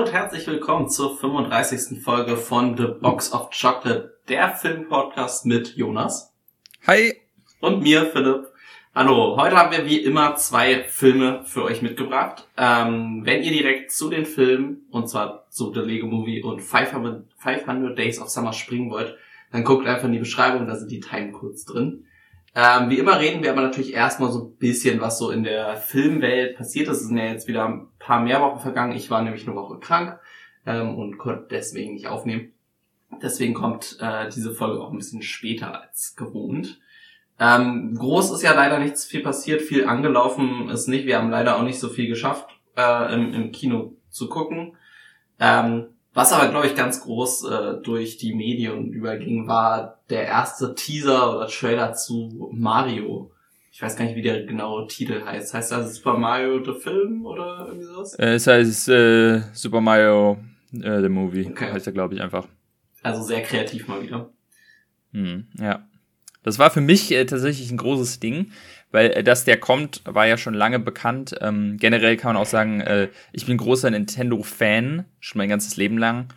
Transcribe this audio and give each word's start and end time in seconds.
Hallo 0.00 0.08
und 0.08 0.14
herzlich 0.14 0.46
willkommen 0.46 0.88
zur 0.88 1.18
35. 1.18 2.02
Folge 2.02 2.38
von 2.38 2.74
The 2.74 2.86
Box 2.86 3.34
of 3.34 3.50
Chocolate, 3.50 4.18
der 4.30 4.54
Filmpodcast 4.54 5.44
mit 5.44 5.76
Jonas. 5.76 6.32
Hi. 6.86 7.12
Und 7.60 7.82
mir, 7.82 8.06
Philipp. 8.06 8.46
Hallo, 8.94 9.36
heute 9.36 9.56
haben 9.56 9.72
wir 9.72 9.84
wie 9.84 9.98
immer 9.98 10.36
zwei 10.36 10.84
Filme 10.84 11.42
für 11.44 11.64
euch 11.64 11.82
mitgebracht. 11.82 12.48
Ähm, 12.56 13.26
wenn 13.26 13.42
ihr 13.42 13.52
direkt 13.52 13.92
zu 13.92 14.08
den 14.08 14.24
Filmen, 14.24 14.86
und 14.90 15.10
zwar 15.10 15.46
zu 15.50 15.70
The 15.70 15.80
Lego 15.80 16.06
Movie 16.06 16.42
und 16.42 16.62
500, 16.62 17.26
500 17.36 17.98
Days 17.98 18.18
of 18.22 18.30
Summer 18.30 18.54
springen 18.54 18.90
wollt, 18.90 19.18
dann 19.52 19.64
guckt 19.64 19.86
einfach 19.86 20.06
in 20.06 20.12
die 20.12 20.18
Beschreibung, 20.18 20.66
da 20.66 20.76
sind 20.76 20.90
die 20.90 21.00
Timecodes 21.00 21.66
drin. 21.66 22.06
Ähm, 22.54 22.90
wie 22.90 22.98
immer 22.98 23.20
reden 23.20 23.42
wir 23.42 23.52
aber 23.52 23.62
natürlich 23.62 23.94
erstmal 23.94 24.32
so 24.32 24.44
ein 24.44 24.56
bisschen, 24.56 25.00
was 25.00 25.18
so 25.18 25.30
in 25.30 25.44
der 25.44 25.76
Filmwelt 25.76 26.56
passiert 26.56 26.88
ist. 26.88 27.00
Es 27.00 27.06
sind 27.06 27.16
ja 27.16 27.26
jetzt 27.26 27.46
wieder 27.46 27.64
ein 27.66 27.88
paar 27.98 28.20
mehr 28.20 28.40
Wochen 28.40 28.58
vergangen. 28.58 28.96
Ich 28.96 29.10
war 29.10 29.22
nämlich 29.22 29.46
eine 29.46 29.56
Woche 29.56 29.78
krank 29.78 30.18
ähm, 30.66 30.96
und 30.96 31.18
konnte 31.18 31.46
deswegen 31.50 31.94
nicht 31.94 32.08
aufnehmen. 32.08 32.52
Deswegen 33.22 33.54
kommt 33.54 33.98
äh, 34.00 34.28
diese 34.28 34.52
Folge 34.52 34.82
auch 34.82 34.90
ein 34.90 34.98
bisschen 34.98 35.22
später 35.22 35.82
als 35.82 36.16
gewohnt. 36.16 36.80
Ähm, 37.38 37.94
groß 37.94 38.32
ist 38.32 38.42
ja 38.42 38.52
leider 38.52 38.78
nichts 38.78 39.04
viel 39.04 39.22
passiert, 39.22 39.62
viel 39.62 39.86
angelaufen 39.86 40.68
ist 40.68 40.88
nicht. 40.88 41.06
Wir 41.06 41.18
haben 41.18 41.30
leider 41.30 41.56
auch 41.56 41.62
nicht 41.62 41.78
so 41.78 41.88
viel 41.88 42.06
geschafft, 42.06 42.48
äh, 42.76 43.14
im, 43.14 43.32
im 43.32 43.52
Kino 43.52 43.94
zu 44.10 44.28
gucken. 44.28 44.76
Ähm, 45.38 45.86
was 46.12 46.32
aber, 46.32 46.48
glaube 46.50 46.66
ich, 46.66 46.74
ganz 46.74 47.00
groß 47.02 47.44
äh, 47.44 47.74
durch 47.82 48.16
die 48.16 48.34
Medien 48.34 48.92
überging, 48.92 49.46
war 49.46 50.00
der 50.10 50.26
erste 50.26 50.74
Teaser 50.74 51.36
oder 51.36 51.46
Trailer 51.46 51.94
zu 51.94 52.50
Mario. 52.52 53.30
Ich 53.70 53.80
weiß 53.80 53.96
gar 53.96 54.04
nicht, 54.04 54.16
wie 54.16 54.22
der 54.22 54.44
genaue 54.44 54.88
Titel 54.88 55.24
heißt. 55.24 55.54
Heißt 55.54 55.70
das 55.70 55.94
Super 55.94 56.18
Mario 56.18 56.62
the 56.64 56.78
Film 56.78 57.24
oder 57.24 57.66
irgendwie 57.68 57.86
sowas? 57.86 58.14
Äh, 58.14 58.34
es 58.34 58.46
heißt 58.46 58.88
äh, 58.88 59.40
Super 59.52 59.80
Mario 59.80 60.38
äh, 60.72 61.00
the 61.00 61.08
Movie. 61.08 61.46
Okay. 61.48 61.72
Heißt 61.72 61.86
er, 61.86 61.92
glaube 61.92 62.14
ich, 62.14 62.20
einfach. 62.20 62.46
Also 63.02 63.22
sehr 63.22 63.42
kreativ 63.42 63.86
mal 63.86 64.02
wieder. 64.02 64.30
Hm, 65.12 65.46
ja. 65.58 65.86
Das 66.42 66.58
war 66.58 66.70
für 66.70 66.80
mich 66.80 67.12
äh, 67.12 67.24
tatsächlich 67.26 67.70
ein 67.70 67.76
großes 67.76 68.18
Ding, 68.18 68.50
weil 68.90 69.10
äh, 69.10 69.24
dass 69.24 69.44
der 69.44 69.58
kommt, 69.58 70.02
war 70.04 70.26
ja 70.26 70.36
schon 70.36 70.54
lange 70.54 70.78
bekannt. 70.78 71.34
Ähm, 71.40 71.76
generell 71.78 72.16
kann 72.16 72.34
man 72.34 72.42
auch 72.42 72.46
sagen, 72.46 72.80
äh, 72.80 73.08
ich 73.32 73.46
bin 73.46 73.56
großer 73.56 73.90
Nintendo-Fan, 73.90 75.04
schon 75.20 75.38
mein 75.38 75.48
ganzes 75.48 75.76
Leben 75.76 75.98
lang. 75.98 76.28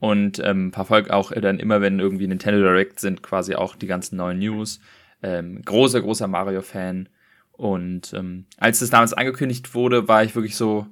Und 0.00 0.40
ähm, 0.44 0.72
verfolge 0.72 1.12
auch 1.12 1.32
dann 1.32 1.58
immer, 1.58 1.80
wenn 1.80 1.98
irgendwie 1.98 2.28
Nintendo 2.28 2.60
Direct 2.60 3.00
sind, 3.00 3.22
quasi 3.22 3.56
auch 3.56 3.74
die 3.74 3.88
ganzen 3.88 4.16
neuen 4.16 4.38
News. 4.38 4.80
Ähm, 5.22 5.62
großer, 5.62 6.00
großer 6.00 6.28
Mario-Fan. 6.28 7.08
Und 7.52 8.12
ähm, 8.14 8.46
als 8.58 8.78
das 8.78 8.90
damals 8.90 9.12
angekündigt 9.12 9.74
wurde, 9.74 10.06
war 10.06 10.22
ich 10.22 10.36
wirklich 10.36 10.54
so, 10.54 10.86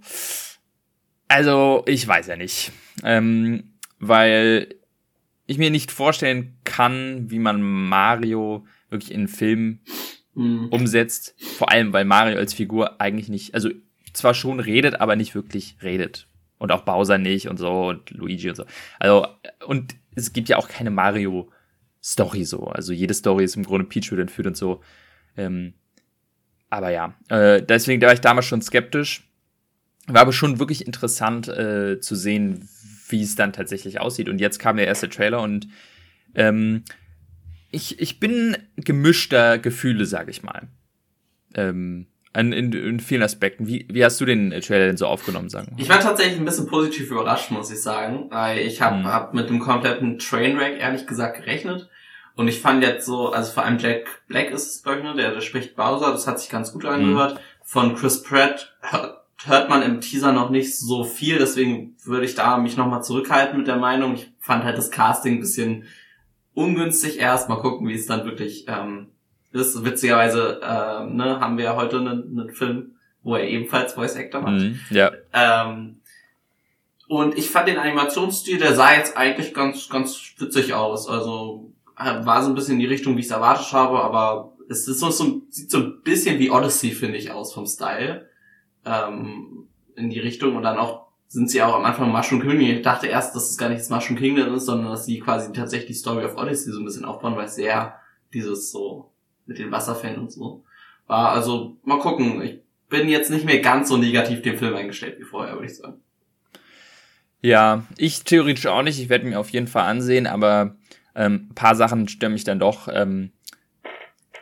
also 1.29 1.85
ich 1.87 2.07
weiß 2.07 2.27
ja 2.27 2.37
nicht. 2.37 2.73
Ähm, 3.05 3.75
weil 4.01 4.75
ich 5.47 5.59
mir 5.59 5.71
nicht 5.71 5.93
vorstellen 5.93 6.57
kann, 6.65 7.31
wie 7.31 7.39
man 7.39 7.63
Mario 7.63 8.67
wirklich 8.91 9.13
in 9.13 9.29
Film 9.29 9.81
mhm. 10.37 10.69
umsetzt. 10.69 11.35
Vor 11.39 11.73
allem, 11.73 11.93
weil 11.93 12.05
Mario 12.05 12.39
als 12.39 12.55
Figur 12.55 13.01
eigentlich 13.01 13.29
nicht, 13.29 13.55
also 13.55 13.71
zwar 14.13 14.35
schon 14.35 14.61
redet, 14.61 15.01
aber 15.01 15.17
nicht 15.17 15.35
wirklich 15.35 15.77
redet. 15.83 16.29
Und 16.59 16.73
auch 16.73 16.83
Bowser 16.83 17.19
nicht 17.19 17.49
und 17.49 17.59
so 17.59 17.89
und 17.89 18.11
Luigi 18.11 18.49
und 18.49 18.55
so. 18.55 18.65
Also, 18.99 19.27
und 19.67 19.95
es 20.15 20.33
gibt 20.33 20.49
ja 20.49 20.57
auch 20.57 20.69
keine 20.69 20.91
Mario-Story 20.91 22.45
so. 22.45 22.65
Also 22.65 22.93
jede 22.93 23.13
Story 23.13 23.45
ist 23.45 23.57
im 23.57 23.65
Grunde 23.65 23.87
Peach 23.87 24.11
wird 24.11 24.21
entführt 24.21 24.47
und 24.47 24.57
so. 24.57 24.81
Ähm, 25.37 25.75
aber 26.71 26.91
ja, 26.91 27.15
äh, 27.29 27.63
deswegen 27.63 28.01
war 28.01 28.13
ich 28.13 28.21
damals 28.21 28.47
schon 28.47 28.63
skeptisch. 28.63 29.29
War 30.07 30.23
aber 30.23 30.33
schon 30.33 30.59
wirklich 30.59 30.87
interessant 30.87 31.49
äh, 31.49 32.01
zu 32.01 32.15
sehen, 32.15 32.69
wie 33.09 33.23
es 33.23 33.35
dann 33.37 33.53
tatsächlich 33.53 34.01
aussieht. 34.01 34.29
Und 34.29 34.41
jetzt 34.41 34.59
kam 34.59 34.77
der 34.77 34.87
erste 34.87 35.09
Trailer 35.09 35.43
und 35.43 35.69
ähm, 36.35 36.85
ich, 37.77 38.01
ich 38.01 38.19
bin 38.19 38.57
gemischter 38.77 39.59
Gefühle, 39.59 40.07
sag 40.07 40.29
ich 40.29 40.43
mal. 40.43 40.69
Ähm, 41.55 42.07
in, 42.35 42.53
in, 42.53 42.73
in 42.73 43.01
vielen 43.01 43.23
Aspekten. 43.23 43.67
Wie, 43.67 43.87
wie 43.91 44.05
hast 44.05 44.21
du 44.21 44.25
den 44.25 44.51
Trailer 44.51 44.87
denn 44.87 44.97
so 44.97 45.07
aufgenommen, 45.07 45.49
sagen? 45.51 45.77
Ich 45.79 45.89
war 45.89 46.01
tatsächlich 46.01 46.39
ein 46.39 46.45
bisschen 46.45 46.67
positiv 46.67 47.11
überrascht, 47.11 47.51
muss 47.51 47.71
ich 47.71 47.81
sagen. 47.81 48.31
Ich 48.59 48.81
habe 48.81 48.97
hm. 48.97 49.07
hab 49.07 49.35
mit 49.35 49.49
dem 49.51 49.59
kompletten 49.59 50.19
Trainwreck 50.19 50.81
ehrlich 50.81 51.07
gesagt 51.07 51.39
gerechnet. 51.39 51.89
Und 52.35 52.49
ich 52.49 52.61
fand 52.61 52.83
jetzt 52.83 53.07
so, 53.07 53.31
also 53.31 53.53
vor 53.53 53.65
allem 53.65 53.79
Jack 53.79 54.23
Black 54.27 54.51
ist 54.51 54.67
es, 54.67 54.83
glaube 54.83 54.99
ich, 54.99 55.05
ne, 55.05 55.15
der, 55.15 55.33
der 55.33 55.41
spricht 55.41 55.77
Bowser, 55.77 56.13
das 56.13 56.27
hat 56.27 56.41
sich 56.41 56.51
ganz 56.51 56.73
gut 56.73 56.85
angehört. 56.85 57.33
Hm. 57.33 57.39
Von 57.63 57.95
Chris 57.95 58.23
Pratt 58.23 58.77
hört 59.45 59.69
man 59.69 59.83
im 59.83 60.01
Teaser 60.01 60.33
noch 60.33 60.51
nicht 60.51 60.79
so 60.79 61.05
viel, 61.05 61.39
deswegen 61.39 61.97
würde 62.05 62.27
ich 62.27 62.35
da 62.35 62.59
mich 62.59 62.77
nochmal 62.77 63.03
zurückhalten 63.03 63.59
mit 63.59 63.67
der 63.67 63.77
Meinung. 63.77 64.15
Ich 64.15 64.31
fand 64.39 64.65
halt 64.65 64.77
das 64.77 64.91
Casting 64.91 65.35
ein 65.35 65.41
bisschen 65.41 65.85
ungünstig 66.57 67.21
erst. 67.21 67.49
Mal 67.49 67.61
gucken, 67.61 67.87
wie 67.87 67.95
es 67.95 68.07
dann 68.07 68.25
wirklich 68.25 68.65
ähm, 68.67 69.09
ist. 69.53 69.85
Witzigerweise 69.85 70.61
äh, 70.63 71.05
ne, 71.05 71.39
haben 71.39 71.59
wir 71.59 71.65
ja 71.65 71.77
heute 71.77 71.99
einen, 71.99 72.39
einen 72.39 72.51
Film, 72.51 72.97
wo 73.23 73.37
er 73.37 73.47
ebenfalls 73.47 73.93
Voice 73.93 74.17
Actor 74.17 74.41
macht. 74.41 74.63
Mhm, 74.63 74.81
ja. 74.91 75.13
Ähm, 75.33 76.01
und 77.09 77.39
ich 77.39 77.51
fand 77.51 77.69
den 77.69 77.79
Animationsstil, 77.79 78.59
der 78.59 78.75
sah 78.75 78.95
jetzt 78.95 79.17
eigentlich 79.17 79.55
ganz, 79.55 79.89
ganz 79.89 80.35
witzig 80.39 80.75
aus. 80.75 81.09
Also 81.09 81.71
war 81.97 82.43
so 82.43 82.49
ein 82.49 82.55
bisschen 82.55 82.75
in 82.75 82.81
die 82.81 82.87
Richtung, 82.87 83.17
wie 83.17 83.21
ich 83.21 83.27
es 83.27 83.33
erwartet 83.33 83.73
habe, 83.73 84.01
aber 84.01 84.53
es 84.69 84.89
ist 84.89 84.99
so, 84.99 85.11
so, 85.11 85.43
sieht 85.49 85.71
so 85.71 85.79
ein 85.79 86.03
bisschen 86.03 86.39
wie 86.39 86.51
Odyssey, 86.51 86.91
finde 86.91 87.19
ich, 87.19 87.31
aus 87.31 87.55
vom 87.55 87.67
Style 87.67 88.29
ähm, 88.85 89.69
in 89.95 90.11
die 90.11 90.19
Richtung 90.19 90.57
und 90.57 90.63
dann 90.63 90.79
auch 90.79 91.06
sind 91.29 91.51
sie 91.51 91.63
auch 91.63 91.75
am 91.75 91.85
Anfang 91.85 92.11
Mushroom 92.11 92.41
Kingdom. 92.41 92.61
Ich 92.61 92.83
dachte 92.83 93.07
erst, 93.07 93.35
dass 93.35 93.51
es 93.51 93.59
gar 93.59 93.69
nicht 93.69 93.81
das 93.81 93.91
Mushroom 93.91 94.19
Kingdom 94.19 94.55
ist, 94.55 94.67
sondern 94.67 94.91
dass 94.91 95.07
sie 95.07 95.19
quasi 95.19 95.53
tatsächlich 95.53 95.89
die 95.89 95.95
Story 95.95 96.25
of 96.25 96.37
Odyssey 96.37 96.73
so 96.73 96.81
ein 96.81 96.85
bisschen 96.85 97.05
aufbauen, 97.05 97.37
weil 97.37 97.47
es 97.47 97.57
sehr 97.57 97.97
dieses 98.33 98.71
so 98.71 99.11
mit 99.47 99.59
den 99.59 99.71
Wasserfällen 99.71 100.21
und 100.21 100.33
so 100.33 100.65
war. 101.07 101.31
Also 101.31 101.77
mal 101.85 101.99
gucken. 101.99 102.43
Ich 102.43 102.61
bin 102.89 103.09
jetzt 103.09 103.31
nicht 103.31 103.45
mehr 103.45 103.61
ganz 103.61 103.89
so 103.89 103.97
negativ 103.97 104.43
dem 104.43 104.59
Film 104.59 104.75
eingestellt 104.75 105.19
wie 105.19 105.25
vorher, 105.25 105.55
würde 105.55 105.67
ich 105.67 105.77
sagen. 105.77 106.01
Ja, 107.43 107.85
ich 107.97 108.25
theoretisch 108.25 108.67
auch 108.67 108.83
nicht. 108.83 109.01
Ich 109.01 109.09
werde 109.09 109.27
mir 109.27 109.39
auf 109.39 109.51
jeden 109.51 109.67
Fall 109.67 109.85
ansehen, 109.85 110.27
aber 110.27 110.77
ähm, 111.15 111.51
paar 111.55 111.75
Sachen 111.75 112.09
stören 112.09 112.33
mich 112.33 112.45
dann 112.45 112.59
doch. 112.59 112.89
Ähm, 112.91 113.33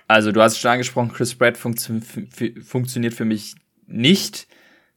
also 0.07 0.33
du 0.33 0.43
hast 0.43 0.53
es 0.53 0.59
schon 0.59 0.73
angesprochen, 0.73 1.13
Chris 1.13 1.35
Pratt 1.35 1.57
funktio 1.57 2.01
funktioniert 2.63 3.15
für 3.15 3.25
mich 3.25 3.55
nicht. 3.87 4.47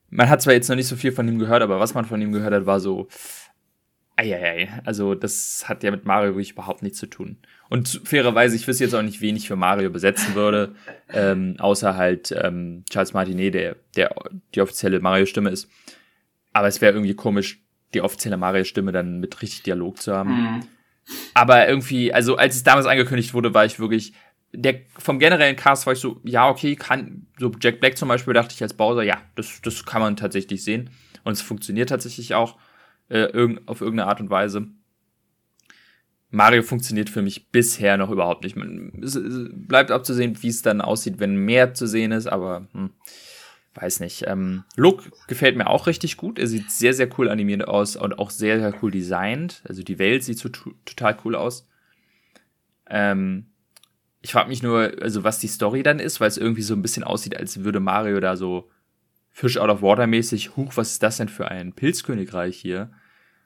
Man 0.09 0.29
hat 0.29 0.41
zwar 0.41 0.53
jetzt 0.53 0.69
noch 0.69 0.75
nicht 0.75 0.87
so 0.87 0.95
viel 0.95 1.11
von 1.11 1.27
ihm 1.27 1.39
gehört, 1.39 1.61
aber 1.61 1.79
was 1.79 1.93
man 1.93 2.05
von 2.05 2.21
ihm 2.21 2.31
gehört 2.31 2.53
hat, 2.53 2.65
war 2.65 2.79
so, 2.79 3.07
eieiei. 4.17 4.69
Also 4.83 5.15
das 5.15 5.65
hat 5.69 5.83
ja 5.83 5.91
mit 5.91 6.05
Mario 6.05 6.31
wirklich 6.31 6.51
überhaupt 6.51 6.81
nichts 6.81 6.97
zu 6.97 7.05
tun. 7.05 7.37
Und 7.69 8.01
fairerweise, 8.03 8.55
ich 8.55 8.67
wüsste 8.67 8.83
jetzt 8.83 8.93
auch 8.93 9.01
nicht, 9.01 9.21
wen 9.21 9.35
ich 9.35 9.47
für 9.47 9.55
Mario 9.55 9.89
besetzen 9.89 10.35
würde, 10.35 10.75
ähm, 11.13 11.55
außer 11.59 11.95
halt 11.95 12.35
ähm, 12.37 12.83
Charles 12.89 13.13
Martinet, 13.13 13.53
der, 13.53 13.75
der 13.95 14.13
die 14.55 14.61
offizielle 14.61 14.99
Mario-Stimme 14.99 15.51
ist. 15.51 15.69
Aber 16.51 16.67
es 16.67 16.81
wäre 16.81 16.93
irgendwie 16.93 17.13
komisch, 17.13 17.61
die 17.93 18.01
offizielle 18.01 18.37
Mario-Stimme 18.37 18.91
dann 18.91 19.19
mit 19.19 19.41
richtig 19.41 19.63
Dialog 19.63 20.01
zu 20.01 20.13
haben. 20.13 20.29
Mhm. 20.29 20.59
Aber 21.35 21.69
irgendwie, 21.69 22.11
also 22.11 22.35
als 22.35 22.55
es 22.55 22.63
damals 22.63 22.85
angekündigt 22.85 23.33
wurde, 23.33 23.53
war 23.53 23.63
ich 23.63 23.79
wirklich, 23.79 24.13
der 24.53 24.81
vom 24.97 25.19
generellen 25.19 25.55
Cast 25.55 25.85
war 25.85 25.93
ich 25.93 25.99
so, 25.99 26.21
ja, 26.23 26.49
okay, 26.49 26.75
kann, 26.75 27.27
so 27.37 27.51
Jack 27.59 27.79
Black 27.79 27.97
zum 27.97 28.07
Beispiel 28.07 28.33
dachte 28.33 28.53
ich 28.55 28.63
als 28.63 28.73
Bowser, 28.73 29.03
ja, 29.03 29.21
das, 29.35 29.61
das 29.61 29.85
kann 29.85 30.01
man 30.01 30.15
tatsächlich 30.15 30.63
sehen. 30.63 30.89
Und 31.23 31.33
es 31.33 31.41
funktioniert 31.41 31.89
tatsächlich 31.89 32.33
auch 32.33 32.57
äh, 33.09 33.25
irgend, 33.25 33.67
auf 33.67 33.81
irgendeine 33.81 34.09
Art 34.09 34.21
und 34.21 34.29
Weise. 34.29 34.67
Mario 36.29 36.61
funktioniert 36.61 37.09
für 37.09 37.21
mich 37.21 37.51
bisher 37.51 37.97
noch 37.97 38.09
überhaupt 38.09 38.43
nicht. 38.43 38.55
Man, 38.55 38.99
es, 39.01 39.15
es 39.15 39.49
bleibt 39.51 39.91
abzusehen, 39.91 40.41
wie 40.41 40.49
es 40.49 40.61
dann 40.61 40.81
aussieht, 40.81 41.19
wenn 41.19 41.35
mehr 41.35 41.73
zu 41.73 41.87
sehen 41.87 42.11
ist, 42.11 42.27
aber 42.27 42.67
hm, 42.73 42.91
weiß 43.75 43.99
nicht. 44.01 44.25
Ähm, 44.27 44.63
Look 44.75 45.09
gefällt 45.27 45.55
mir 45.55 45.67
auch 45.67 45.87
richtig 45.87 46.17
gut. 46.17 46.39
Er 46.39 46.47
sieht 46.47 46.71
sehr, 46.71 46.93
sehr 46.93 47.09
cool 47.17 47.29
animiert 47.29 47.67
aus 47.67 47.95
und 47.95 48.19
auch 48.19 48.29
sehr, 48.29 48.59
sehr 48.59 48.73
cool 48.81 48.91
designt. 48.91 49.61
Also 49.67 49.83
die 49.83 49.99
Welt 49.99 50.23
sieht 50.23 50.39
so 50.39 50.49
total 50.49 51.17
cool 51.23 51.35
aus. 51.35 51.67
Ähm, 52.89 53.47
ich 54.27 54.33
frage 54.33 54.49
mich 54.49 54.61
nur, 54.61 54.91
also 55.01 55.23
was 55.23 55.39
die 55.39 55.47
Story 55.47 55.83
dann 55.83 55.99
ist, 55.99 56.19
weil 56.19 56.27
es 56.27 56.37
irgendwie 56.37 56.61
so 56.61 56.73
ein 56.73 56.81
bisschen 56.81 57.05
aussieht, 57.05 57.37
als 57.37 57.63
würde 57.63 57.79
Mario 57.79 58.19
da 58.19 58.35
so 58.35 58.69
Fish 59.31 59.55
out 59.55 59.69
of 59.69 59.81
water 59.81 60.05
mäßig, 60.05 60.57
huch, 60.57 60.75
was 60.75 60.91
ist 60.91 61.03
das 61.03 61.15
denn 61.15 61.29
für 61.29 61.49
ein 61.49 61.71
Pilzkönigreich 61.71 62.57
hier? 62.57 62.91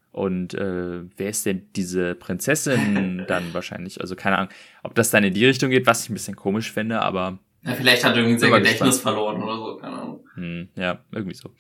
Und 0.10 0.56
äh, 0.56 1.04
wer 1.18 1.30
ist 1.30 1.46
denn 1.46 1.68
diese 1.76 2.16
Prinzessin 2.16 3.26
dann 3.28 3.54
wahrscheinlich? 3.54 4.02
Also 4.02 4.16
keine 4.16 4.40
Ahnung, 4.40 4.52
ob 4.82 4.96
das 4.96 5.12
dann 5.12 5.24
in 5.24 5.36
die 5.36 5.46
Richtung 5.46 5.70
geht, 5.70 5.86
was 5.86 6.04
ich 6.04 6.10
ein 6.10 6.16
bisschen 6.16 6.36
komisch 6.36 6.72
finde, 6.72 7.00
aber. 7.00 7.38
Ja, 7.62 7.76
vielleicht 7.76 8.04
hat 8.04 8.18
irgendwie 8.18 8.40
sein 8.40 8.52
Gedächtnis 8.52 8.96
gespannt. 8.96 9.18
verloren 9.18 9.44
oder 9.44 9.58
so, 9.58 9.78
keine 9.78 10.02
Ahnung. 10.02 10.26
Hm, 10.34 10.70
ja, 10.76 11.06
irgendwie 11.12 11.36
so. 11.36 11.52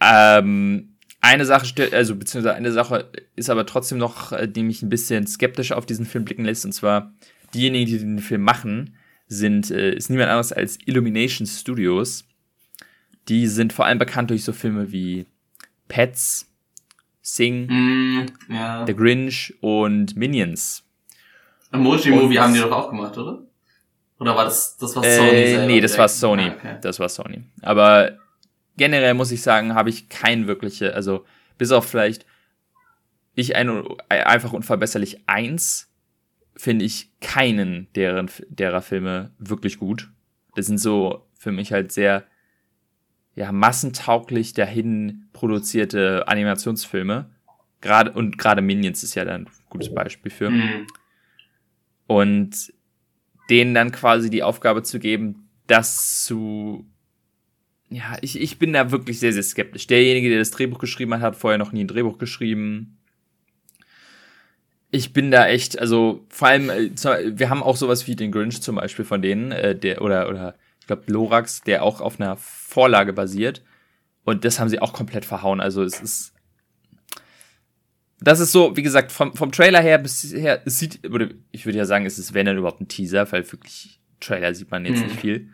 Ähm, 0.00 0.94
eine 1.20 1.44
Sache, 1.44 1.66
also 1.92 2.16
beziehungsweise 2.16 2.54
eine 2.54 2.72
Sache 2.72 3.10
ist 3.36 3.50
aber 3.50 3.66
trotzdem 3.66 3.98
noch, 3.98 4.32
äh, 4.32 4.48
die 4.48 4.62
mich 4.62 4.80
ein 4.80 4.88
bisschen 4.88 5.26
skeptisch 5.26 5.72
auf 5.72 5.84
diesen 5.84 6.06
Film 6.06 6.24
blicken 6.24 6.46
lässt, 6.46 6.64
und 6.64 6.72
zwar 6.72 7.12
diejenigen, 7.54 7.86
die 7.86 7.98
den 7.98 8.18
Film 8.18 8.42
machen, 8.42 8.94
sind, 9.26 9.70
äh, 9.70 9.92
ist 9.94 10.10
niemand 10.10 10.30
anderes 10.30 10.52
als 10.52 10.78
Illumination 10.86 11.46
Studios. 11.46 12.24
Die 13.28 13.46
sind 13.46 13.72
vor 13.72 13.84
allem 13.86 13.98
bekannt 13.98 14.30
durch 14.30 14.44
so 14.44 14.52
Filme 14.52 14.90
wie 14.92 15.26
Pets 15.88 16.46
Sing, 17.20 17.66
Mm, 17.68 18.26
ja. 18.48 18.86
The 18.86 18.94
Grinch 18.94 19.52
und 19.60 20.16
Minions. 20.16 20.82
Emoji 21.72 22.10
Movie 22.10 22.38
haben 22.38 22.54
die 22.54 22.60
doch 22.60 22.72
auch 22.72 22.88
gemacht, 22.88 23.18
oder? 23.18 23.42
Oder 24.18 24.34
war 24.34 24.46
das, 24.46 24.78
das 24.78 24.96
war 24.96 25.02
Sony 25.04 25.28
Äh, 25.28 25.50
selber 25.50 25.66
nee, 25.66 25.80
das 25.82 25.90
direkt? 25.92 25.98
war 25.98 26.08
Sony. 26.08 26.42
Ah, 26.44 26.54
okay. 26.56 26.76
Das 26.80 26.98
war 26.98 27.08
Sony. 27.10 27.42
Aber 27.60 28.18
generell 28.78 29.12
muss 29.12 29.30
ich 29.30 29.42
sagen, 29.42 29.74
habe 29.74 29.90
ich 29.90 30.08
kein 30.08 30.46
wirkliche, 30.46 30.94
also 30.94 31.26
bis 31.58 31.70
auf 31.70 31.86
vielleicht 31.86 32.24
ich 33.34 33.54
ein, 33.54 33.84
einfach 34.08 34.52
unverbesserlich 34.54 35.20
eins, 35.28 35.87
finde 36.58 36.84
ich 36.84 37.10
keinen 37.20 37.86
deren, 37.94 38.30
derer 38.48 38.82
Filme 38.82 39.32
wirklich 39.38 39.78
gut. 39.78 40.10
Das 40.54 40.66
sind 40.66 40.78
so 40.78 41.26
für 41.34 41.52
mich 41.52 41.72
halt 41.72 41.92
sehr 41.92 42.24
ja, 43.34 43.52
massentauglich 43.52 44.52
dahin 44.52 45.28
produzierte 45.32 46.26
Animationsfilme. 46.26 47.30
Gerade, 47.80 48.10
und 48.10 48.36
gerade 48.36 48.60
Minions 48.60 49.04
ist 49.04 49.14
ja 49.14 49.24
dann 49.24 49.42
ein 49.42 49.50
gutes 49.70 49.94
Beispiel 49.94 50.32
für 50.32 50.50
Mm, 50.50 50.86
und 52.08 52.72
denen 53.48 53.74
dann 53.74 53.92
quasi 53.92 54.28
die 54.30 54.42
Aufgabe 54.42 54.82
zu 54.82 54.98
geben, 54.98 55.48
das 55.68 56.24
zu. 56.24 56.84
Ja, 57.90 58.18
ich, 58.20 58.40
ich 58.40 58.58
bin 58.58 58.72
da 58.72 58.90
wirklich 58.90 59.20
sehr, 59.20 59.32
sehr 59.32 59.42
skeptisch. 59.42 59.86
Derjenige, 59.86 60.28
der 60.28 60.40
das 60.40 60.50
Drehbuch 60.50 60.78
geschrieben 60.78 61.14
hat, 61.14 61.20
hat 61.20 61.36
vorher 61.36 61.58
noch 61.58 61.72
nie 61.72 61.84
ein 61.84 61.88
Drehbuch 61.88 62.18
geschrieben. 62.18 62.98
Ich 64.90 65.12
bin 65.12 65.30
da 65.30 65.46
echt, 65.46 65.78
also 65.78 66.24
vor 66.30 66.48
allem, 66.48 66.70
äh, 66.70 66.90
wir 66.94 67.50
haben 67.50 67.62
auch 67.62 67.76
sowas 67.76 68.06
wie 68.06 68.16
den 68.16 68.32
Grinch 68.32 68.62
zum 68.62 68.76
Beispiel 68.76 69.04
von 69.04 69.20
denen, 69.20 69.52
äh, 69.52 69.76
der, 69.76 70.00
oder, 70.02 70.28
oder 70.28 70.54
ich 70.80 70.86
glaube 70.86 71.02
Lorax, 71.06 71.60
der 71.62 71.82
auch 71.82 72.00
auf 72.00 72.18
einer 72.20 72.36
Vorlage 72.38 73.12
basiert. 73.12 73.62
Und 74.24 74.44
das 74.44 74.58
haben 74.58 74.68
sie 74.68 74.80
auch 74.80 74.92
komplett 74.92 75.24
verhauen. 75.24 75.60
Also 75.60 75.82
es 75.82 76.00
ist. 76.00 76.32
Das 78.20 78.40
ist 78.40 78.50
so, 78.50 78.76
wie 78.76 78.82
gesagt, 78.82 79.12
vom, 79.12 79.34
vom 79.34 79.52
Trailer 79.52 79.80
her 79.80 79.96
bisher, 79.98 80.60
es 80.66 80.78
sieht, 80.80 81.08
oder 81.08 81.28
ich 81.52 81.66
würde 81.66 81.78
ja 81.78 81.84
sagen, 81.84 82.04
es 82.04 82.18
ist, 82.18 82.34
wenn 82.34 82.46
dann 82.46 82.58
überhaupt 82.58 82.80
ein 82.80 82.88
Teaser, 82.88 83.30
weil 83.30 83.50
wirklich 83.52 84.00
Trailer 84.20 84.54
sieht 84.54 84.70
man 84.70 84.84
jetzt 84.84 85.00
Mhm. 85.00 85.06
nicht 85.06 85.20
viel. 85.20 85.48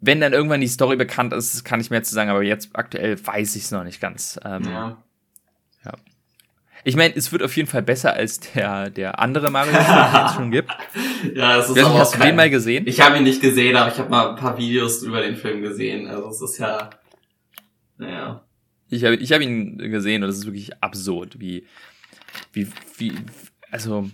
Wenn 0.00 0.20
dann 0.20 0.32
irgendwann 0.32 0.60
die 0.60 0.66
Story 0.68 0.96
bekannt 0.96 1.32
ist, 1.32 1.64
kann 1.64 1.80
ich 1.80 1.90
mehr 1.90 2.02
zu 2.02 2.12
sagen, 2.14 2.28
aber 2.28 2.42
jetzt 2.42 2.70
aktuell 2.74 3.24
weiß 3.24 3.54
ich 3.56 3.62
es 3.62 3.70
noch 3.70 3.84
nicht 3.84 4.00
ganz. 4.00 4.38
Ähm, 4.44 4.64
ja. 4.64 5.02
Ich 6.86 6.96
meine, 6.96 7.16
es 7.16 7.32
wird 7.32 7.42
auf 7.42 7.56
jeden 7.56 7.68
Fall 7.68 7.82
besser 7.82 8.12
als 8.12 8.40
der, 8.40 8.90
der 8.90 9.18
andere 9.18 9.50
Mario-Film, 9.50 10.12
den 10.12 10.26
es 10.26 10.34
schon 10.34 10.50
gibt. 10.50 10.70
ja, 11.34 11.56
das 11.56 11.70
ist 11.70 11.76
Ich 11.76 11.82
weiß 11.82 11.86
aber 11.90 11.98
hast 11.98 12.08
auch 12.08 12.12
du 12.12 12.18
kein, 12.18 12.28
den 12.28 12.36
mal 12.36 12.50
gesehen? 12.50 12.86
Ich 12.86 13.00
habe 13.00 13.16
ihn 13.16 13.24
nicht 13.24 13.40
gesehen, 13.40 13.74
aber 13.76 13.90
ich 13.90 13.98
habe 13.98 14.10
mal 14.10 14.30
ein 14.30 14.36
paar 14.36 14.58
Videos 14.58 15.02
über 15.02 15.22
den 15.22 15.36
Film 15.36 15.62
gesehen. 15.62 16.06
Also 16.06 16.28
es 16.28 16.42
ist 16.42 16.58
ja, 16.58 16.90
naja. 17.96 18.44
Ich 18.90 19.02
habe 19.04 19.16
ich 19.16 19.32
hab 19.32 19.40
ihn 19.40 19.78
gesehen 19.78 20.22
und 20.22 20.28
es 20.28 20.36
ist 20.38 20.44
wirklich 20.44 20.82
absurd, 20.82 21.40
wie, 21.40 21.66
wie, 22.52 22.68
wie, 22.98 23.12
also 23.70 24.10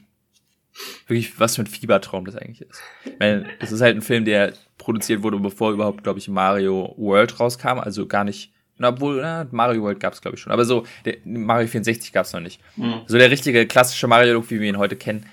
wirklich, 1.09 1.39
was 1.41 1.57
für 1.57 1.63
ein 1.63 1.67
Fiebertraum 1.67 2.25
das 2.25 2.37
eigentlich 2.37 2.63
ist. 2.63 2.81
Ich 3.05 3.19
meine, 3.19 3.47
es 3.59 3.73
ist 3.73 3.81
halt 3.81 3.97
ein 3.97 4.03
Film, 4.03 4.25
der 4.25 4.55
produziert 4.79 5.23
wurde, 5.23 5.39
bevor 5.39 5.73
überhaupt, 5.73 6.05
glaube 6.05 6.19
ich, 6.21 6.29
Mario 6.29 6.95
World 6.97 7.41
rauskam, 7.41 7.79
also 7.79 8.07
gar 8.07 8.25
nicht, 8.25 8.53
na, 8.81 8.89
obwohl, 8.89 9.21
na, 9.21 9.47
Mario 9.51 9.83
World 9.83 10.01
gab 10.01 10.15
es, 10.15 10.23
glaube 10.23 10.37
ich, 10.37 10.41
schon, 10.41 10.53
aber 10.53 10.65
so, 10.65 10.87
der, 11.05 11.19
Mario 11.25 11.69
64 11.69 12.13
gab 12.13 12.25
es 12.25 12.33
noch 12.33 12.41
nicht. 12.41 12.63
Mm. 12.77 12.93
So 13.07 13.19
der 13.19 13.31
richtige 13.31 13.67
klassische 13.67 14.07
Mario-Look, 14.07 14.51
wie 14.51 14.59
wir 14.59 14.69
ihn 14.69 14.79
heute 14.79 14.97
kennen. 14.97 15.27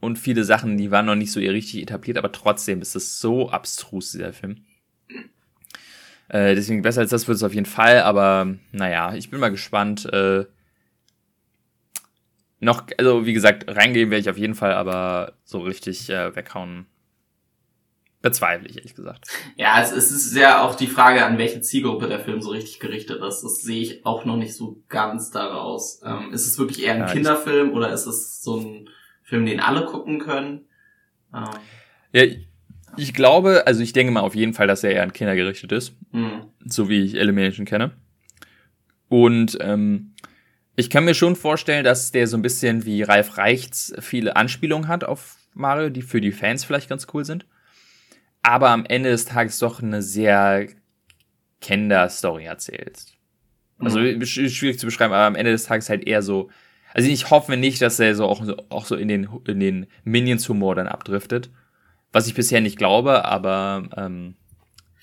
Und 0.00 0.18
viele 0.18 0.44
Sachen, 0.44 0.76
die 0.76 0.90
waren 0.90 1.06
noch 1.06 1.14
nicht 1.14 1.32
so 1.32 1.40
richtig 1.40 1.82
etabliert, 1.82 2.18
aber 2.18 2.30
trotzdem 2.30 2.82
ist 2.82 2.94
es 2.94 3.20
so 3.20 3.48
abstrus, 3.50 4.12
dieser 4.12 4.34
Film. 4.34 4.66
Äh, 6.28 6.54
deswegen 6.54 6.82
besser 6.82 7.00
als 7.00 7.10
das 7.10 7.26
wird 7.26 7.36
es 7.36 7.42
auf 7.42 7.54
jeden 7.54 7.66
Fall, 7.66 8.02
aber 8.02 8.54
naja, 8.70 9.14
ich 9.14 9.30
bin 9.30 9.40
mal 9.40 9.50
gespannt. 9.50 10.04
Äh, 10.12 10.44
noch, 12.60 12.86
also 12.98 13.24
wie 13.24 13.32
gesagt, 13.32 13.64
reingehen 13.66 14.10
werde 14.10 14.20
ich 14.20 14.30
auf 14.30 14.36
jeden 14.36 14.54
Fall, 14.54 14.74
aber 14.74 15.32
so 15.44 15.60
richtig 15.60 16.10
äh, 16.10 16.36
weghauen 16.36 16.86
bezweifle 18.22 18.68
ich, 18.68 18.76
ehrlich 18.76 18.94
gesagt. 18.94 19.26
Ja, 19.56 19.80
es, 19.80 19.92
es 19.92 20.10
ist 20.10 20.34
ja 20.36 20.62
auch 20.62 20.74
die 20.74 20.86
Frage, 20.88 21.24
an 21.24 21.38
welche 21.38 21.60
Zielgruppe 21.60 22.08
der 22.08 22.20
Film 22.20 22.40
so 22.42 22.50
richtig 22.50 22.80
gerichtet 22.80 23.22
ist. 23.22 23.42
Das 23.42 23.62
sehe 23.62 23.80
ich 23.80 24.06
auch 24.06 24.24
noch 24.24 24.36
nicht 24.36 24.54
so 24.54 24.82
ganz 24.88 25.30
daraus. 25.30 26.00
Ähm, 26.04 26.32
ist 26.32 26.46
es 26.46 26.58
wirklich 26.58 26.82
eher 26.82 26.94
ein 26.94 27.00
Ja, 27.00 27.06
Kinderfilm 27.12 27.72
oder 27.72 27.92
ist 27.92 28.06
es 28.06 28.42
so 28.42 28.58
ein 28.60 28.88
Film, 29.22 29.46
den 29.46 29.60
alle 29.60 29.84
gucken 29.84 30.18
können? 30.18 30.66
Ähm, 31.34 31.44
Ja, 32.12 32.24
ich- 32.96 33.14
glaube, 33.14 33.64
also 33.66 33.80
ich 33.82 33.92
denke 33.92 34.12
mal 34.12 34.20
auf 34.20 34.34
jeden 34.34 34.54
Fall, 34.54 34.66
dass 34.66 34.82
er 34.82 34.90
eher 34.92 35.02
an 35.04 35.12
Kinder 35.12 35.36
gerichtet 35.36 35.70
ist. 35.72 35.92
hm. 36.12 36.42
so 36.64 36.88
wie 36.88 37.04
ich 37.04 37.14
Elimination 37.14 37.64
kenne. 37.66 37.92
Und 39.08 39.56
ähm, 39.60 40.14
ich 40.76 40.90
kann 40.90 41.04
mir 41.04 41.14
schon 41.14 41.36
vorstellen, 41.36 41.84
dass 41.84 42.10
der 42.12 42.26
so 42.26 42.36
ein 42.36 42.42
bisschen 42.42 42.84
wie 42.84 43.02
Ralf 43.02 43.38
Reichts 43.38 43.92
viele 44.00 44.36
Anspielungen 44.36 44.88
hat 44.88 45.04
auf 45.04 45.36
Mario, 45.54 45.88
die 45.90 46.02
für 46.02 46.20
die 46.20 46.32
Fans 46.32 46.64
vielleicht 46.64 46.88
ganz 46.88 47.06
cool 47.14 47.24
sind. 47.24 47.46
Aber 48.42 48.70
am 48.70 48.84
Ende 48.86 49.10
des 49.10 49.24
Tages 49.24 49.58
doch 49.58 49.82
eine 49.82 50.02
sehr 50.02 50.68
Kinder-Story 51.60 52.44
erzählt. 52.44 53.04
Also 53.78 53.98
Mhm. 54.00 54.20
sch- 54.22 54.48
schwierig 54.48 54.78
zu 54.78 54.86
beschreiben, 54.86 55.12
aber 55.12 55.24
am 55.26 55.34
Ende 55.36 55.52
des 55.52 55.64
Tages 55.64 55.88
halt 55.88 56.06
eher 56.06 56.22
so. 56.22 56.50
Also 56.94 57.08
ich 57.08 57.30
hoffe 57.30 57.56
nicht, 57.56 57.80
dass 57.82 57.98
er 58.00 58.14
so 58.14 58.24
auch 58.26 58.44
so, 58.44 58.56
auch 58.70 58.86
so 58.86 58.96
in 58.96 59.08
den, 59.08 59.28
in 59.46 59.60
den 59.60 59.86
Minions-Humor 60.04 60.74
dann 60.74 60.88
abdriftet. 60.88 61.50
Was 62.12 62.26
ich 62.26 62.34
bisher 62.34 62.60
nicht 62.60 62.78
glaube, 62.78 63.24
aber 63.24 63.88
ähm, 63.96 64.34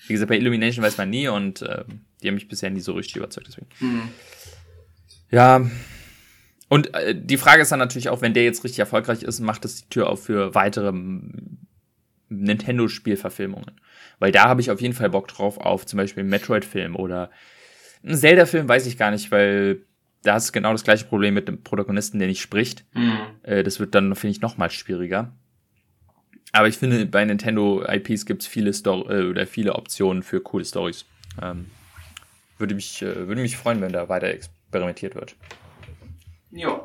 wie 0.06 0.12
gesagt, 0.12 0.28
bei 0.28 0.36
Illumination 0.36 0.84
weiß 0.84 0.98
man 0.98 1.08
nie 1.10 1.28
und 1.28 1.62
ähm, 1.62 2.00
die 2.22 2.28
haben 2.28 2.34
mich 2.34 2.48
bisher 2.48 2.70
nie 2.70 2.80
so 2.80 2.92
richtig 2.92 3.16
überzeugt, 3.16 3.46
deswegen. 3.48 3.68
Hm. 3.78 4.02
Ja. 5.30 5.70
Und 6.68 6.92
äh, 6.94 7.14
die 7.14 7.36
Frage 7.36 7.62
ist 7.62 7.70
dann 7.70 7.78
natürlich 7.78 8.08
auch, 8.08 8.20
wenn 8.22 8.34
der 8.34 8.44
jetzt 8.44 8.64
richtig 8.64 8.80
erfolgreich 8.80 9.22
ist, 9.22 9.38
macht 9.40 9.64
das 9.64 9.76
die 9.76 9.88
Tür 9.88 10.10
auf 10.10 10.24
für 10.24 10.54
weitere 10.54 10.92
Nintendo-Spielverfilmungen. 12.28 13.80
Weil 14.18 14.32
da 14.32 14.44
habe 14.48 14.60
ich 14.60 14.70
auf 14.70 14.80
jeden 14.80 14.94
Fall 14.94 15.10
Bock 15.10 15.28
drauf, 15.28 15.58
auf 15.58 15.86
zum 15.86 15.96
Beispiel 15.98 16.22
einen 16.22 16.30
Metroid-Film 16.30 16.96
oder 16.96 17.30
einen 18.04 18.16
Zelda-Film, 18.16 18.68
weiß 18.68 18.86
ich 18.86 18.96
gar 18.98 19.10
nicht, 19.10 19.30
weil 19.30 19.82
da 20.22 20.36
ist 20.36 20.52
genau 20.52 20.72
das 20.72 20.84
gleiche 20.84 21.04
Problem 21.04 21.34
mit 21.34 21.46
dem 21.48 21.62
Protagonisten, 21.62 22.18
der 22.18 22.28
nicht 22.28 22.40
spricht. 22.40 22.84
Hm. 22.92 23.16
Äh, 23.42 23.62
das 23.62 23.78
wird 23.78 23.94
dann, 23.94 24.14
finde 24.16 24.32
ich, 24.32 24.40
noch 24.40 24.56
mal 24.56 24.70
schwieriger. 24.70 25.32
Aber 26.52 26.68
ich 26.68 26.78
finde, 26.78 27.04
bei 27.06 27.24
Nintendo 27.24 27.84
IPs 27.86 28.24
gibt 28.26 28.42
es 28.42 28.48
viele 28.48 28.72
Sto 28.72 29.08
äh, 29.10 29.28
oder 29.28 29.46
viele 29.46 29.74
Optionen 29.74 30.22
für 30.22 30.40
coole 30.40 30.64
Stories. 30.64 31.04
Ähm, 31.42 31.66
würde 32.58 32.74
mich, 32.74 33.02
äh, 33.02 33.28
würde 33.28 33.42
mich 33.42 33.56
freuen, 33.56 33.80
wenn 33.82 33.92
da 33.92 34.08
weiter 34.08 34.28
experimentiert 34.28 35.14
wird. 35.14 35.36
Ja. 36.50 36.80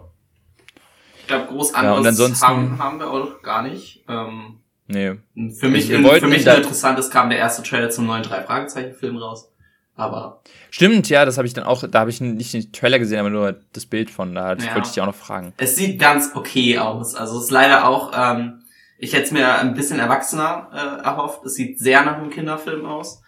Ich 1.21 1.27
glaube, 1.27 1.47
groß 1.47 1.71
Ja, 1.71 1.77
anderes 1.77 2.07
ansonsten- 2.07 2.45
haben, 2.47 2.79
haben 2.79 2.99
wir 2.99 3.09
auch 3.09 3.41
gar 3.41 3.61
nicht. 3.63 4.03
Ähm, 4.09 4.59
Nee. 4.87 5.15
für 5.59 5.69
mich, 5.69 5.89
in, 5.89 6.05
für 6.05 6.27
mich 6.27 6.45
nur 6.45 6.55
interessant, 6.55 6.99
es 6.99 7.09
kam 7.09 7.29
der 7.29 7.39
erste 7.39 7.63
Trailer 7.63 7.89
zum 7.89 8.05
neuen 8.07 8.23
Drei-Fragezeichen-Film 8.23 9.17
raus. 9.17 9.47
Aber 9.95 10.41
Stimmt, 10.69 11.09
ja, 11.09 11.25
das 11.25 11.37
habe 11.37 11.47
ich 11.47 11.53
dann 11.53 11.63
auch, 11.63 11.83
da 11.89 11.99
habe 11.99 12.09
ich 12.09 12.21
nicht 12.21 12.53
den 12.53 12.71
Trailer 12.71 12.97
gesehen, 12.99 13.19
aber 13.19 13.29
nur 13.29 13.59
das 13.73 13.85
Bild 13.85 14.09
von, 14.09 14.33
da 14.35 14.53
Ja. 14.55 14.73
wollte 14.73 14.87
ich 14.87 14.93
dich 14.93 15.01
auch 15.01 15.05
noch 15.05 15.15
fragen. 15.15 15.53
es 15.57 15.75
sieht 15.75 15.99
ganz 15.99 16.31
okay 16.33 16.77
aus. 16.79 17.15
Also 17.15 17.37
es 17.37 17.45
ist 17.45 17.51
leider 17.51 17.87
auch, 17.87 18.11
ähm, 18.15 18.63
ich 18.97 19.13
hätte 19.13 19.23
es 19.25 19.31
mir 19.31 19.55
ein 19.59 19.73
bisschen 19.73 19.99
erwachsener 19.99 20.69
äh, 20.73 21.03
erhofft. 21.05 21.45
Es 21.45 21.55
sieht 21.55 21.79
sehr 21.79 22.03
nach 22.03 22.17
einem 22.17 22.29
Kinderfilm 22.29 22.85
aus. 22.85 23.21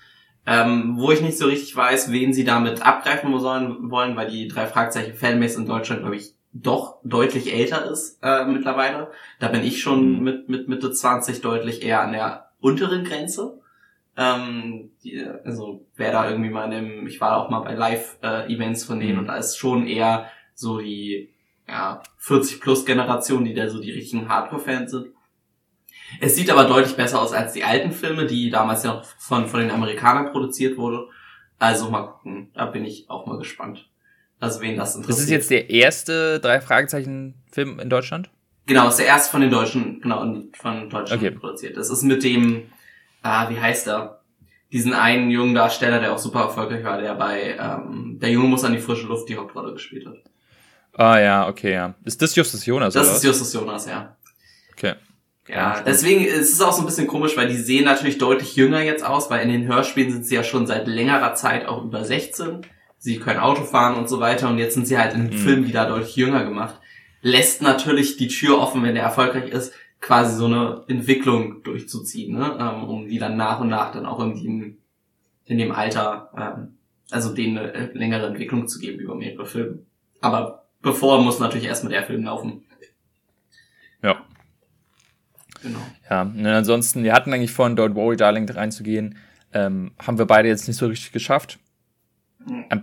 Ähm, 0.45 0.95
wo 0.97 1.11
ich 1.11 1.21
nicht 1.21 1.37
so 1.37 1.45
richtig 1.45 1.73
weiß, 1.75 2.11
wen 2.11 2.33
sie 2.33 2.43
damit 2.43 2.85
abgreifen 2.85 3.39
sollen, 3.39 3.89
wollen, 3.89 4.17
weil 4.17 4.29
die 4.29 4.49
drei 4.49 4.67
Fragezeichen 4.67 5.13
Fanbase 5.13 5.57
in 5.57 5.65
Deutschland, 5.65 6.01
glaube 6.01 6.17
ich, 6.17 6.33
doch 6.53 6.97
deutlich 7.03 7.51
älter 7.53 7.89
ist 7.89 8.19
äh, 8.21 8.45
mittlerweile. 8.45 9.11
Da 9.39 9.47
bin 9.47 9.63
ich 9.63 9.81
schon 9.81 10.17
Mhm. 10.17 10.23
mit, 10.23 10.49
mit 10.49 10.67
Mitte 10.67 10.91
20 10.91 11.41
deutlich 11.41 11.81
eher 11.83 12.01
an 12.01 12.11
der 12.13 12.51
unteren 12.61 13.03
Grenze. 13.03 13.59
Ähm, 14.15 14.91
die, 15.03 15.25
also 15.43 15.85
wer 15.95 16.11
da 16.11 16.29
irgendwie 16.29 16.51
mal 16.51 16.65
in 16.65 16.71
dem, 16.71 17.07
ich 17.07 17.19
war 17.19 17.37
auch 17.37 17.49
mal 17.49 17.61
bei 17.61 17.73
Live-Events 17.73 18.83
von 18.85 18.99
denen 18.99 19.13
Mhm. 19.13 19.19
und 19.19 19.27
da 19.27 19.35
ist 19.37 19.57
schon 19.57 19.87
eher 19.87 20.29
so 20.53 20.79
die 20.79 21.29
ja, 21.67 22.03
40 22.17 22.61
plus 22.61 22.85
Generation, 22.85 23.45
die 23.45 23.53
da 23.53 23.69
so 23.69 23.81
die 23.81 23.91
richtigen 23.91 24.29
Hardcore-Fans 24.29 24.91
sind. 24.91 25.07
Es 26.19 26.35
sieht 26.35 26.51
aber 26.51 26.65
deutlich 26.65 26.95
besser 26.95 27.19
aus 27.21 27.33
als 27.33 27.53
die 27.53 27.63
alten 27.63 27.91
Filme, 27.91 28.25
die 28.27 28.49
damals 28.51 28.83
ja 28.83 28.93
noch 28.93 29.05
von, 29.05 29.47
von 29.47 29.61
den 29.61 29.71
Amerikanern 29.71 30.31
produziert 30.31 30.77
wurde. 30.77 31.07
Also 31.57 31.89
mal 31.89 32.03
gucken, 32.03 32.51
da 32.53 32.65
bin 32.65 32.85
ich 32.85 33.09
auch 33.09 33.25
mal 33.25 33.37
gespannt. 33.39 33.89
Also 34.43 34.59
wen 34.61 34.75
das 34.75 34.95
interessiert. 34.95 35.17
Das 35.17 35.23
ist 35.23 35.29
jetzt 35.29 35.49
der 35.51 35.69
erste 35.69 36.39
drei 36.41 36.59
Fragezeichen 36.59 37.35
Film 37.51 37.79
in 37.79 37.89
Deutschland? 37.89 38.29
Genau, 38.65 38.89
ist 38.89 38.97
der 38.99 39.05
erste 39.05 39.31
von 39.31 39.41
den 39.41 39.49
Deutschen, 39.51 40.01
genau, 40.01 40.19
von 40.53 40.89
Deutschland 40.89 41.11
Okay. 41.21 41.31
produziert. 41.31 41.77
Das 41.77 41.89
ist 41.89 42.03
mit 42.03 42.23
dem, 42.23 42.63
ah, 43.21 43.49
wie 43.49 43.59
heißt 43.59 43.87
er? 43.87 44.19
Diesen 44.71 44.93
einen 44.93 45.29
jungen 45.31 45.53
Darsteller, 45.55 45.99
der 45.99 46.11
auch 46.13 46.17
super 46.17 46.41
erfolgreich 46.41 46.83
war, 46.83 46.99
der 46.99 47.13
bei 47.15 47.55
ähm, 47.59 48.17
Der 48.21 48.29
Junge 48.31 48.47
muss 48.47 48.63
an 48.63 48.73
die 48.73 48.79
frische 48.79 49.05
Luft 49.07 49.29
die 49.29 49.37
Hauptrolle 49.37 49.73
gespielt 49.73 50.05
hat. 50.07 50.15
Ah 50.95 51.19
ja, 51.19 51.47
okay, 51.47 51.73
ja. 51.73 51.93
Ist 52.03 52.21
das 52.21 52.35
Justus 52.35 52.65
Jonas, 52.65 52.93
Das 52.93 53.03
oder 53.03 53.11
ist 53.11 53.17
was? 53.19 53.23
Justus 53.23 53.53
Jonas, 53.53 53.85
ja. 53.87 54.15
Okay. 54.73 54.93
Ja, 55.47 55.81
deswegen 55.85 56.23
ist 56.25 56.53
es 56.53 56.61
auch 56.61 56.71
so 56.73 56.81
ein 56.81 56.85
bisschen 56.85 57.07
komisch, 57.07 57.35
weil 57.37 57.47
die 57.47 57.57
sehen 57.57 57.85
natürlich 57.85 58.17
deutlich 58.17 58.55
jünger 58.55 58.81
jetzt 58.81 59.05
aus, 59.05 59.29
weil 59.29 59.41
in 59.43 59.49
den 59.51 59.67
Hörspielen 59.67 60.11
sind 60.11 60.25
sie 60.25 60.35
ja 60.35 60.43
schon 60.43 60.67
seit 60.67 60.87
längerer 60.87 61.33
Zeit 61.35 61.65
auch 61.67 61.83
über 61.83 62.03
16. 62.03 62.61
sie 63.03 63.19
können 63.19 63.41
Auto 63.41 63.63
fahren 63.65 63.95
und 63.95 64.07
so 64.07 64.21
weiter 64.21 64.49
und 64.49 64.57
jetzt 64.57 64.75
sind 64.75 64.87
sie 64.87 64.97
halt 64.97 65.13
im 65.13 65.25
Mhm. 65.25 65.31
Film 65.33 65.67
wieder 65.67 65.85
deutlich 65.85 66.15
jünger 66.15 66.45
gemacht. 66.45 66.79
Lässt 67.21 67.61
natürlich 67.61 68.15
die 68.15 68.29
Tür 68.29 68.59
offen, 68.59 68.81
wenn 68.81 68.95
der 68.95 69.03
erfolgreich 69.03 69.49
ist, 69.49 69.73
quasi 69.99 70.37
so 70.37 70.45
eine 70.45 70.83
Entwicklung 70.87 71.63
durchzuziehen, 71.63 72.33
ne? 72.37 72.57
ähm, 72.57 72.85
um 72.85 73.09
die 73.09 73.19
dann 73.19 73.35
nach 73.35 73.59
und 73.59 73.67
nach 73.67 73.91
dann 73.91 74.05
auch 74.05 74.21
in 74.21 74.41
dem, 74.41 74.77
in 75.43 75.57
dem 75.57 75.73
Alter, 75.73 76.29
ähm, 76.37 76.77
also 77.11 77.33
denen 77.33 77.57
eine 77.57 77.91
längere 77.93 78.27
Entwicklung 78.27 78.69
zu 78.69 78.79
geben 78.79 78.99
über 78.99 79.15
mehrere 79.15 79.45
Filme. 79.45 79.79
Aber 80.21 80.63
bevor 80.81 81.21
muss 81.21 81.39
natürlich 81.39 81.67
erstmal 81.67 81.91
der 81.91 82.03
Film 82.03 82.23
laufen. 82.23 82.63
Ja. 84.01 84.23
Genau. 85.61 85.79
Ja, 86.09 86.21
und 86.21 86.45
ansonsten, 86.45 87.03
wir 87.03 87.11
hatten 87.11 87.33
eigentlich 87.33 87.51
vor, 87.51 87.67
in 87.67 87.77
Don't 87.77 87.95
Worry 87.95 88.15
Darling 88.15 88.49
reinzugehen. 88.49 89.17
Ähm, 89.51 89.91
haben 89.99 90.17
wir 90.17 90.25
beide 90.25 90.47
jetzt 90.47 90.69
nicht 90.69 90.77
so 90.77 90.87
richtig 90.87 91.11
geschafft. 91.11 91.59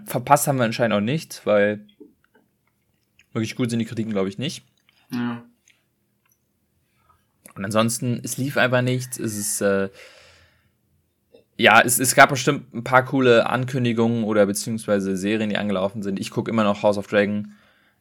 Verpasst 0.06 0.46
haben 0.46 0.58
wir 0.58 0.64
anscheinend 0.64 0.94
auch 0.96 1.00
nicht, 1.00 1.42
weil 1.44 1.86
wirklich 3.32 3.56
gut 3.56 3.70
sind 3.70 3.78
die 3.78 3.84
Kritiken, 3.84 4.12
glaube 4.12 4.28
ich, 4.28 4.38
nicht. 4.38 4.64
Ja. 5.12 5.42
Und 7.54 7.64
ansonsten, 7.64 8.20
es 8.22 8.36
lief 8.38 8.56
einfach 8.56 8.82
nichts. 8.82 9.18
Es 9.18 9.36
ist, 9.36 9.60
äh, 9.60 9.88
ja, 11.56 11.80
es, 11.80 11.98
es 11.98 12.14
gab 12.14 12.30
bestimmt 12.30 12.72
ein 12.74 12.84
paar 12.84 13.04
coole 13.04 13.46
Ankündigungen 13.48 14.24
oder 14.24 14.46
beziehungsweise 14.46 15.16
Serien, 15.16 15.50
die 15.50 15.58
angelaufen 15.58 16.02
sind. 16.02 16.18
Ich 16.18 16.30
gucke 16.30 16.50
immer 16.50 16.64
noch 16.64 16.82
House 16.82 16.96
of 16.96 17.06
Dragon. 17.06 17.52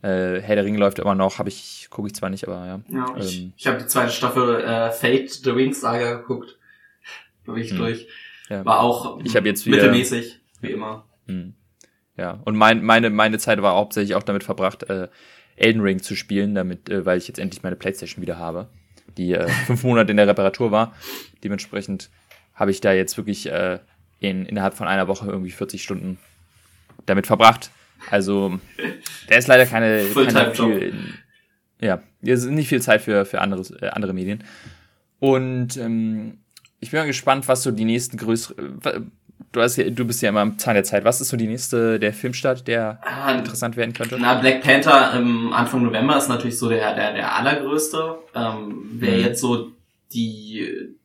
Äh, 0.01 0.39
Herr 0.39 0.56
der 0.56 0.63
Ring 0.63 0.75
läuft 0.78 1.00
immer 1.00 1.16
noch, 1.16 1.39
habe 1.39 1.50
ich, 1.50 1.88
gucke 1.89 2.08
ich 2.08 2.16
zwar 2.16 2.30
nicht, 2.30 2.48
aber 2.48 2.66
ja. 2.66 2.80
Ja, 2.88 3.16
ich, 3.18 3.42
Ähm. 3.42 3.54
ich 3.58 3.68
habe 3.68 3.80
die 3.80 3.88
zweite 3.88 4.13
Staffel 4.13 4.62
äh, 4.62 4.92
Fate 4.92 5.30
the 5.30 5.54
Wings 5.54 5.82
Saga 5.82 6.13
geguckt. 6.16 6.58
Da 7.46 7.51
bin 7.51 7.62
ich 7.63 7.72
Hm. 7.72 7.78
durch. 7.80 8.08
ja. 8.50 8.63
War 8.63 8.80
auch 8.80 9.20
Ich 9.25 9.36
hab 9.36 9.46
jetzt 9.46 9.66
wieder- 9.66 9.78
mittelmäßig, 9.78 10.39
wie 10.62 10.72
immer. 10.72 11.06
Hm. 11.30 11.54
Ja, 12.18 12.42
und 12.44 12.58
mein, 12.58 12.84
meine, 12.84 13.10
meine 13.10 13.38
Zeit 13.38 13.62
war 13.62 13.76
hauptsächlich 13.76 14.16
auch 14.16 14.24
damit 14.24 14.44
verbracht, 14.44 14.84
äh, 14.90 15.08
Elden 15.56 15.82
Ring 15.82 16.02
zu 16.02 16.16
spielen, 16.16 16.56
damit, 16.56 16.90
äh, 16.90 17.06
weil 17.06 17.18
ich 17.18 17.28
jetzt 17.28 17.40
endlich 17.40 17.64
meine 17.64 17.78
Playstation 17.78 18.22
wieder 18.22 18.38
habe, 18.38 18.68
die 19.18 19.34
äh, 19.34 19.48
fünf 19.68 19.84
Monate 19.84 20.12
in 20.12 20.18
der 20.18 20.28
Reparatur 20.28 20.72
war. 20.72 20.94
Dementsprechend 21.44 22.10
habe 22.54 22.72
ich 22.72 22.82
da 22.82 22.92
jetzt 22.92 23.16
wirklich 23.16 23.50
äh, 23.50 23.80
in, 24.20 24.46
innerhalb 24.46 24.74
von 24.74 24.88
einer 24.88 25.08
Woche 25.08 25.28
irgendwie 25.28 25.52
40 25.52 25.82
Stunden 25.82 26.18
damit 27.06 27.28
verbracht. 27.28 27.72
Also, 28.10 28.60
da 29.28 29.36
ist 29.36 29.48
leider 29.48 29.66
keine, 29.66 30.06
keine 30.14 30.54
viel, 30.54 30.94
ja, 31.82 32.02
es 32.22 32.44
ist 32.44 32.50
nicht 32.50 32.68
viel 32.68 32.82
Zeit 32.82 33.02
für, 33.02 33.26
für 33.26 33.40
anderes, 33.40 33.72
äh, 33.72 33.88
andere 33.88 34.14
Medien. 34.14 34.44
Und 35.20 35.78
ähm, 35.78 36.40
ich 36.80 36.92
bin 36.92 37.00
mal 37.00 37.08
gespannt, 37.08 37.48
was 37.48 37.64
so 37.64 37.72
die 37.72 37.86
nächsten 37.86 38.18
größeren. 38.18 39.12
Du, 39.51 39.62
hast 39.62 39.77
ja, 39.77 39.89
du 39.89 40.05
bist 40.05 40.22
ja 40.22 40.29
immer 40.29 40.41
am 40.41 40.58
Zahn 40.60 40.75
der 40.75 40.84
Zeit. 40.84 41.03
Was 41.05 41.22
ist 41.22 41.29
so 41.29 41.38
die 41.38 41.48
nächste, 41.48 42.00
der 42.00 42.13
Filmstart, 42.13 42.67
der 42.67 43.00
Ah, 43.03 43.31
interessant 43.34 43.77
werden 43.77 43.93
könnte? 43.93 44.17
Na, 44.19 44.36
Black 44.36 44.62
Panther 44.62 45.13
im 45.17 45.53
Anfang 45.53 45.81
November 45.84 46.17
ist 46.17 46.27
natürlich 46.29 46.58
so 46.58 46.69
der, 46.69 46.93
der, 46.96 47.13
der 47.13 47.36
allergrößte. 47.36 48.19
Ähm, 48.36 48.89
wer 48.93 49.15
Mhm. 49.17 49.22
jetzt 49.24 49.41
so 49.41 49.72
die, 50.13 50.96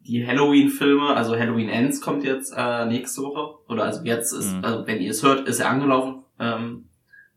die 0.00 0.26
Halloween-Filme, 0.26 1.14
also 1.14 1.36
Halloween 1.38 1.68
Ends 1.68 2.00
kommt 2.00 2.24
jetzt 2.24 2.52
äh, 2.56 2.84
nächste 2.86 3.22
Woche. 3.22 3.54
Oder 3.68 3.84
also 3.84 4.02
jetzt 4.04 4.32
ist, 4.32 4.52
Mhm. 4.56 4.64
also 4.64 4.86
wenn 4.86 5.00
ihr 5.00 5.10
es 5.10 5.22
hört, 5.22 5.48
ist 5.48 5.60
er 5.60 5.70
angelaufen 5.70 6.24
ähm, 6.38 6.86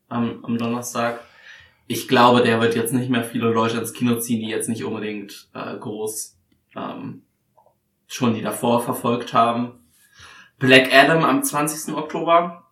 am, 0.10 0.44
am 0.44 0.58
Donnerstag. 0.58 1.22
Ich 1.88 2.10
glaube, 2.10 2.42
der 2.42 2.60
wird 2.60 2.76
jetzt 2.76 2.94
nicht 2.94 3.10
mehr 3.10 3.24
viele 3.24 3.50
Leute 3.52 3.78
ins 3.78 3.94
Kino 3.94 4.16
ziehen, 4.20 4.42
die 4.42 4.50
jetzt 4.50 4.68
nicht 4.68 4.84
unbedingt 4.84 5.48
äh, 5.54 5.78
groß 5.78 6.36
ähm, 6.76 7.22
schon 8.08 8.34
die 8.34 8.42
davor 8.42 8.82
verfolgt 8.84 9.34
haben. 9.34 9.84
Black 10.60 10.94
Adam 10.94 11.24
am 11.24 11.44
20. 11.44 11.96
Oktober. 11.96 12.64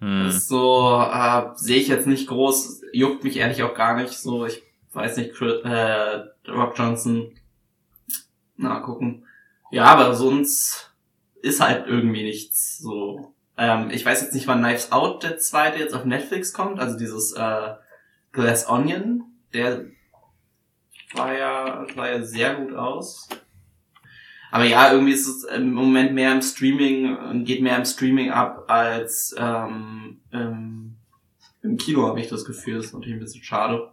Hm. 0.00 0.26
Ist 0.26 0.48
so, 0.48 1.00
äh, 1.00 1.50
sehe 1.54 1.78
ich 1.78 1.88
jetzt 1.88 2.06
nicht 2.06 2.28
groß, 2.28 2.82
juckt 2.92 3.22
mich 3.24 3.36
ehrlich 3.36 3.62
auch 3.62 3.74
gar 3.74 3.96
nicht. 3.96 4.12
So, 4.12 4.46
ich 4.46 4.62
weiß 4.92 5.16
nicht, 5.16 5.40
äh, 5.40 6.24
Rock 6.48 6.74
Johnson. 6.76 7.32
Na, 8.56 8.80
gucken. 8.80 9.24
Ja, 9.70 9.84
aber 9.84 10.14
sonst 10.14 10.92
ist 11.40 11.60
halt 11.60 11.86
irgendwie 11.86 12.24
nichts 12.24 12.78
so. 12.78 13.34
Ähm, 13.56 13.90
ich 13.90 14.04
weiß 14.04 14.22
jetzt 14.22 14.34
nicht, 14.34 14.46
wann 14.46 14.62
Knives 14.62 14.92
Out 14.92 15.22
der 15.22 15.38
zweite 15.38 15.78
jetzt 15.78 15.94
auf 15.94 16.04
Netflix 16.04 16.52
kommt, 16.52 16.80
also 16.80 16.98
dieses 16.98 17.32
äh, 17.32 17.74
Glass 18.32 18.68
Onion, 18.68 19.24
der 19.52 19.86
war 21.14 21.36
ja, 21.36 21.86
sah 21.94 22.08
ja 22.08 22.22
sehr 22.22 22.54
gut 22.54 22.74
aus. 22.74 23.28
Aber 24.52 24.64
ja, 24.64 24.92
irgendwie 24.92 25.12
ist 25.12 25.26
es 25.26 25.44
im 25.44 25.72
Moment 25.72 26.12
mehr 26.12 26.30
im 26.32 26.42
Streaming, 26.42 27.44
geht 27.44 27.62
mehr 27.62 27.76
im 27.76 27.84
Streaming 27.84 28.30
ab 28.30 28.64
als 28.68 29.34
ähm, 29.38 30.20
ähm, 30.32 30.96
im 31.62 31.76
Kino, 31.78 32.06
habe 32.06 32.20
ich 32.20 32.28
das 32.28 32.44
Gefühl. 32.44 32.76
Das 32.76 32.86
ist 32.86 32.92
natürlich 32.94 33.16
ein 33.16 33.20
bisschen 33.20 33.42
schade. 33.42 33.90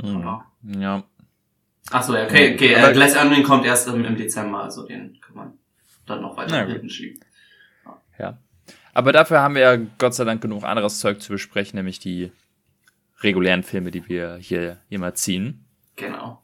Hm. 0.00 0.22
Ja. 0.80 1.04
Achso, 1.90 2.14
ja, 2.16 2.24
okay, 2.24 2.54
okay. 2.54 2.76
Aber- 2.76 2.90
Äh, 2.90 2.92
Glass 2.94 3.16
Onion 3.16 3.42
kommt 3.42 3.64
erst 3.66 3.88
im, 3.88 4.04
im 4.04 4.16
Dezember, 4.16 4.62
also 4.62 4.86
den 4.86 5.18
kann 5.20 5.34
man 5.36 5.58
dann 6.06 6.22
noch 6.22 6.36
weiter 6.36 6.64
Na 6.64 6.72
hinten 6.72 6.88
schieben. 6.88 7.20
Aber 8.96 9.10
dafür 9.10 9.40
haben 9.40 9.56
wir 9.56 9.62
ja 9.62 9.76
Gott 9.98 10.14
sei 10.14 10.22
Dank 10.22 10.40
genug 10.40 10.62
anderes 10.62 11.00
Zeug 11.00 11.20
zu 11.20 11.32
besprechen, 11.32 11.76
nämlich 11.76 11.98
die 11.98 12.30
regulären 13.22 13.64
Filme, 13.64 13.90
die 13.90 14.08
wir 14.08 14.36
hier 14.36 14.78
immer 14.88 15.14
ziehen. 15.14 15.64
Genau. 15.96 16.40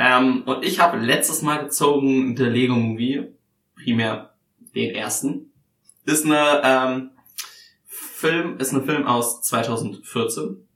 Ähm, 0.00 0.44
und 0.46 0.64
ich 0.64 0.78
habe 0.78 0.96
letztes 0.98 1.42
Mal 1.42 1.64
gezogen 1.64 2.36
The 2.36 2.44
Lego 2.44 2.76
Movie, 2.76 3.32
primär 3.74 4.32
den 4.72 4.94
ersten. 4.94 5.52
Ist 6.04 6.24
eine 6.24 6.62
ähm, 6.64 7.10
Film, 7.84 8.58
ist 8.58 8.72
ein 8.72 8.84
Film 8.84 9.06
aus 9.06 9.42
2014 9.42 10.68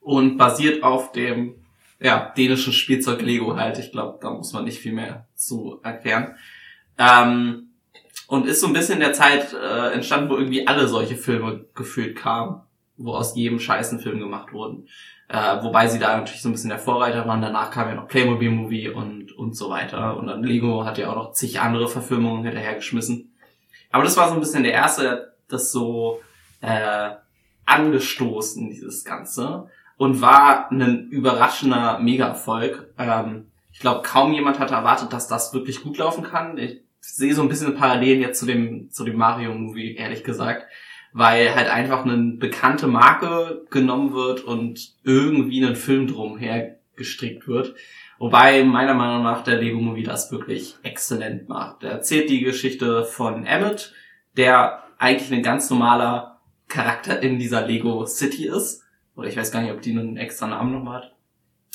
und 0.00 0.36
basiert 0.36 0.82
auf 0.82 1.12
dem 1.12 1.54
ja, 2.00 2.34
dänischen 2.36 2.74
Spielzeug 2.74 3.22
Lego 3.22 3.56
halt. 3.56 3.78
Ich 3.78 3.92
glaube, 3.92 4.18
da 4.20 4.30
muss 4.30 4.52
man 4.52 4.64
nicht 4.64 4.78
viel 4.78 4.92
mehr 4.92 5.26
zu 5.34 5.80
erklären. 5.82 6.36
Ähm, 6.98 7.70
und 8.26 8.46
ist 8.46 8.60
so 8.60 8.66
ein 8.66 8.74
bisschen 8.74 9.00
der 9.00 9.14
Zeit 9.14 9.54
äh, 9.54 9.92
entstanden, 9.92 10.28
wo 10.28 10.36
irgendwie 10.36 10.66
alle 10.66 10.86
solche 10.86 11.16
Filme 11.16 11.64
gefühlt 11.74 12.14
kamen, 12.14 12.60
wo 12.96 13.14
aus 13.14 13.34
jedem 13.36 13.58
scheißen 13.58 14.00
Film 14.00 14.18
gemacht 14.18 14.52
wurden. 14.52 14.88
Äh, 15.28 15.62
wobei 15.62 15.88
sie 15.88 15.98
da 15.98 16.16
natürlich 16.16 16.42
so 16.42 16.48
ein 16.48 16.52
bisschen 16.52 16.70
der 16.70 16.78
Vorreiter 16.78 17.26
waren. 17.26 17.40
Danach 17.40 17.70
kam 17.70 17.88
ja 17.88 17.94
noch 17.94 18.08
Playmobil 18.08 18.50
Movie 18.50 18.88
und, 18.90 19.32
und 19.32 19.56
so 19.56 19.70
weiter. 19.70 20.16
Und 20.16 20.26
dann 20.26 20.42
Lego 20.42 20.84
hat 20.84 20.98
ja 20.98 21.10
auch 21.10 21.16
noch 21.16 21.32
zig 21.32 21.60
andere 21.60 21.88
Verfilmungen 21.88 22.44
hinterhergeschmissen. 22.44 23.34
Aber 23.90 24.04
das 24.04 24.16
war 24.16 24.28
so 24.28 24.34
ein 24.34 24.40
bisschen 24.40 24.64
der 24.64 24.72
erste, 24.72 25.34
das 25.48 25.72
so 25.72 26.20
äh, 26.60 27.10
angestoßen, 27.64 28.68
dieses 28.68 29.04
Ganze. 29.04 29.68
Und 29.96 30.20
war 30.20 30.70
ein 30.70 31.08
überraschender 31.08 31.98
Mega-Erfolg. 32.00 32.92
Ähm, 32.98 33.50
ich 33.72 33.80
glaube, 33.80 34.02
kaum 34.02 34.32
jemand 34.32 34.58
hatte 34.58 34.74
erwartet, 34.74 35.12
dass 35.12 35.26
das 35.26 35.54
wirklich 35.54 35.82
gut 35.82 35.98
laufen 35.98 36.24
kann. 36.24 36.58
Ich 36.58 36.82
sehe 37.00 37.34
so 37.34 37.42
ein 37.42 37.48
bisschen 37.48 37.76
Parallelen 37.76 38.20
jetzt 38.20 38.40
zu 38.40 38.46
dem, 38.46 38.90
zu 38.90 39.04
dem 39.04 39.16
Mario-Movie, 39.16 39.96
ehrlich 39.96 40.22
gesagt 40.22 40.66
weil 41.14 41.54
halt 41.54 41.70
einfach 41.70 42.04
eine 42.04 42.16
bekannte 42.16 42.88
Marke 42.88 43.64
genommen 43.70 44.12
wird 44.12 44.40
und 44.40 44.94
irgendwie 45.04 45.64
ein 45.64 45.76
Film 45.76 46.08
drum 46.08 46.36
hergestrickt 46.36 47.46
wird. 47.46 47.76
Wobei 48.18 48.64
meiner 48.64 48.94
Meinung 48.94 49.22
nach 49.22 49.44
der 49.44 49.60
Lego 49.60 49.78
Movie 49.78 50.02
das 50.02 50.32
wirklich 50.32 50.74
exzellent 50.82 51.48
macht. 51.48 51.84
Er 51.84 51.92
erzählt 51.92 52.28
die 52.30 52.40
Geschichte 52.40 53.04
von 53.04 53.46
Emmett, 53.46 53.94
der 54.36 54.82
eigentlich 54.98 55.32
ein 55.32 55.44
ganz 55.44 55.70
normaler 55.70 56.40
Charakter 56.66 57.22
in 57.22 57.38
dieser 57.38 57.64
Lego 57.64 58.06
City 58.06 58.48
ist. 58.48 58.82
Oder 59.14 59.28
ich 59.28 59.36
weiß 59.36 59.52
gar 59.52 59.62
nicht, 59.62 59.72
ob 59.72 59.82
die 59.82 59.92
einen 59.92 60.16
extra 60.16 60.48
Namen 60.48 60.72
nochmal 60.72 61.02
hat. 61.02 61.14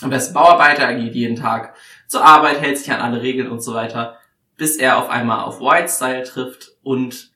Aber 0.02 0.14
er 0.14 0.18
ist 0.18 0.34
Bauarbeiter, 0.34 0.84
er 0.84 0.96
geht 0.96 1.16
jeden 1.16 1.38
Tag 1.38 1.76
zur 2.08 2.26
Arbeit, 2.26 2.60
hält 2.60 2.78
sich 2.78 2.92
an 2.92 3.00
alle 3.00 3.22
Regeln 3.22 3.50
und 3.50 3.62
so 3.62 3.74
weiter, 3.74 4.18
bis 4.58 4.76
er 4.76 4.98
auf 4.98 5.10
einmal 5.10 5.46
auf 5.46 5.62
Whitestyle 5.62 6.24
trifft 6.24 6.74
und 6.84 7.29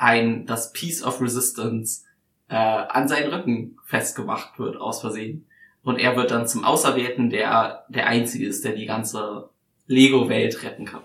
ein 0.00 0.46
das 0.46 0.72
Piece 0.72 1.02
of 1.02 1.20
Resistance 1.20 2.04
äh, 2.48 2.56
an 2.56 3.06
seinen 3.06 3.32
Rücken 3.32 3.76
festgemacht 3.84 4.58
wird 4.58 4.76
aus 4.76 5.02
Versehen 5.02 5.46
und 5.82 5.98
er 5.98 6.16
wird 6.16 6.30
dann 6.30 6.48
zum 6.48 6.64
Auserwählten, 6.64 7.28
der 7.28 7.84
der 7.88 8.06
einzige 8.06 8.46
ist, 8.46 8.64
der 8.64 8.72
die 8.72 8.86
ganze 8.86 9.50
Lego-Welt 9.86 10.62
retten 10.62 10.86
kann. 10.86 11.02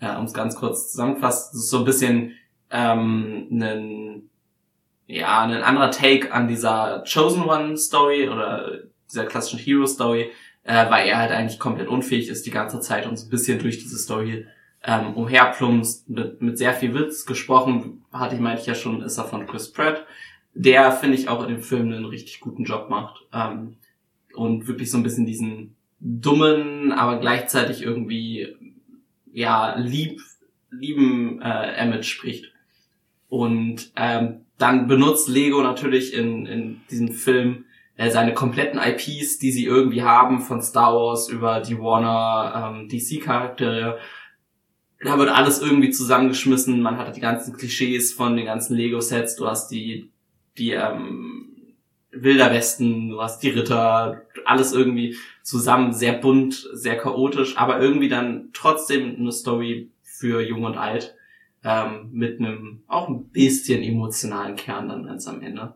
Äh, 0.00 0.14
um 0.16 0.24
es 0.24 0.34
ganz 0.34 0.56
kurz 0.56 0.90
zusammenfasst, 0.90 1.54
das 1.54 1.62
ist 1.62 1.70
so 1.70 1.78
ein 1.78 1.84
bisschen 1.86 2.32
ähm, 2.70 3.48
ein 3.50 4.30
ja 5.06 5.42
ein 5.42 5.62
anderer 5.62 5.90
Take 5.90 6.32
an 6.32 6.48
dieser 6.48 7.02
Chosen 7.10 7.44
One 7.44 7.78
Story 7.78 8.28
oder 8.28 8.80
dieser 9.10 9.24
klassischen 9.24 9.58
Hero 9.58 9.86
Story, 9.86 10.32
äh, 10.64 10.90
weil 10.90 11.08
er 11.08 11.16
halt 11.16 11.30
eigentlich 11.30 11.58
komplett 11.58 11.88
unfähig 11.88 12.28
ist 12.28 12.44
die 12.44 12.50
ganze 12.50 12.80
Zeit 12.80 13.06
und 13.06 13.16
so 13.16 13.26
ein 13.26 13.30
bisschen 13.30 13.58
durch 13.58 13.78
diese 13.78 13.96
Story 13.96 14.46
ähm, 14.86 15.14
umherplumpst, 15.14 16.08
mit, 16.08 16.40
mit 16.40 16.56
sehr 16.56 16.72
viel 16.72 16.94
Witz 16.94 17.26
gesprochen, 17.26 18.04
hatte 18.12 18.36
ich, 18.36 18.40
meinte 18.40 18.60
ich 18.62 18.66
ja 18.68 18.74
schon, 18.74 19.02
ist 19.02 19.18
er 19.18 19.24
von 19.24 19.46
Chris 19.46 19.72
Pratt, 19.72 20.06
der, 20.54 20.92
finde 20.92 21.16
ich, 21.16 21.28
auch 21.28 21.42
in 21.42 21.48
dem 21.48 21.62
Film 21.62 21.92
einen 21.92 22.04
richtig 22.04 22.40
guten 22.40 22.64
Job 22.64 22.88
macht 22.88 23.26
ähm, 23.32 23.76
und 24.34 24.68
wirklich 24.68 24.90
so 24.90 24.96
ein 24.96 25.02
bisschen 25.02 25.26
diesen 25.26 25.74
dummen, 25.98 26.92
aber 26.92 27.18
gleichzeitig 27.18 27.82
irgendwie, 27.82 28.54
ja, 29.32 29.76
lieb, 29.76 30.20
lieben 30.70 31.42
äh, 31.42 31.72
Emmett 31.74 32.06
spricht. 32.06 32.52
Und 33.28 33.92
ähm, 33.96 34.42
dann 34.56 34.86
benutzt 34.86 35.28
Lego 35.28 35.62
natürlich 35.62 36.14
in, 36.14 36.46
in 36.46 36.80
diesem 36.90 37.12
Film 37.12 37.64
äh, 37.96 38.10
seine 38.10 38.34
kompletten 38.34 38.78
IPs, 38.78 39.38
die 39.38 39.50
sie 39.50 39.64
irgendwie 39.64 40.02
haben, 40.02 40.40
von 40.40 40.62
Star 40.62 40.94
Wars 40.94 41.28
über 41.28 41.60
die 41.60 41.78
Warner 41.78 42.72
ähm, 42.76 42.88
DC-Charaktere. 42.88 43.98
Da 45.06 45.18
wird 45.18 45.30
alles 45.30 45.60
irgendwie 45.62 45.90
zusammengeschmissen. 45.90 46.82
Man 46.82 46.98
hat 46.98 47.14
die 47.14 47.20
ganzen 47.20 47.56
Klischees 47.56 48.12
von 48.12 48.36
den 48.36 48.44
ganzen 48.44 48.74
Lego-Sets. 48.74 49.36
Du 49.36 49.46
hast 49.46 49.70
die, 49.70 50.10
die 50.58 50.72
ähm, 50.72 51.74
Wilder 52.10 52.52
Westen, 52.52 53.10
du 53.10 53.22
hast 53.22 53.40
die 53.44 53.50
Ritter, 53.50 54.22
alles 54.44 54.72
irgendwie 54.72 55.16
zusammen, 55.44 55.92
sehr 55.92 56.14
bunt, 56.14 56.68
sehr 56.72 56.96
chaotisch, 56.96 57.56
aber 57.56 57.80
irgendwie 57.80 58.08
dann 58.08 58.48
trotzdem 58.52 59.14
eine 59.16 59.30
Story 59.30 59.90
für 60.02 60.40
Jung 60.40 60.64
und 60.64 60.76
Alt 60.76 61.14
ähm, 61.62 62.08
mit 62.10 62.40
einem 62.40 62.82
auch 62.88 63.08
ein 63.08 63.28
bisschen 63.28 63.84
emotionalen 63.84 64.56
Kern 64.56 64.88
dann 64.88 65.06
ganz 65.06 65.28
am 65.28 65.40
Ende. 65.40 65.74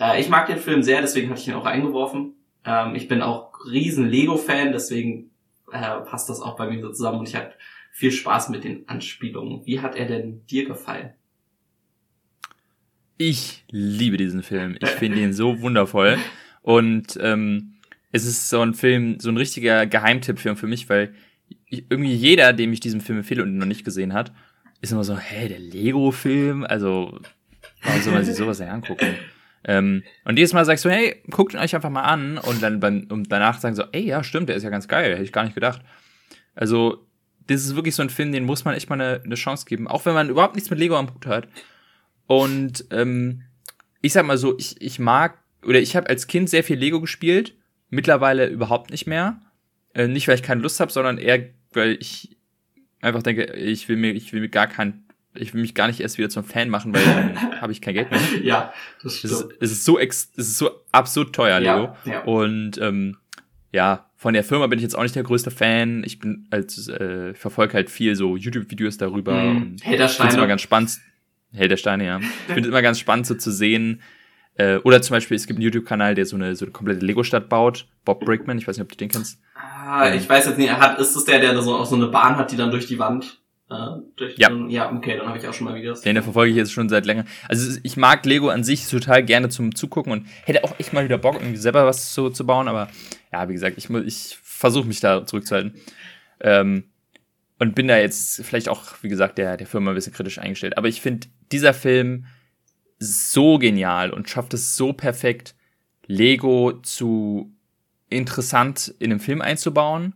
Äh, 0.00 0.20
ich 0.20 0.28
mag 0.28 0.48
den 0.48 0.58
Film 0.58 0.82
sehr, 0.82 1.00
deswegen 1.00 1.30
hatte 1.30 1.40
ich 1.40 1.46
ihn 1.46 1.54
auch 1.54 1.66
eingeworfen. 1.66 2.34
Ähm, 2.64 2.96
ich 2.96 3.06
bin 3.06 3.22
auch 3.22 3.52
riesen 3.70 4.08
Lego-Fan, 4.08 4.72
deswegen 4.72 5.30
äh, 5.70 6.00
passt 6.00 6.28
das 6.28 6.40
auch 6.40 6.56
bei 6.56 6.68
mir 6.68 6.80
so 6.80 6.90
zusammen 6.90 7.20
und 7.20 7.28
ich 7.28 7.36
hatte 7.36 7.54
viel 7.94 8.10
Spaß 8.10 8.48
mit 8.48 8.64
den 8.64 8.88
Anspielungen. 8.88 9.64
Wie 9.66 9.78
hat 9.78 9.94
er 9.94 10.06
denn 10.06 10.44
dir 10.46 10.66
gefallen? 10.66 11.10
Ich 13.16 13.64
liebe 13.70 14.16
diesen 14.16 14.42
Film. 14.42 14.76
Ich 14.80 14.88
finde 14.88 15.20
ihn 15.20 15.32
so 15.32 15.60
wundervoll. 15.60 16.18
Und 16.62 17.16
ähm, 17.20 17.74
es 18.10 18.26
ist 18.26 18.50
so 18.50 18.60
ein 18.60 18.74
Film, 18.74 19.20
so 19.20 19.30
ein 19.30 19.36
richtiger 19.36 19.86
Geheimtippfilm 19.86 20.56
für 20.56 20.66
mich, 20.66 20.88
weil 20.88 21.14
ich, 21.66 21.84
irgendwie 21.88 22.12
jeder, 22.12 22.52
dem 22.52 22.72
ich 22.72 22.80
diesen 22.80 23.00
Film 23.00 23.18
empfehle 23.18 23.44
und 23.44 23.50
ihn 23.50 23.58
noch 23.58 23.66
nicht 23.66 23.84
gesehen 23.84 24.12
hat, 24.12 24.32
ist 24.80 24.90
immer 24.90 25.04
so, 25.04 25.16
hey, 25.16 25.48
der 25.48 25.60
Lego-Film, 25.60 26.64
also 26.64 27.20
warum 27.84 28.02
soll 28.02 28.12
man 28.12 28.24
sich 28.24 28.34
sowas 28.34 28.58
denn 28.58 28.70
angucken? 28.70 29.14
Ähm, 29.62 30.02
und 30.24 30.36
jedes 30.36 30.52
Mal 30.52 30.64
sagst 30.64 30.84
du, 30.84 30.90
hey, 30.90 31.22
guckt 31.30 31.54
ihn 31.54 31.60
euch 31.60 31.76
einfach 31.76 31.90
mal 31.90 32.02
an 32.02 32.38
und 32.38 32.60
dann 32.60 32.82
und 33.08 33.30
danach 33.30 33.60
sagen 33.60 33.76
so, 33.76 33.84
ey, 33.92 34.04
ja, 34.04 34.24
stimmt, 34.24 34.48
der 34.48 34.56
ist 34.56 34.64
ja 34.64 34.70
ganz 34.70 34.88
geil, 34.88 35.12
hätte 35.12 35.22
ich 35.22 35.32
gar 35.32 35.44
nicht 35.44 35.54
gedacht. 35.54 35.80
Also, 36.56 37.03
das 37.46 37.64
ist 37.64 37.76
wirklich 37.76 37.94
so 37.94 38.02
ein 38.02 38.10
Film, 38.10 38.32
den 38.32 38.44
muss 38.44 38.64
man 38.64 38.74
echt 38.74 38.88
mal 38.88 39.00
eine, 39.00 39.22
eine 39.22 39.34
Chance 39.34 39.66
geben, 39.66 39.88
auch 39.88 40.04
wenn 40.06 40.14
man 40.14 40.28
überhaupt 40.28 40.54
nichts 40.54 40.70
mit 40.70 40.78
Lego 40.78 40.96
am 40.96 41.12
Hut 41.14 41.26
hat. 41.26 41.48
Und 42.26 42.86
ähm, 42.90 43.42
ich 44.00 44.12
sag 44.12 44.26
mal 44.26 44.38
so, 44.38 44.56
ich, 44.58 44.80
ich 44.80 44.98
mag, 44.98 45.38
oder 45.64 45.80
ich 45.80 45.96
habe 45.96 46.08
als 46.08 46.26
Kind 46.26 46.48
sehr 46.48 46.64
viel 46.64 46.78
Lego 46.78 47.00
gespielt, 47.00 47.54
mittlerweile 47.90 48.46
überhaupt 48.46 48.90
nicht 48.90 49.06
mehr. 49.06 49.40
Äh, 49.94 50.08
nicht, 50.08 50.26
weil 50.28 50.34
ich 50.34 50.42
keine 50.42 50.62
Lust 50.62 50.80
habe, 50.80 50.90
sondern 50.90 51.18
eher, 51.18 51.48
weil 51.72 51.96
ich 52.00 52.36
einfach 53.00 53.22
denke, 53.22 53.44
ich 53.54 53.88
will 53.88 53.96
mir, 53.96 54.12
ich 54.12 54.32
will 54.32 54.40
mir 54.40 54.48
gar 54.48 54.66
kein, 54.66 55.04
ich 55.34 55.54
will 55.54 55.60
mich 55.60 55.74
gar 55.74 55.86
nicht 55.86 56.00
erst 56.00 56.18
wieder 56.18 56.30
zum 56.30 56.44
Fan 56.44 56.70
machen, 56.70 56.94
weil 56.94 57.04
dann 57.04 57.60
habe 57.60 57.72
ich 57.72 57.80
kein 57.80 57.94
Geld 57.94 58.10
mehr. 58.10 58.20
ja, 58.42 58.72
das 59.02 59.16
stimmt. 59.16 59.32
Es 59.34 59.40
ist, 59.40 59.52
es 59.60 59.72
ist 59.72 59.84
so 59.84 59.98
ex, 59.98 60.30
es 60.36 60.48
ist 60.48 60.58
so 60.58 60.70
absurd 60.92 61.34
teuer, 61.34 61.60
Lego. 61.60 61.96
Ja, 62.04 62.12
ja. 62.12 62.22
Und 62.24 62.78
ähm, 62.78 63.16
ja, 63.72 64.10
von 64.24 64.32
der 64.32 64.42
Firma 64.42 64.66
bin 64.68 64.78
ich 64.78 64.82
jetzt 64.82 64.96
auch 64.96 65.02
nicht 65.02 65.14
der 65.14 65.22
größte 65.22 65.50
Fan. 65.50 66.02
Ich 66.02 66.18
bin 66.18 66.46
als 66.50 66.88
äh, 66.88 67.32
ich 67.32 67.36
verfolge 67.36 67.74
halt 67.74 67.90
viel 67.90 68.16
so 68.16 68.38
YouTube-Videos 68.38 68.96
darüber. 68.96 69.34
Mhm. 69.34 69.76
es 69.86 70.18
immer 70.18 70.46
ganz 70.46 70.62
spannend. 70.62 70.98
Held 71.52 71.70
der 71.70 71.76
Steine, 71.76 72.06
ja. 72.06 72.20
Ich 72.48 72.54
finde 72.54 72.62
es 72.62 72.68
immer 72.68 72.80
ganz 72.80 72.98
spannend 72.98 73.26
so 73.26 73.34
zu 73.34 73.52
sehen. 73.52 74.00
Äh, 74.54 74.76
oder 74.78 75.02
zum 75.02 75.12
Beispiel, 75.12 75.36
es 75.36 75.46
gibt 75.46 75.58
einen 75.58 75.64
YouTube-Kanal, 75.64 76.14
der 76.14 76.24
so 76.24 76.36
eine, 76.36 76.56
so 76.56 76.64
eine 76.64 76.72
komplette 76.72 77.04
Lego-Stadt 77.04 77.50
baut. 77.50 77.86
Bob 78.06 78.24
Brickman, 78.24 78.56
ich 78.56 78.66
weiß 78.66 78.78
nicht, 78.78 78.84
ob 78.84 78.92
du 78.92 78.96
den 78.96 79.10
kennst. 79.10 79.38
Ah, 79.56 80.14
ich 80.14 80.26
weiß 80.26 80.46
jetzt 80.46 80.56
nicht, 80.56 80.68
er 80.68 80.80
hat, 80.80 80.98
ist 80.98 81.14
das 81.14 81.26
der, 81.26 81.40
der 81.40 81.60
so 81.60 81.74
auch 81.76 81.84
so 81.84 81.96
eine 81.96 82.06
Bahn 82.06 82.36
hat, 82.36 82.50
die 82.50 82.56
dann 82.56 82.70
durch 82.70 82.86
die 82.86 82.98
Wand, 82.98 83.42
äh, 83.68 83.74
durch 84.16 84.38
Ja. 84.38 84.48
den, 84.48 84.70
ja, 84.70 84.90
okay, 84.90 85.18
dann 85.18 85.28
habe 85.28 85.36
ich 85.36 85.46
auch 85.46 85.52
schon 85.52 85.66
mal 85.66 85.74
Videos. 85.74 86.00
Den 86.00 86.22
verfolge 86.22 86.50
ich 86.50 86.56
jetzt 86.56 86.72
schon 86.72 86.88
seit 86.88 87.04
länger. 87.04 87.26
Also 87.46 87.78
ich 87.82 87.98
mag 87.98 88.24
Lego 88.24 88.48
an 88.48 88.64
sich 88.64 88.88
total 88.88 89.22
gerne 89.22 89.50
zum 89.50 89.74
Zugucken 89.74 90.12
und 90.12 90.26
hätte 90.46 90.64
auch 90.64 90.74
echt 90.78 90.94
mal 90.94 91.04
wieder 91.04 91.18
Bock, 91.18 91.34
irgendwie 91.34 91.58
selber 91.58 91.84
was 91.84 92.14
zu, 92.14 92.30
zu 92.30 92.46
bauen, 92.46 92.68
aber 92.68 92.88
ja, 93.34 93.48
wie 93.48 93.52
gesagt, 93.54 93.78
ich, 93.78 93.90
mu- 93.90 93.98
ich 93.98 94.38
versuche 94.42 94.86
mich 94.86 95.00
da 95.00 95.26
zurückzuhalten. 95.26 95.74
Ähm, 96.40 96.84
und 97.58 97.74
bin 97.74 97.88
da 97.88 97.98
jetzt 97.98 98.44
vielleicht 98.44 98.68
auch, 98.68 99.02
wie 99.02 99.08
gesagt, 99.08 99.38
der, 99.38 99.56
der 99.56 99.66
Firma 99.66 99.90
ein 99.90 99.94
bisschen 99.94 100.12
kritisch 100.12 100.38
eingestellt. 100.38 100.78
Aber 100.78 100.88
ich 100.88 101.00
finde, 101.00 101.26
dieser 101.50 101.74
Film 101.74 102.26
so 102.98 103.58
genial 103.58 104.12
und 104.12 104.28
schafft 104.30 104.54
es 104.54 104.76
so 104.76 104.92
perfekt, 104.92 105.54
Lego 106.06 106.80
zu 106.82 107.52
interessant 108.08 108.94
in 108.98 109.10
den 109.10 109.18
Film 109.20 109.40
einzubauen. 109.40 110.14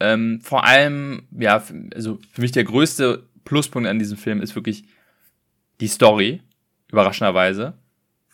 Ähm, 0.00 0.40
vor 0.42 0.64
allem, 0.64 1.28
ja, 1.38 1.62
also 1.94 2.18
für 2.32 2.40
mich 2.40 2.52
der 2.52 2.64
größte 2.64 3.28
Pluspunkt 3.44 3.88
an 3.88 3.98
diesem 3.98 4.16
Film 4.16 4.40
ist 4.40 4.54
wirklich 4.56 4.84
die 5.80 5.88
Story, 5.88 6.42
überraschenderweise. 6.90 7.78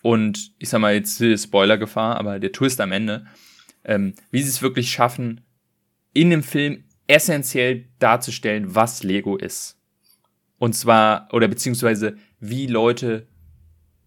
Und 0.02 0.52
ich 0.58 0.68
sag 0.68 0.80
mal 0.80 0.94
jetzt 0.94 1.22
Spoilergefahr, 1.42 2.16
aber 2.16 2.38
der 2.38 2.52
Twist 2.52 2.80
am 2.80 2.92
Ende, 2.92 3.26
ähm, 3.84 4.14
wie 4.30 4.42
sie 4.42 4.48
es 4.48 4.62
wirklich 4.62 4.90
schaffen, 4.90 5.42
in 6.12 6.30
dem 6.30 6.42
Film 6.42 6.84
essentiell 7.06 7.86
darzustellen, 7.98 8.74
was 8.74 9.02
Lego 9.02 9.36
ist. 9.36 9.78
Und 10.58 10.74
zwar, 10.74 11.28
oder 11.32 11.48
beziehungsweise 11.48 12.16
wie 12.40 12.66
Leute 12.66 13.26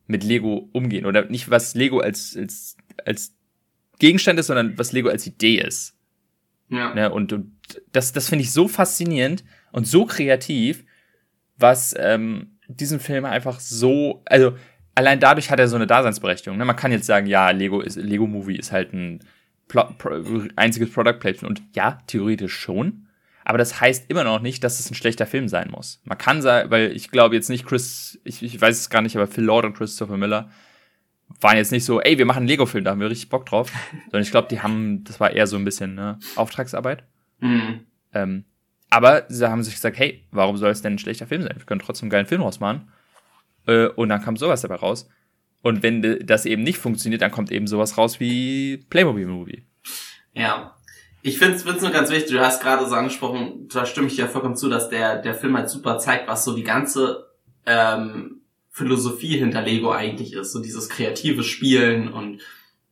mit 0.07 0.23
Lego 0.23 0.69
umgehen. 0.71 1.05
Oder 1.05 1.25
nicht, 1.25 1.49
was 1.49 1.75
Lego 1.75 1.99
als, 1.99 2.35
als, 2.35 2.77
als 3.05 3.35
Gegenstand 3.99 4.39
ist, 4.39 4.47
sondern 4.47 4.77
was 4.77 4.91
Lego 4.93 5.09
als 5.09 5.27
Idee 5.27 5.57
ist. 5.57 5.95
Ja. 6.69 6.93
Ne? 6.93 7.11
Und, 7.11 7.33
und 7.33 7.51
das, 7.91 8.13
das 8.13 8.29
finde 8.29 8.43
ich 8.43 8.51
so 8.51 8.67
faszinierend 8.67 9.43
und 9.71 9.87
so 9.87 10.05
kreativ, 10.05 10.85
was 11.57 11.93
ähm, 11.97 12.57
diesen 12.67 12.99
Film 12.99 13.25
einfach 13.25 13.59
so, 13.59 14.23
also 14.25 14.55
allein 14.95 15.19
dadurch 15.19 15.51
hat 15.51 15.59
er 15.59 15.67
so 15.67 15.75
eine 15.75 15.87
Daseinsberechtigung. 15.87 16.57
Ne? 16.57 16.65
Man 16.65 16.75
kann 16.75 16.91
jetzt 16.91 17.05
sagen, 17.05 17.27
ja, 17.27 17.49
Lego 17.51 17.81
ist 17.81 17.95
Lego 17.95 18.27
Movie 18.27 18.57
ist 18.57 18.71
halt 18.71 18.93
ein 18.93 19.19
Pro 19.67 19.81
einziges 20.55 20.91
Product 20.91 21.19
Placement 21.19 21.59
und 21.59 21.75
ja, 21.75 21.99
theoretisch 22.07 22.55
schon. 22.55 23.07
Aber 23.43 23.57
das 23.57 23.79
heißt 23.79 24.09
immer 24.09 24.23
noch 24.23 24.41
nicht, 24.41 24.63
dass 24.63 24.79
es 24.79 24.91
ein 24.91 24.95
schlechter 24.95 25.25
Film 25.25 25.47
sein 25.47 25.71
muss. 25.71 26.01
Man 26.03 26.17
kann 26.17 26.41
sagen, 26.41 26.69
weil 26.69 26.91
ich 26.91 27.11
glaube 27.11 27.35
jetzt 27.35 27.49
nicht 27.49 27.65
Chris, 27.65 28.19
ich, 28.25 28.43
ich 28.43 28.59
weiß 28.59 28.77
es 28.77 28.89
gar 28.89 29.01
nicht, 29.01 29.15
aber 29.15 29.27
Phil 29.27 29.45
Lord 29.45 29.65
und 29.65 29.73
Christopher 29.73 30.17
Miller 30.17 30.49
waren 31.39 31.57
jetzt 31.57 31.71
nicht 31.71 31.85
so, 31.85 32.01
ey, 32.01 32.17
wir 32.17 32.25
machen 32.25 32.39
einen 32.39 32.47
Lego-Film, 32.47 32.83
da 32.83 32.91
haben 32.91 32.99
wir 32.99 33.09
richtig 33.09 33.29
Bock 33.29 33.45
drauf. 33.45 33.71
Sondern 34.05 34.21
ich 34.21 34.31
glaube, 34.31 34.47
die 34.49 34.61
haben, 34.61 35.03
das 35.05 35.19
war 35.19 35.31
eher 35.31 35.47
so 35.47 35.55
ein 35.55 35.65
bisschen 35.65 35.95
ne, 35.95 36.19
Auftragsarbeit. 36.35 37.03
Mhm. 37.39 37.81
Ähm, 38.13 38.45
aber 38.89 39.25
sie 39.29 39.49
haben 39.49 39.63
sich 39.63 39.75
gesagt, 39.75 39.97
hey, 39.97 40.25
warum 40.31 40.57
soll 40.57 40.71
es 40.71 40.81
denn 40.81 40.93
ein 40.93 40.99
schlechter 40.99 41.27
Film 41.27 41.41
sein? 41.41 41.55
Wir 41.55 41.65
können 41.65 41.81
trotzdem 41.81 42.05
einen 42.05 42.11
geilen 42.11 42.25
Film 42.25 42.41
rausmachen. 42.41 42.89
Äh, 43.65 43.87
und 43.87 44.09
dann 44.09 44.21
kam 44.21 44.37
sowas 44.37 44.61
dabei 44.61 44.75
raus. 44.75 45.09
Und 45.61 45.83
wenn 45.83 46.19
das 46.25 46.45
eben 46.45 46.63
nicht 46.63 46.77
funktioniert, 46.77 47.21
dann 47.21 47.31
kommt 47.31 47.51
eben 47.51 47.67
sowas 47.67 47.97
raus 47.97 48.19
wie 48.19 48.77
Playmobil 48.89 49.27
Movie. 49.27 49.63
Ja. 50.33 50.75
Ich 51.23 51.39
finde 51.39 51.55
es 51.55 51.65
nur 51.65 51.91
ganz 51.91 52.09
wichtig, 52.09 52.31
du 52.31 52.39
hast 52.39 52.61
gerade 52.61 52.87
so 52.87 52.95
angesprochen, 52.95 53.67
da 53.73 53.85
stimme 53.85 54.07
ich 54.07 54.15
dir 54.15 54.27
vollkommen 54.27 54.55
zu, 54.55 54.69
dass 54.69 54.89
der, 54.89 55.21
der 55.21 55.33
Film 55.33 55.57
halt 55.57 55.69
super 55.69 55.97
zeigt, 55.97 56.27
was 56.27 56.45
so 56.45 56.55
die 56.55 56.63
ganze 56.63 57.27
ähm, 57.65 58.41
Philosophie 58.69 59.37
hinter 59.37 59.61
Lego 59.61 59.91
eigentlich 59.91 60.33
ist. 60.33 60.53
So 60.53 60.61
dieses 60.61 60.87
kreative 60.87 61.43
Spielen 61.43 62.13
und 62.13 62.41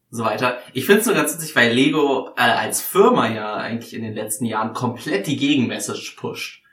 so 0.09 0.23
weiter. 0.23 0.57
Ich 0.73 0.85
finde 0.85 1.01
es 1.01 1.05
nur 1.05 1.15
ganz 1.15 1.33
witzig, 1.33 1.55
weil 1.55 1.71
Lego 1.73 2.29
äh, 2.35 2.41
als 2.41 2.81
Firma 2.81 3.31
ja 3.31 3.55
eigentlich 3.55 3.93
in 3.93 4.03
den 4.03 4.15
letzten 4.15 4.45
Jahren 4.45 4.73
komplett 4.73 5.27
die 5.27 5.37
Gegenmessage 5.37 6.15
pusht. 6.17 6.63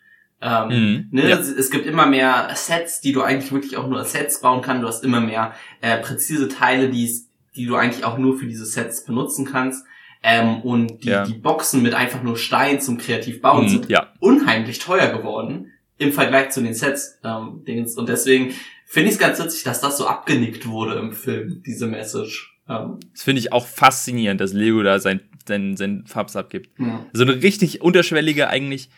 Ähm, 0.40 0.68
Mhm, 0.68 1.08
ne? 1.12 1.28
ja. 1.28 1.38
es, 1.38 1.48
es 1.48 1.70
gibt 1.70 1.86
immer 1.86 2.06
mehr 2.06 2.50
Sets, 2.54 3.00
die 3.00 3.12
du 3.12 3.22
eigentlich 3.22 3.52
wirklich 3.52 3.76
auch 3.76 3.86
nur 3.86 4.00
als 4.00 4.12
Sets 4.12 4.40
bauen 4.40 4.62
kannst. 4.62 4.82
Du 4.82 4.88
hast 4.88 5.04
immer 5.04 5.20
mehr 5.20 5.54
äh, 5.82 5.98
präzise 5.98 6.48
Teile, 6.48 6.88
die's- 6.88 7.28
die 7.54 7.66
du 7.66 7.76
eigentlich 7.76 8.04
auch 8.06 8.16
nur 8.16 8.38
für 8.38 8.46
diese 8.46 8.64
Sets 8.64 9.04
benutzen 9.04 9.44
kannst. 9.44 9.84
Ähm, 10.22 10.62
und 10.62 11.04
die, 11.04 11.08
Ja. 11.08 11.26
die 11.26 11.34
Boxen 11.34 11.82
mit 11.82 11.92
einfach 11.94 12.22
nur 12.22 12.36
Stein 12.38 12.80
zum 12.80 12.96
kreativ 12.96 13.42
bauen 13.42 13.64
Mhm, 13.64 13.68
sind 13.68 13.88
ja. 13.90 14.12
unheimlich 14.20 14.78
teuer 14.78 15.08
geworden 15.14 15.72
im 15.98 16.12
Vergleich 16.12 16.50
zu 16.50 16.62
den 16.62 16.72
Sets. 16.74 17.18
Ähm, 17.24 17.64
Dingens. 17.66 17.96
Und 17.98 18.08
deswegen 18.08 18.54
finde 18.86 19.08
ich 19.08 19.14
es 19.16 19.20
ganz 19.20 19.38
witzig, 19.38 19.64
dass 19.64 19.80
das 19.80 19.98
so 19.98 20.06
abgenickt 20.06 20.66
wurde 20.66 20.94
im 20.98 21.12
Film, 21.12 21.62
diese 21.66 21.86
Message. 21.88 22.56
Ähm, 22.68 23.00
Das 23.12 23.24
finde 23.24 23.40
ich 23.40 23.52
auch 23.52 23.66
faszinierend, 23.66 24.40
dass 24.40 24.52
Lego 24.52 24.82
da 24.84 25.00
sein, 25.00 25.20
sein, 25.46 25.76
sein 25.76 26.04
Farbs 26.06 26.36
abgibt. 26.36 26.70
ja. 26.78 27.04
So 27.12 27.24
eine 27.24 27.42
richtig 27.42 27.82
unterschwellige 27.82 28.48
eigentlich 28.48 28.88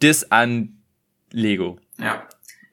Diss 0.00 0.30
an 0.30 0.78
Lego. 1.32 1.78
ja. 1.98 2.22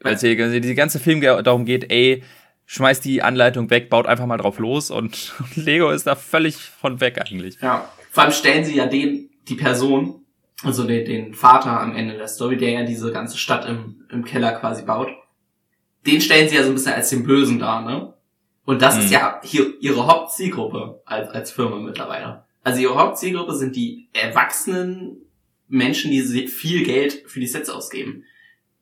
Weil 0.01 0.13
es 0.13 0.21
hier 0.21 0.39
also 0.43 0.59
die 0.59 0.75
ganze 0.75 0.99
Film 0.99 1.21
darum 1.21 1.65
geht, 1.65 1.91
ey, 1.91 2.21
schmeißt 2.67 3.03
die 3.03 3.23
Anleitung 3.23 3.69
weg, 3.71 3.89
baut 3.89 4.05
einfach 4.05 4.25
mal 4.27 4.37
drauf 4.37 4.59
los 4.59 4.91
und 4.91 5.33
Lego 5.55 5.89
ist 5.89 6.05
da 6.05 6.15
völlig 6.15 6.57
von 6.57 7.01
weg 7.01 7.19
eigentlich. 7.19 7.57
Ja, 7.61 7.89
vor 8.11 8.23
allem 8.23 8.33
stellen 8.33 8.63
sie 8.63 8.75
ja 8.75 8.85
den, 8.85 9.29
die 9.47 9.55
Person, 9.55 10.25
also 10.63 10.83
den, 10.85 11.05
den 11.05 11.33
Vater 11.33 11.79
am 11.81 11.95
Ende 11.95 12.15
der 12.17 12.27
Story, 12.27 12.57
der 12.57 12.71
ja 12.71 12.83
diese 12.83 13.11
ganze 13.11 13.37
Stadt 13.37 13.67
im, 13.67 14.03
im 14.11 14.23
Keller 14.25 14.51
quasi 14.53 14.83
baut, 14.83 15.09
den 16.05 16.21
stellen 16.21 16.47
sie 16.49 16.55
ja 16.55 16.63
so 16.63 16.69
ein 16.69 16.75
bisschen 16.75 16.93
als 16.93 17.09
den 17.09 17.23
Bösen 17.23 17.57
dar, 17.59 17.81
ne? 17.83 18.13
Und 18.65 18.81
das 18.81 18.97
Mhm. 18.97 19.01
ist 19.03 19.11
ja 19.11 19.39
hier 19.43 19.73
ihre 19.79 20.07
Hauptzielgruppe 20.07 21.01
als, 21.05 21.29
als 21.29 21.51
Firma 21.51 21.77
mittlerweile. 21.77 22.43
Also 22.63 22.81
ihre 22.81 22.95
Hauptzielgruppe 22.95 23.55
sind 23.55 23.77
die 23.77 24.09
erwachsenen 24.11 25.17
Menschen, 25.69 26.11
die 26.11 26.47
viel 26.47 26.83
Geld 26.83 27.23
für 27.27 27.39
die 27.39 27.47
Sets 27.47 27.69
ausgeben. 27.69 28.25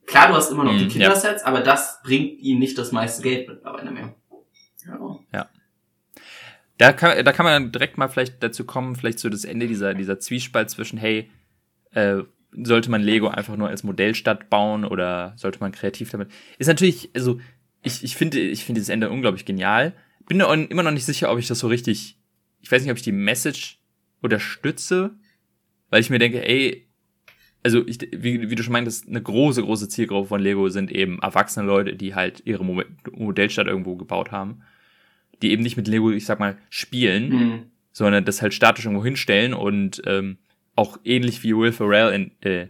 Klar, 0.07 0.27
du 0.29 0.35
hast 0.35 0.51
immer 0.51 0.63
noch 0.63 0.73
Mhm, 0.73 0.77
die 0.77 0.83
ja. 0.85 0.89
Kindersets, 0.91 1.43
aber 1.43 1.61
das 1.61 2.01
bringt 2.03 2.39
ihnen 2.39 2.59
nicht 2.59 2.77
das 2.77 2.91
meiste 2.91 3.23
Geld 3.23 3.47
mittlerweile 3.47 3.91
mehr. 3.91 4.15
Ja. 5.33 5.49
Da 6.77 6.93
kann, 6.93 7.23
da 7.23 7.31
kann 7.31 7.45
man 7.45 7.71
direkt 7.71 7.97
mal 7.97 8.07
vielleicht 8.09 8.43
dazu 8.43 8.65
kommen, 8.65 8.95
vielleicht 8.95 9.19
so 9.19 9.29
das 9.29 9.45
Ende 9.45 9.67
dieser, 9.67 9.93
dieser 9.93 10.19
Zwiespalt 10.19 10.69
zwischen, 10.69 10.97
hey, 10.99 11.31
äh, 11.91 12.17
sollte 12.51 12.91
man 12.91 13.01
Lego 13.01 13.27
einfach 13.27 13.55
nur 13.55 13.69
als 13.69 13.83
Modellstadt 13.83 14.49
bauen 14.49 14.85
oder 14.85 15.33
sollte 15.37 15.59
man 15.59 15.71
kreativ 15.71 16.11
damit? 16.11 16.29
Ist 16.57 16.67
natürlich, 16.67 17.09
also 17.15 17.39
ich, 17.81 18.03
ich 18.03 18.15
finde, 18.15 18.39
ich 18.39 18.63
finde 18.63 18.79
dieses 18.79 18.89
Ende 18.89 19.09
unglaublich 19.09 19.45
genial. 19.45 19.93
Bin 20.27 20.37
mir 20.37 20.47
auch 20.47 20.53
immer 20.53 20.83
noch 20.83 20.91
nicht 20.91 21.05
sicher, 21.05 21.31
ob 21.31 21.39
ich 21.39 21.47
das 21.47 21.59
so 21.59 21.67
richtig, 21.67 22.17
ich 22.61 22.71
weiß 22.71 22.81
nicht, 22.81 22.91
ob 22.91 22.97
ich 22.97 23.03
die 23.03 23.11
Message 23.11 23.79
unterstütze, 24.21 25.15
weil 25.89 26.01
ich 26.01 26.09
mir 26.09 26.19
denke, 26.19 26.45
ey, 26.47 26.84
also 27.65 27.85
ich, 27.85 27.97
wie, 28.15 28.49
wie 28.49 28.55
du 28.55 28.63
schon 28.63 28.71
meintest, 28.73 29.07
eine 29.09 29.21
große, 29.21 29.61
große 29.63 29.89
Zielgruppe 29.89 30.27
von 30.29 30.39
Lego 30.39 30.69
sind 30.69 30.91
eben 30.91 31.19
erwachsene 31.19 31.65
Leute, 31.65 31.95
die 31.95 32.15
halt 32.15 32.41
ihre 32.45 32.63
Mo 32.63 32.81
Modellstadt 33.11 33.67
irgendwo 33.67 33.95
gebaut 33.95 34.31
haben, 34.31 34.61
die 35.41 35.51
eben 35.51 35.63
nicht 35.63 35.75
mit 35.75 35.87
Lego, 35.87 36.11
ich 36.11 36.25
sag 36.25 36.39
mal, 36.39 36.57
spielen, 36.69 37.29
Mhm. 37.29 37.63
sondern 37.91 38.23
das 38.23 38.41
halt 38.41 38.53
statisch 38.53 38.85
irgendwo 38.85 39.03
hinstellen 39.03 39.53
und 39.53 40.01
ähm, 40.05 40.37
auch 40.75 40.97
ähnlich 41.03 41.41
wie 41.43 41.55
Will 41.57 41.71
Ferrell 41.71 42.13
in 42.13 42.31
äh, 42.49 42.67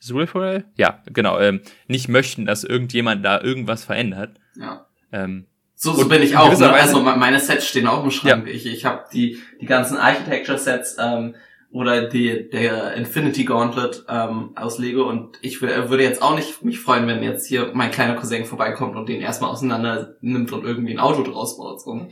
ist 0.00 0.14
Will 0.14 0.26
Ferrell? 0.26 0.64
Ja, 0.76 1.02
genau, 1.12 1.40
ähm, 1.40 1.60
nicht 1.88 2.08
möchten, 2.08 2.44
dass 2.44 2.62
irgendjemand 2.64 3.24
da 3.24 3.40
irgendwas 3.40 3.84
verändert. 3.84 4.38
ja. 4.56 4.84
Ähm, 5.12 5.46
So, 5.76 5.92
so 5.92 6.08
bin 6.08 6.22
ich 6.22 6.36
auch. 6.36 6.56
Ne? 6.58 6.70
Also 6.72 7.00
me- 7.02 7.16
meine 7.16 7.40
Sets 7.40 7.66
stehen 7.68 7.86
auch 7.86 8.04
im 8.04 8.10
Schrank. 8.10 8.46
Ich, 8.48 8.66
ich 8.66 8.84
habe 8.84 9.04
die, 9.12 9.38
die 9.60 9.66
ganzen 9.66 9.96
Architecture-Sets 9.96 10.96
ähm, 11.00 11.34
oder 11.74 12.08
die, 12.08 12.48
der 12.50 12.94
Infinity 12.94 13.42
Gauntlet 13.44 14.04
ähm, 14.08 14.50
aus 14.54 14.78
Lego 14.78 15.08
und 15.10 15.38
ich 15.42 15.56
wür- 15.58 15.88
würde 15.90 16.04
jetzt 16.04 16.22
auch 16.22 16.36
nicht 16.36 16.62
mich 16.64 16.78
freuen, 16.78 17.08
wenn 17.08 17.20
jetzt 17.22 17.46
hier 17.46 17.72
mein 17.74 17.90
kleiner 17.90 18.14
Cousin 18.14 18.44
vorbeikommt 18.44 18.94
und 18.94 19.08
den 19.08 19.20
erstmal 19.20 19.50
auseinander 19.50 20.14
nimmt 20.20 20.52
und 20.52 20.64
irgendwie 20.64 20.92
ein 20.92 21.00
Auto 21.00 21.24
draus 21.24 21.56
baut. 21.58 21.80
So. 21.80 21.94
ne? 21.94 22.08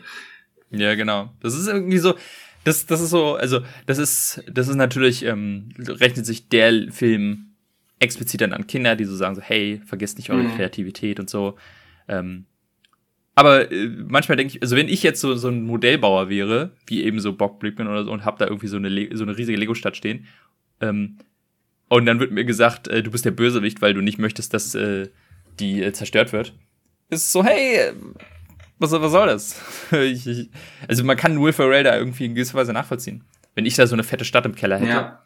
Ja, 0.71 0.97
genau. 0.97 1.31
Das 1.41 1.55
ist 1.55 1.69
irgendwie 1.69 1.99
so, 1.99 2.15
das, 2.65 2.87
das 2.87 3.01
ist 3.01 3.11
so, 3.11 3.37
also 3.37 3.61
das 3.87 3.99
ist, 3.99 4.43
das 4.53 4.67
ist 4.67 4.75
natürlich, 4.75 5.25
ähm, 5.25 5.69
rechnet 5.79 6.27
sich 6.27 6.49
der 6.49 6.91
Film 6.91 7.53
explizit 8.01 8.41
dann 8.41 8.53
an 8.53 8.67
Kinder, 8.67 8.97
die 8.97 9.05
so 9.05 9.15
sagen 9.15 9.37
so, 9.37 9.43
hey, 9.43 9.81
vergesst 9.87 10.19
nicht 10.19 10.31
eure 10.31 10.43
Mhm. 10.43 10.57
Kreativität 10.57 11.21
und 11.21 11.31
so. 11.31 11.55
Ähm, 12.09 12.47
aber 13.35 13.71
äh, 13.73 13.89
manchmal 13.89 14.37
denke 14.37 14.55
ich, 14.57 14.63
also 14.63 14.77
wenn 14.77 14.89
ich 14.89 15.03
jetzt 15.03 15.21
so, 15.21 15.35
so 15.35 15.49
ein 15.49 15.63
Modellbauer 15.63 16.29
wäre, 16.29 16.73
wie 16.87 17.03
eben 17.03 17.21
so 17.21 17.33
Bob 17.33 17.61
Brickman 17.61 17.89
oder 17.89 18.05
so, 18.05 18.13
und 18.13 18.25
hab 18.25 18.39
da 18.39 18.47
irgendwie 18.47 18.69
so 18.69 18.77
eine, 18.77 18.89
Le 18.89 19.17
so 19.17 19.25
eine 19.25 19.37
riesige 19.37 19.59
Lego-Stadt 19.59 19.97
stehen, 19.97 20.27
ähm, 20.81 21.19
und 21.89 22.07
dann 22.07 22.21
wird 22.21 22.33
mir 22.33 22.45
gesagt, 22.45 22.89
äh, 22.89 23.03
du 23.03 23.11
bist 23.11 23.25
der 23.25 23.33
Bösewicht, 23.33 23.83
weil 23.83 23.95
du 23.95 24.01
nicht 24.01 24.19
möchtest, 24.19 24.55
dass 24.55 24.75
äh, 24.75 25.09
die 25.61 25.83
äh, 25.83 25.93
zerstört 25.93 26.33
wird. 26.33 26.55
Ist 27.11 27.33
so, 27.33 27.45
hey, 27.45 27.93
was, 28.79 28.93
was 28.93 29.13
soll 29.13 29.27
das? 29.27 29.61
ich, 29.93 30.27
ich, 30.27 30.51
also 30.89 31.05
man 31.05 31.17
kann 31.17 31.41
Will 31.43 31.53
Ferrell 31.53 31.85
da 31.85 31.97
irgendwie 31.97 32.25
in 32.25 32.35
gewisser 32.35 32.55
Weise 32.55 32.73
nachvollziehen. 32.73 33.25
Wenn 33.55 33.67
ich 33.67 33.77
da 33.77 33.87
so 33.87 33.95
eine 33.95 34.05
fette 34.05 34.25
Stadt 34.25 34.47
im 34.47 34.55
Keller 34.55 34.79
hätte. 34.79 34.91
Ja. 34.91 35.23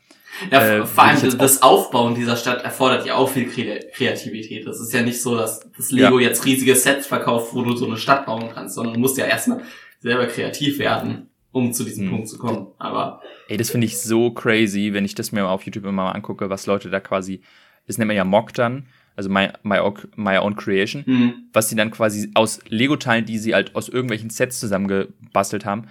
Ja, 0.50 0.78
Äh, 0.80 0.86
vor 0.86 1.04
allem 1.04 1.38
das 1.38 1.62
Aufbauen 1.62 2.14
dieser 2.14 2.36
Stadt 2.36 2.62
erfordert 2.62 3.06
ja 3.06 3.14
auch 3.14 3.30
viel 3.30 3.48
Kre- 3.48 3.90
Kreativität. 3.92 4.66
Das 4.66 4.80
ist 4.80 4.92
ja 4.92 5.02
nicht 5.02 5.20
so, 5.22 5.36
dass 5.36 5.60
das 5.76 5.90
Lego 5.90 6.18
jetzt 6.18 6.44
riesige 6.44 6.74
Sets 6.76 7.06
verkauft, 7.06 7.54
wo 7.54 7.62
du 7.62 7.74
so 7.76 7.86
eine 7.86 7.96
Stadt 7.96 8.26
bauen 8.26 8.50
kannst, 8.52 8.74
sondern 8.74 8.94
du 8.94 9.00
musst 9.00 9.16
ja 9.16 9.24
erstmal 9.26 9.62
selber 10.00 10.26
kreativ 10.26 10.78
werden, 10.78 11.30
um 11.52 11.72
zu 11.72 11.84
diesem 11.84 12.04
Hm. 12.04 12.10
Punkt 12.10 12.28
zu 12.28 12.38
kommen. 12.38 12.66
Aber 12.78 13.22
Ey, 13.48 13.56
das 13.56 13.70
finde 13.70 13.86
ich 13.86 13.98
so 13.98 14.30
crazy, 14.30 14.92
wenn 14.92 15.04
ich 15.04 15.14
das 15.14 15.32
mir 15.32 15.48
auf 15.48 15.62
YouTube 15.62 15.84
immer 15.84 15.92
mal 16.04 16.12
angucke, 16.12 16.50
was 16.50 16.66
Leute 16.66 16.90
da 16.90 17.00
quasi, 17.00 17.40
das 17.86 17.96
nennt 17.96 18.08
man 18.08 18.16
ja 18.16 18.24
Mock 18.24 18.52
dann, 18.52 18.88
also 19.14 19.30
my, 19.30 19.48
my, 19.62 19.78
own- 19.78 20.08
my 20.16 20.36
own 20.36 20.56
creation, 20.56 21.06
hm, 21.06 21.34
was 21.54 21.70
sie 21.70 21.76
dann 21.76 21.90
quasi 21.90 22.30
aus 22.34 22.60
Lego-Teilen, 22.68 23.24
die 23.24 23.38
sie 23.38 23.54
halt 23.54 23.74
aus 23.74 23.88
irgendwelchen 23.88 24.28
Sets 24.28 24.60
zusammengebastelt 24.60 25.64
haben, 25.64 25.86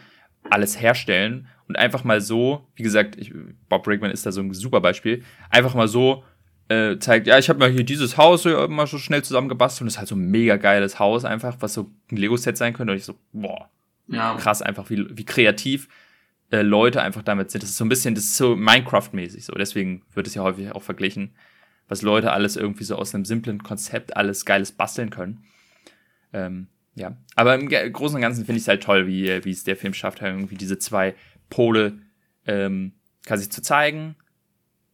alles 0.49 0.79
herstellen 0.79 1.47
und 1.67 1.77
einfach 1.77 2.03
mal 2.03 2.21
so, 2.21 2.67
wie 2.75 2.83
gesagt, 2.83 3.17
ich, 3.17 3.33
Bob 3.69 3.83
Brickman 3.83 4.11
ist 4.11 4.25
da 4.25 4.31
so 4.31 4.41
ein 4.41 4.53
super 4.53 4.81
Beispiel, 4.81 5.23
einfach 5.49 5.73
mal 5.73 5.87
so 5.87 6.23
äh, 6.67 6.97
zeigt, 6.97 7.27
ja, 7.27 7.37
ich 7.37 7.49
habe 7.49 7.59
mal 7.59 7.69
hier 7.69 7.83
dieses 7.83 8.17
Haus 8.17 8.45
mal 8.45 8.87
so 8.87 8.97
schnell 8.97 9.23
zusammengebastelt 9.23 9.81
und 9.81 9.87
das 9.87 9.95
ist 9.95 9.99
halt 9.99 10.07
so 10.07 10.15
ein 10.15 10.31
mega 10.31 10.57
geiles 10.57 10.99
Haus 10.99 11.25
einfach, 11.25 11.57
was 11.59 11.73
so 11.73 11.91
ein 12.11 12.17
Lego-Set 12.17 12.57
sein 12.57 12.73
könnte 12.73 12.91
und 12.93 12.97
ich 12.97 13.05
so, 13.05 13.15
boah, 13.33 13.69
ja. 14.07 14.35
krass 14.35 14.61
einfach, 14.61 14.89
wie, 14.89 15.05
wie 15.15 15.25
kreativ 15.25 15.87
äh, 16.51 16.61
Leute 16.61 17.01
einfach 17.01 17.23
damit 17.23 17.51
sind. 17.51 17.63
Das 17.63 17.69
ist 17.69 17.77
so 17.77 17.85
ein 17.85 17.89
bisschen, 17.89 18.15
das 18.15 18.25
ist 18.25 18.37
so 18.37 18.55
Minecraft-mäßig 18.55 19.45
so. 19.45 19.53
Deswegen 19.53 20.03
wird 20.13 20.27
es 20.27 20.35
ja 20.35 20.43
häufig 20.43 20.71
auch 20.71 20.83
verglichen, 20.83 21.35
was 21.87 22.01
Leute 22.01 22.31
alles 22.31 22.55
irgendwie 22.55 22.83
so 22.83 22.95
aus 22.95 23.13
einem 23.13 23.25
simplen 23.25 23.61
Konzept 23.61 24.15
alles 24.17 24.45
Geiles 24.45 24.71
basteln 24.71 25.09
können. 25.09 25.43
Ähm, 26.33 26.67
ja, 26.95 27.17
aber 27.35 27.55
im 27.55 27.67
Großen 27.67 28.15
und 28.15 28.21
Ganzen 28.21 28.45
finde 28.45 28.57
ich 28.57 28.63
es 28.63 28.67
halt 28.67 28.83
toll, 28.83 29.05
wie, 29.05 29.43
wie 29.43 29.51
es 29.51 29.65
der 29.65 29.75
Film 29.75 29.93
schafft, 29.93 30.21
halt 30.21 30.33
irgendwie 30.33 30.55
diese 30.55 30.79
zwei 30.79 31.13
Pole 31.49 31.99
ähm, 32.45 32.93
quasi 33.25 33.49
zu 33.49 33.61
zeigen 33.61 34.15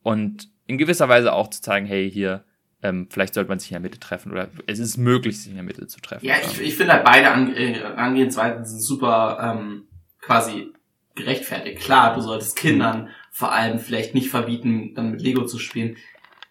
und 0.04 0.50
in 0.68 0.78
gewisser 0.78 1.10
Weise 1.10 1.34
auch 1.34 1.50
zu 1.50 1.62
zeigen, 1.62 1.86
hey, 1.86 2.10
hier, 2.10 2.44
ähm, 2.82 3.08
vielleicht 3.10 3.34
sollte 3.34 3.50
man 3.50 3.60
sich 3.60 3.70
in 3.72 3.76
der 3.76 3.82
Mitte 3.82 4.00
treffen 4.00 4.32
oder 4.32 4.50
es 4.68 4.80
ist 4.80 4.98
möglich, 4.98 5.38
sich 5.38 5.50
in 5.50 5.56
der 5.56 5.64
Mitte 5.64 5.88
zu 5.88 6.00
treffen. 6.00 6.26
Ja, 6.26 6.36
ich, 6.42 6.60
ich 6.62 6.76
finde 6.76 6.94
halt 6.94 7.04
beide 7.04 7.30
Ange 7.30 7.56
äh, 7.56 7.74
Herangehensweisen 7.74 8.66
sind 8.66 8.82
super 8.82 9.38
ähm, 9.42 9.84
quasi 10.22 10.72
gerechtfertigt. 11.16 11.82
Klar, 11.82 12.16
du 12.16 12.22
solltest 12.22 12.56
Kindern 12.56 13.10
vor 13.32 13.52
allem 13.52 13.80
vielleicht 13.80 14.14
nicht 14.14 14.30
verbieten, 14.30 14.94
dann 14.96 15.12
mit 15.12 15.22
Lego 15.22 15.46
zu 15.46 15.60
spielen. 15.60 15.98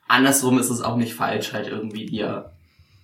Andersrum 0.07 0.59
ist 0.59 0.71
es 0.71 0.83
auch 0.83 0.97
nicht 0.97 1.15
falsch, 1.15 1.53
halt 1.53 1.69
irgendwie 1.69 2.07
dir 2.07 2.53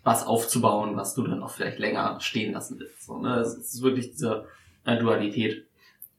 was 0.02 0.24
aufzubauen, 0.24 0.96
was 0.96 1.14
du 1.14 1.22
dann 1.26 1.42
auch 1.42 1.50
vielleicht 1.50 1.78
länger 1.78 2.20
stehen 2.20 2.52
lassen 2.52 2.78
willst. 2.78 3.06
So, 3.06 3.18
ne? 3.18 3.40
Es 3.40 3.54
ist 3.54 3.82
wirklich 3.82 4.12
diese 4.12 4.46
äh, 4.84 4.96
Dualität. 4.98 5.65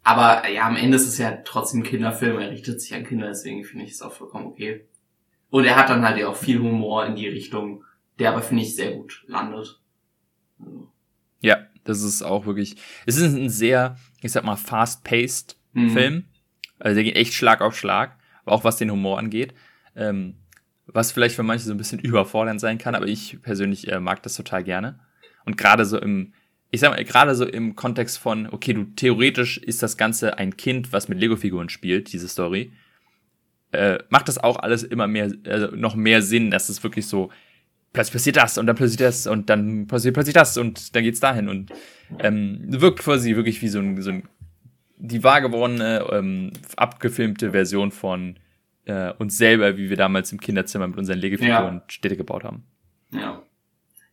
Aber 0.07 0.45
äh, 0.45 0.55
ja, 0.55 0.65
am 0.65 0.77
Ende 0.77 0.95
ist 0.95 1.05
es 1.05 1.17
ja 1.17 1.37
trotzdem 1.43 1.81
ein 1.81 1.83
Kinderfilm, 1.83 2.39
er 2.39 2.49
richtet 2.49 2.79
sich 2.79 2.93
an 2.93 3.03
Kinder, 3.03 3.27
deswegen 3.27 3.65
finde 3.65 3.83
ich 3.83 3.91
es 3.91 4.01
auch 4.01 4.13
vollkommen 4.13 4.45
okay. 4.45 4.85
Und 5.49 5.65
er 5.65 5.75
hat 5.75 5.89
dann 5.89 6.07
halt 6.07 6.17
ja 6.17 6.29
auch 6.29 6.35
viel 6.37 6.59
Humor 6.59 7.05
in 7.05 7.15
die 7.15 7.27
Richtung, 7.27 7.83
der 8.17 8.31
aber, 8.31 8.41
finde 8.41 8.63
ich, 8.63 8.73
sehr 8.73 8.93
gut 8.93 9.25
landet. 9.27 9.81
Also, 10.59 10.87
Ja, 11.41 11.57
das 11.83 12.03
ist 12.03 12.21
auch 12.21 12.45
wirklich. 12.45 12.77
Es 13.05 13.17
ist 13.17 13.35
ein 13.35 13.49
sehr, 13.49 13.97
ich 14.21 14.31
sag 14.31 14.45
mal, 14.45 14.55
fast-paced 14.55 15.57
Mhm. 15.73 15.89
Film. 15.89 16.23
Also 16.79 16.95
der 16.95 17.03
geht 17.03 17.15
echt 17.17 17.33
Schlag 17.33 17.61
auf 17.61 17.77
Schlag, 17.77 18.17
auch 18.45 18.63
was 18.63 18.77
den 18.77 18.89
Humor 18.89 19.19
angeht. 19.19 19.53
Ähm, 19.95 20.37
was 20.85 21.11
vielleicht 21.11 21.35
für 21.35 21.43
manche 21.43 21.65
so 21.65 21.71
ein 21.71 21.77
bisschen 21.77 21.99
überfordernd 21.99 22.61
sein 22.61 22.77
kann, 22.77 22.95
aber 22.95 23.07
ich 23.07 23.41
persönlich 23.41 23.91
äh, 23.91 23.99
mag 23.99 24.23
das 24.23 24.35
total 24.35 24.63
gerne. 24.63 24.99
Und 25.45 25.57
gerade 25.57 25.85
so 25.85 25.99
im, 25.99 26.33
ich 26.71 26.81
sag 26.81 26.91
mal, 26.91 27.03
gerade 27.03 27.35
so 27.35 27.45
im 27.45 27.75
Kontext 27.75 28.17
von, 28.17 28.47
okay, 28.51 28.73
du 28.73 28.83
theoretisch 28.83 29.57
ist 29.57 29.81
das 29.83 29.97
Ganze 29.97 30.37
ein 30.37 30.57
Kind, 30.57 30.91
was 30.91 31.07
mit 31.07 31.19
Lego-Figuren 31.19 31.69
spielt, 31.69 32.11
diese 32.11 32.27
Story, 32.27 32.71
äh, 33.71 33.99
macht 34.09 34.27
das 34.27 34.37
auch 34.37 34.57
alles 34.57 34.83
immer 34.83 35.07
mehr, 35.07 35.31
also 35.45 35.67
noch 35.75 35.95
mehr 35.95 36.21
Sinn, 36.21 36.51
dass 36.51 36.69
es 36.69 36.83
wirklich 36.83 37.07
so, 37.07 37.29
plötzlich 37.93 38.13
passiert 38.13 38.37
das 38.37 38.57
und 38.57 38.65
dann 38.67 38.75
plötzlich 38.75 38.97
das 38.97 39.27
und 39.27 39.49
dann 39.49 39.87
passiert 39.87 40.13
plötzlich 40.13 40.33
das 40.33 40.57
und 40.57 40.95
dann 40.95 41.03
geht's 41.03 41.19
dahin 41.19 41.49
und 41.49 41.71
ähm, 42.19 42.59
wirkt 42.67 42.99
quasi 42.99 43.35
wirklich 43.35 43.61
wie 43.61 43.69
so 43.69 43.79
ein, 43.79 44.01
so 44.01 44.11
ein 44.11 44.23
die 44.99 45.23
wahr 45.23 45.41
gewordene, 45.41 46.05
ähm, 46.11 46.51
abgefilmte 46.75 47.51
Version 47.51 47.91
von 47.91 48.37
äh, 48.85 49.11
uns 49.13 49.37
selber, 49.37 49.77
wie 49.77 49.89
wir 49.89 49.97
damals 49.97 50.31
im 50.31 50.39
Kinderzimmer 50.39 50.87
mit 50.87 50.97
unseren 50.97 51.19
Legefiguren 51.19 51.75
Ja. 51.75 51.83
Städte 51.87 52.17
gebaut 52.17 52.43
haben. 52.43 52.63
Ja. 53.11 53.43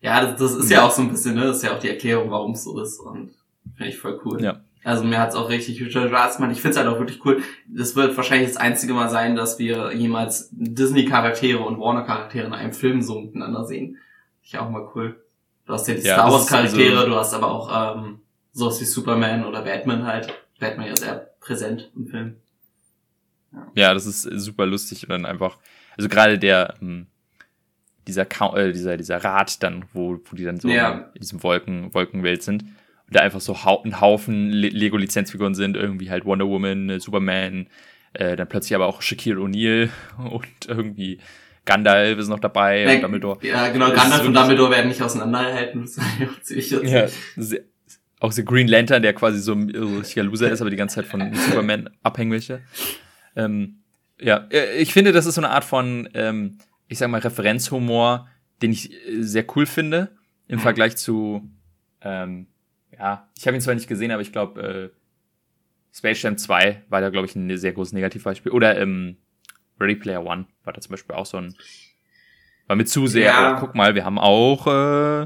Ja, 0.04 0.20
das, 0.22 0.38
das 0.38 0.54
ist 0.54 0.70
ja 0.70 0.84
auch 0.84 0.90
so 0.90 1.00
ein 1.00 1.08
bisschen, 1.10 1.34
ne, 1.34 1.46
das 1.46 1.56
ist 1.56 1.62
ja 1.62 1.74
auch 1.74 1.78
die 1.78 1.88
Erklärung, 1.88 2.30
warum 2.30 2.52
es 2.52 2.62
so 2.64 2.78
ist 2.78 2.98
und 3.00 3.30
finde 3.74 3.88
ich 3.90 3.96
voll 3.98 4.20
cool. 4.26 4.42
Ja. 4.42 4.60
Also 4.84 5.02
mir 5.02 5.18
hat's 5.18 5.34
auch 5.34 5.48
richtig 5.48 5.78
Spaß 5.90 6.36
gemacht. 6.36 6.52
Ich 6.52 6.60
finde 6.60 6.72
es 6.72 6.76
halt 6.76 6.88
auch 6.94 6.98
wirklich 6.98 7.24
cool. 7.24 7.42
Das 7.66 7.96
wird 7.96 8.14
wahrscheinlich 8.14 8.48
das 8.48 8.58
einzige 8.58 8.92
Mal 8.92 9.08
sein, 9.08 9.34
dass 9.34 9.58
wir 9.58 9.94
jemals 9.94 10.50
Disney-Charaktere 10.52 11.58
und 11.58 11.80
Warner-Charaktere 11.80 12.46
in 12.46 12.52
einem 12.52 12.74
Film 12.74 13.00
so 13.00 13.18
miteinander 13.18 13.64
sehen. 13.64 13.96
Finde 14.42 14.42
ich 14.42 14.58
auch 14.58 14.68
mal 14.68 14.86
cool. 14.94 15.24
Du 15.64 15.72
hast 15.72 15.88
ja 15.88 15.94
die 15.94 16.02
Ja, 16.02 16.16
Star 16.16 16.30
Wars-Charaktere, 16.30 16.98
also- 16.98 17.08
du 17.10 17.16
hast 17.16 17.32
aber 17.32 17.50
auch 17.50 17.96
ähm, 17.96 18.20
sowas 18.52 18.78
wie 18.82 18.84
Superman 18.84 19.46
oder 19.46 19.62
Batman 19.62 20.04
halt. 20.06 20.28
Batman 20.60 20.88
ja 20.88 20.96
sehr 20.96 21.30
präsent 21.40 21.90
im 21.96 22.06
Film. 22.08 22.36
Ja, 23.74 23.94
das 23.94 24.04
ist 24.04 24.22
super 24.22 24.66
lustig 24.66 25.04
und 25.04 25.08
dann 25.08 25.24
einfach, 25.24 25.56
also 25.96 26.10
gerade 26.10 26.38
der, 26.38 26.74
ähm, 26.82 27.06
dieser, 28.06 28.26
äh, 28.56 28.72
dieser, 28.72 28.96
dieser 28.96 29.22
Rad 29.22 29.62
dann, 29.62 29.84
wo, 29.92 30.18
wo 30.24 30.36
die 30.36 30.44
dann 30.44 30.60
so 30.60 30.68
Ja. 30.68 31.10
in 31.14 31.20
diesem 31.20 31.42
Wolken, 31.42 31.92
Wolkenwelt 31.94 32.42
sind. 32.42 32.62
Und 32.62 33.16
da 33.16 33.20
einfach 33.20 33.40
so 33.40 33.64
hau 33.64 33.82
ein 33.82 34.00
Haufen 34.00 34.50
Le 34.50 34.68
Lego-Lizenzfiguren 34.68 35.54
sind, 35.54 35.76
irgendwie 35.76 36.10
halt 36.10 36.24
Wonder 36.24 36.46
Woman, 36.46 36.88
äh, 36.90 37.00
Superman, 37.00 37.66
äh, 38.14 38.36
dann 38.36 38.48
plötzlich 38.48 38.74
aber 38.74 38.86
auch 38.86 39.02
Shaquille 39.02 39.40
O'Neal 39.40 39.88
und 40.30 40.46
irgendwie 40.66 41.18
Gandalf 41.66 42.18
ist 42.18 42.28
noch 42.28 42.40
dabei 42.40 42.94
und 42.96 43.02
Dumbledore. 43.02 43.38
Ja, 43.46 43.68
genau, 43.68 43.90
Gandalf 43.90 44.26
und 44.26 44.34
Dumbledore 44.34 44.70
werden 44.70 44.88
nicht 44.88 45.00
auseinanderhalten. 45.02 45.82
Das 45.82 45.96
ist 45.96 46.02
auch 46.28 46.40
ziemlich 46.42 46.70
Ja, 46.92 47.06
sehr, 47.36 47.60
auch 48.20 48.32
der 48.32 48.44
Green 48.44 48.68
Lantern, 48.68 49.02
der 49.02 49.12
quasi 49.14 49.38
so 49.38 49.52
ein 49.52 49.72
so 49.74 49.98
richtiger 49.98 50.22
Loser 50.24 50.50
ist, 50.50 50.60
aber 50.60 50.70
die 50.70 50.76
ganze 50.76 50.96
Zeit 50.96 51.06
von 51.06 51.34
Superman 51.50 51.90
möchte. 52.24 52.60
Ähm, 53.36 53.80
ja, 54.20 54.46
äh, 54.50 54.76
ich 54.78 54.92
finde, 54.92 55.12
das 55.12 55.26
ist 55.26 55.34
so 55.34 55.40
eine 55.40 55.50
Art 55.50 55.64
von, 55.64 56.08
ähm, 56.14 56.58
ich 56.88 56.98
sag 56.98 57.08
mal, 57.10 57.20
Referenzhumor, 57.20 58.28
den 58.62 58.72
ich 58.72 58.92
äh, 58.92 59.22
sehr 59.22 59.44
cool 59.56 59.66
finde 59.66 60.16
im 60.48 60.58
Mhm. 60.58 60.62
Vergleich 60.62 60.96
zu, 60.96 61.48
ähm, 62.02 62.46
ja, 62.96 63.28
ich 63.36 63.46
habe 63.46 63.56
ihn 63.56 63.60
zwar 63.60 63.74
nicht 63.74 63.88
gesehen, 63.88 64.10
aber 64.10 64.22
ich 64.22 64.32
glaube, 64.32 64.92
äh, 64.92 65.96
Space 65.96 66.22
Jam 66.22 66.36
2 66.36 66.82
war 66.88 67.00
da, 67.00 67.10
glaube 67.10 67.26
ich, 67.26 67.34
ein 67.36 67.56
sehr 67.56 67.72
großes 67.72 67.92
Negativbeispiel. 67.92 68.52
Oder 68.52 68.78
ähm, 68.80 69.16
Ready 69.80 69.96
Player 69.96 70.24
One 70.24 70.46
war 70.64 70.72
da 70.72 70.80
zum 70.80 70.90
Beispiel 70.90 71.14
auch 71.14 71.26
so 71.26 71.36
ein, 71.38 71.54
war 72.66 72.76
mit 72.76 72.88
zu 72.88 73.06
sehr, 73.06 73.26
Ja. 73.26 73.56
oh, 73.56 73.60
guck 73.60 73.74
mal, 73.74 73.94
wir 73.94 74.04
haben 74.04 74.18
auch, 74.18 74.66
äh, 74.66 75.22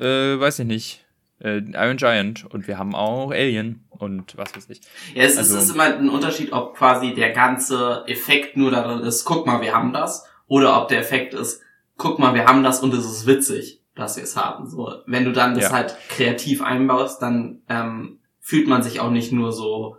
äh, 0.00 0.38
weiß 0.40 0.60
ich 0.60 0.66
nicht, 0.66 1.04
äh, 1.40 1.58
Iron 1.58 1.96
Giant 1.96 2.44
und 2.46 2.66
wir 2.68 2.78
haben 2.78 2.94
auch 2.94 3.30
Alien 3.30 3.84
und 3.90 4.36
was 4.36 4.54
weiß 4.56 4.68
ich. 4.70 4.80
Ja, 5.14 5.24
es 5.24 5.36
Also- 5.38 5.54
ist, 5.56 5.62
es 5.62 5.68
ist 5.70 5.74
immer 5.74 5.84
ein 5.84 6.08
Unterschied, 6.08 6.52
ob 6.52 6.76
quasi 6.76 7.14
der 7.14 7.30
ganze 7.32 8.04
Effekt 8.06 8.56
nur 8.56 8.70
darin 8.70 9.00
ist, 9.00 9.24
guck 9.24 9.46
mal, 9.46 9.60
wir 9.60 9.74
haben 9.74 9.92
das, 9.92 10.26
oder 10.48 10.80
ob 10.82 10.88
der 10.88 10.98
Effekt 11.00 11.34
ist, 11.34 11.62
guck 11.96 12.18
mal, 12.18 12.34
wir 12.34 12.46
haben 12.46 12.62
das 12.62 12.80
und 12.80 12.92
es 12.94 13.04
ist 13.04 13.26
witzig, 13.26 13.80
dass 13.94 14.16
wir 14.16 14.24
es 14.24 14.36
haben. 14.36 14.68
So, 14.68 14.92
wenn 15.06 15.24
du 15.24 15.32
dann 15.32 15.54
das 15.54 15.64
Ja. 15.64 15.72
halt 15.72 15.96
kreativ 16.08 16.62
einbaust, 16.62 17.20
dann 17.22 17.62
ähm, 17.68 18.18
fühlt 18.40 18.66
man 18.68 18.82
sich 18.82 19.00
auch 19.00 19.10
nicht 19.10 19.32
nur 19.32 19.52
so 19.52 19.96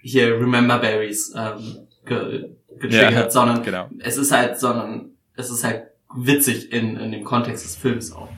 hier 0.00 0.34
Remember 0.40 0.78
Berries 0.78 1.34
ähm, 1.36 1.86
ge 2.06 2.50
getriggert, 2.78 3.12
Ja, 3.12 3.30
sondern 3.30 3.62
Genau. 3.62 3.88
es 3.98 4.16
ist 4.16 4.32
halt, 4.32 4.58
sondern 4.58 5.10
es 5.34 5.50
ist 5.50 5.64
halt 5.64 5.84
witzig 6.14 6.72
in, 6.72 6.96
in 6.96 7.12
dem 7.12 7.24
Kontext 7.24 7.64
des 7.64 7.76
Films 7.76 8.12
auch. 8.12 8.28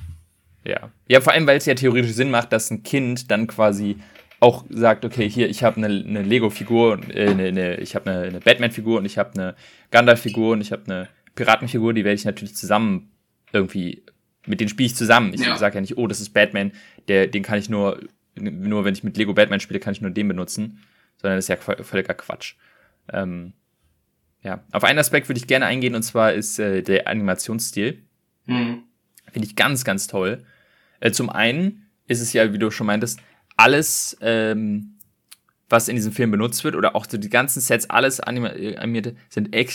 Ja. 0.64 0.90
Ja, 1.08 1.20
vor 1.20 1.32
allem, 1.32 1.46
weil 1.46 1.58
es 1.58 1.66
ja 1.66 1.74
theoretisch 1.74 2.12
Sinn 2.12 2.30
macht, 2.30 2.52
dass 2.52 2.70
ein 2.70 2.82
Kind 2.82 3.30
dann 3.30 3.46
quasi 3.46 3.98
auch 4.42 4.64
sagt, 4.70 5.04
okay, 5.04 5.28
hier, 5.28 5.48
ich 5.48 5.62
habe 5.62 5.76
eine, 5.76 5.86
eine 5.86 6.22
Lego-Figur, 6.22 6.94
und, 6.94 7.14
äh, 7.14 7.28
eine, 7.28 7.44
eine, 7.44 7.76
ich 7.76 7.94
habe 7.94 8.10
eine, 8.10 8.22
eine 8.22 8.40
Batman-Figur 8.40 8.98
und 8.98 9.04
ich 9.04 9.16
habe 9.16 9.34
eine 9.34 9.54
Gandalf-Figur 9.92 10.54
und 10.54 10.60
ich 10.60 10.72
habe 10.72 10.82
eine 10.86 11.08
Piratenfigur, 11.36 11.94
die 11.94 12.04
werde 12.04 12.16
ich 12.16 12.24
natürlich 12.24 12.56
zusammen 12.56 13.12
irgendwie, 13.52 14.02
mit 14.44 14.58
denen 14.58 14.68
spiele 14.68 14.88
ich 14.88 14.96
zusammen. 14.96 15.32
Ich 15.32 15.42
Ja. 15.42 15.56
sage 15.56 15.76
ja 15.76 15.80
nicht, 15.80 15.96
oh, 15.96 16.08
das 16.08 16.20
ist 16.20 16.30
Batman, 16.30 16.72
der, 17.06 17.28
den 17.28 17.44
kann 17.44 17.60
ich 17.60 17.70
nur, 17.70 18.00
nur 18.34 18.84
wenn 18.84 18.94
ich 18.94 19.04
mit 19.04 19.16
Lego 19.16 19.32
Batman 19.32 19.60
spiele, 19.60 19.78
kann 19.78 19.92
ich 19.92 20.00
nur 20.00 20.10
den 20.10 20.26
benutzen, 20.26 20.80
sondern 21.18 21.38
das 21.38 21.44
ist 21.44 21.48
ja 21.48 21.56
völliger 21.84 22.14
Quatsch. 22.14 22.54
Ähm, 23.12 23.52
ja, 24.42 24.64
auf 24.72 24.82
einen 24.82 24.98
Aspekt 24.98 25.28
würde 25.28 25.38
ich 25.38 25.46
gerne 25.46 25.66
eingehen 25.66 25.94
und 25.94 26.02
zwar 26.02 26.32
ist 26.32 26.58
äh, 26.58 26.82
der 26.82 27.06
Animationsstil. 27.06 28.02
Hm. 28.46 28.82
Finde 29.30 29.46
ich 29.46 29.54
ganz, 29.54 29.84
ganz 29.84 30.08
toll. 30.08 30.44
Äh, 30.98 31.12
zum 31.12 31.30
einen 31.30 31.86
ist 32.08 32.20
es 32.20 32.32
ja, 32.32 32.52
wie 32.52 32.58
du 32.58 32.72
schon 32.72 32.88
meintest, 32.88 33.20
alles, 33.62 34.16
ähm, 34.20 34.98
was 35.68 35.88
in 35.88 35.94
diesem 35.94 36.12
Film 36.12 36.32
benutzt 36.32 36.64
wird, 36.64 36.74
oder 36.74 36.96
auch 36.96 37.06
so 37.08 37.16
die 37.16 37.30
ganzen 37.30 37.60
Sets, 37.60 37.88
alles 37.88 38.18
äh, 38.18 38.22
animierte, 38.24 39.14
sind 39.28 39.54
e 39.54 39.66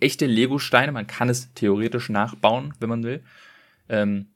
echte 0.00 0.26
Lego-Steine. 0.26 0.92
Man 0.92 1.08
kann 1.08 1.28
es 1.28 1.52
theoretisch 1.54 2.08
nachbauen, 2.08 2.72
wenn 2.78 2.88
man 2.88 3.02
will. 3.02 3.22
Ähm, 3.88 4.28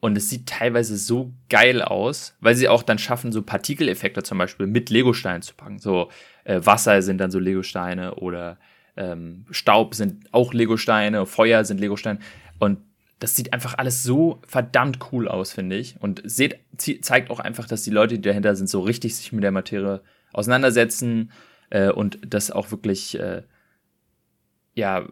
und 0.00 0.16
es 0.16 0.28
sieht 0.28 0.46
teilweise 0.46 0.96
so 0.96 1.32
geil 1.48 1.82
aus, 1.82 2.36
weil 2.40 2.54
sie 2.54 2.68
auch 2.68 2.82
dann 2.82 2.98
schaffen, 2.98 3.32
so 3.32 3.42
Partikeleffekte 3.42 4.22
zum 4.22 4.38
Beispiel 4.38 4.66
mit 4.66 4.90
Lego-Steinen 4.90 5.42
zu 5.42 5.54
packen. 5.54 5.78
So 5.78 6.10
äh, 6.44 6.60
Wasser 6.62 7.00
sind 7.02 7.18
dann 7.18 7.30
so 7.30 7.38
Lego-Steine 7.38 8.14
oder 8.16 8.58
ähm, 8.96 9.46
Staub 9.50 9.94
sind 9.94 10.26
auch 10.32 10.52
Lego-Steine, 10.52 11.24
Feuer 11.24 11.64
sind 11.64 11.80
Lego-Steine. 11.80 12.18
Und 12.58 12.78
das 13.20 13.36
sieht 13.36 13.52
einfach 13.52 13.74
alles 13.78 14.02
so 14.02 14.40
verdammt 14.46 14.98
cool 15.12 15.28
aus, 15.28 15.52
finde 15.52 15.76
ich. 15.76 15.94
Und 16.00 16.22
seht, 16.24 16.58
zeigt 16.76 17.30
auch 17.30 17.38
einfach, 17.38 17.68
dass 17.68 17.82
die 17.82 17.90
Leute, 17.90 18.16
die 18.16 18.22
dahinter 18.22 18.56
sind, 18.56 18.68
so 18.68 18.80
richtig 18.80 19.14
sich 19.14 19.30
mit 19.32 19.44
der 19.44 19.52
Materie 19.52 20.00
auseinandersetzen 20.32 21.30
äh, 21.68 21.90
und 21.90 22.18
das 22.26 22.50
auch 22.50 22.70
wirklich 22.70 23.18
äh, 23.20 23.42
ja 24.74 25.06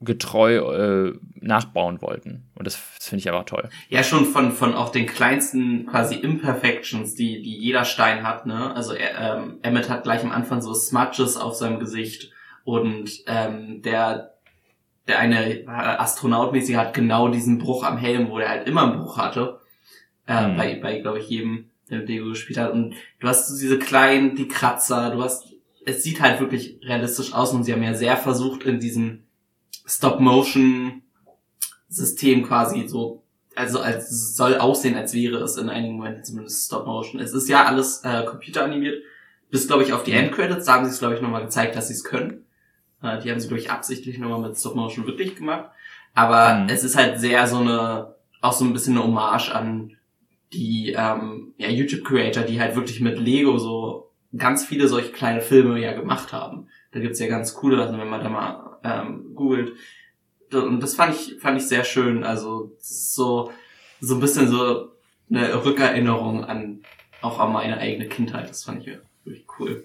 getreu 0.00 0.58
äh, 0.58 1.18
nachbauen 1.34 2.00
wollten. 2.02 2.48
Und 2.54 2.66
das, 2.66 2.78
das 2.98 3.08
finde 3.08 3.20
ich 3.20 3.28
aber 3.28 3.44
toll. 3.46 3.68
Ja, 3.88 4.04
schon 4.04 4.26
von, 4.26 4.52
von 4.52 4.74
auch 4.74 4.90
den 4.90 5.06
kleinsten 5.06 5.86
quasi 5.86 6.14
Imperfections, 6.16 7.14
die, 7.14 7.42
die 7.42 7.56
jeder 7.56 7.84
Stein 7.84 8.22
hat, 8.22 8.46
ne? 8.46 8.74
Also 8.74 8.94
ähm, 8.94 9.58
Emmett 9.62 9.88
hat 9.88 10.04
gleich 10.04 10.22
am 10.22 10.30
Anfang 10.30 10.60
so 10.60 10.72
Smudges 10.72 11.36
auf 11.36 11.54
seinem 11.54 11.80
Gesicht 11.80 12.30
und 12.62 13.10
ähm, 13.26 13.82
der, 13.82 14.37
der 15.08 15.18
eine 15.18 15.62
äh, 15.62 15.66
Astronautmäßige 15.66 16.76
hat 16.76 16.94
genau 16.94 17.28
diesen 17.28 17.58
Bruch 17.58 17.82
am 17.82 17.98
Helm, 17.98 18.30
wo 18.30 18.38
er 18.38 18.50
halt 18.50 18.68
immer 18.68 18.84
einen 18.84 19.00
Bruch 19.00 19.16
hatte. 19.16 19.60
Äh, 20.26 20.48
Mhm. 20.48 20.56
Bei, 20.56 20.78
bei 20.80 20.98
glaube 21.00 21.18
ich, 21.18 21.28
jedem, 21.28 21.70
der 21.90 21.98
mit 21.98 22.08
Lego 22.08 22.28
gespielt 22.28 22.58
hat. 22.58 22.72
Und 22.72 22.94
du 23.18 23.26
hast 23.26 23.48
so 23.48 23.58
diese 23.58 23.78
kleinen, 23.78 24.36
die 24.36 24.46
Kratzer, 24.46 25.10
du 25.10 25.22
hast, 25.22 25.54
es 25.86 26.02
sieht 26.02 26.20
halt 26.20 26.38
wirklich 26.38 26.78
realistisch 26.82 27.32
aus 27.32 27.52
und 27.52 27.64
sie 27.64 27.72
haben 27.72 27.82
ja 27.82 27.94
sehr 27.94 28.16
versucht 28.16 28.64
in 28.64 28.78
diesem 28.78 29.24
Stop-Motion 29.86 31.02
System 31.88 32.42
quasi 32.46 32.86
so, 32.86 33.22
also 33.54 33.80
als 33.80 34.10
es 34.10 34.36
soll 34.36 34.56
aussehen, 34.58 34.94
als 34.94 35.14
wäre 35.14 35.38
es 35.38 35.56
in 35.56 35.70
einigen 35.70 35.96
Momenten 35.96 36.24
zumindest 36.24 36.66
Stop 36.66 36.86
Motion. 36.86 37.20
Es 37.20 37.32
ist 37.32 37.48
ja 37.48 37.64
alles 37.64 38.02
äh, 38.04 38.24
computeranimiert, 38.24 39.02
bis 39.50 39.66
glaube 39.66 39.82
ich 39.82 39.92
auf 39.92 40.04
die 40.04 40.12
Endcredits, 40.12 40.66
da 40.66 40.74
haben 40.74 40.84
sie 40.84 40.90
es 40.90 40.98
glaube 40.98 41.14
ich 41.14 41.22
nochmal 41.22 41.44
gezeigt, 41.44 41.74
dass 41.76 41.88
sie 41.88 41.94
es 41.94 42.04
können. 42.04 42.44
Äh, 43.02 43.20
die 43.20 43.30
haben 43.30 43.40
sie 43.40 43.54
ich 43.54 43.70
absichtlich 43.70 44.18
nochmal 44.18 44.40
mit 44.40 44.56
Stop 44.56 44.74
Motion 44.74 45.06
wirklich 45.06 45.36
gemacht. 45.36 45.70
Aber 46.14 46.54
Mhm. 46.54 46.68
es 46.68 46.84
ist 46.84 46.96
halt 46.96 47.20
sehr 47.20 47.46
so 47.46 47.58
eine, 47.58 48.14
auch 48.40 48.52
so 48.52 48.64
ein 48.64 48.72
bisschen 48.72 48.96
eine 48.96 49.04
Hommage 49.04 49.50
an 49.54 49.96
die 50.52 50.94
ähm, 50.96 51.52
ja, 51.58 51.68
YouTube-Creator, 51.68 52.42
die 52.44 52.60
halt 52.60 52.74
wirklich 52.74 53.00
mit 53.00 53.18
Lego 53.18 53.58
so 53.58 54.10
ganz 54.36 54.64
viele 54.64 54.88
solche 54.88 55.12
kleine 55.12 55.40
Filme 55.40 55.78
ja 55.80 55.92
gemacht 55.92 56.32
haben. 56.32 56.68
Da 56.92 57.00
gibt's 57.00 57.18
ja 57.20 57.26
ganz 57.26 57.54
coole, 57.54 57.82
also 57.82 57.98
wenn 57.98 58.08
man 58.08 58.22
da 58.22 58.28
mal 58.30 58.78
ähm, 58.82 59.34
googelt, 59.34 59.72
und 60.52 60.80
das 60.80 60.94
fand 60.94 61.14
ich, 61.14 61.36
fand 61.40 61.58
ich 61.58 61.68
sehr 61.68 61.84
schön. 61.84 62.24
Also 62.24 62.72
so, 62.78 63.52
so 64.00 64.14
ein 64.14 64.20
bisschen 64.20 64.48
so 64.48 64.88
eine 65.30 65.64
Rückerinnerung 65.64 66.44
an 66.44 66.80
auch 67.20 67.38
an 67.38 67.52
meine 67.52 67.78
eigene 67.78 68.08
Kindheit. 68.08 68.48
Das 68.48 68.64
fand 68.64 68.86
ich 68.86 68.98
wirklich 69.24 69.44
cool. 69.58 69.84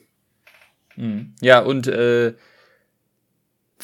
Mhm. 0.95 1.33
Ja, 1.41 1.59
und 1.59 1.87
äh, 1.87 2.35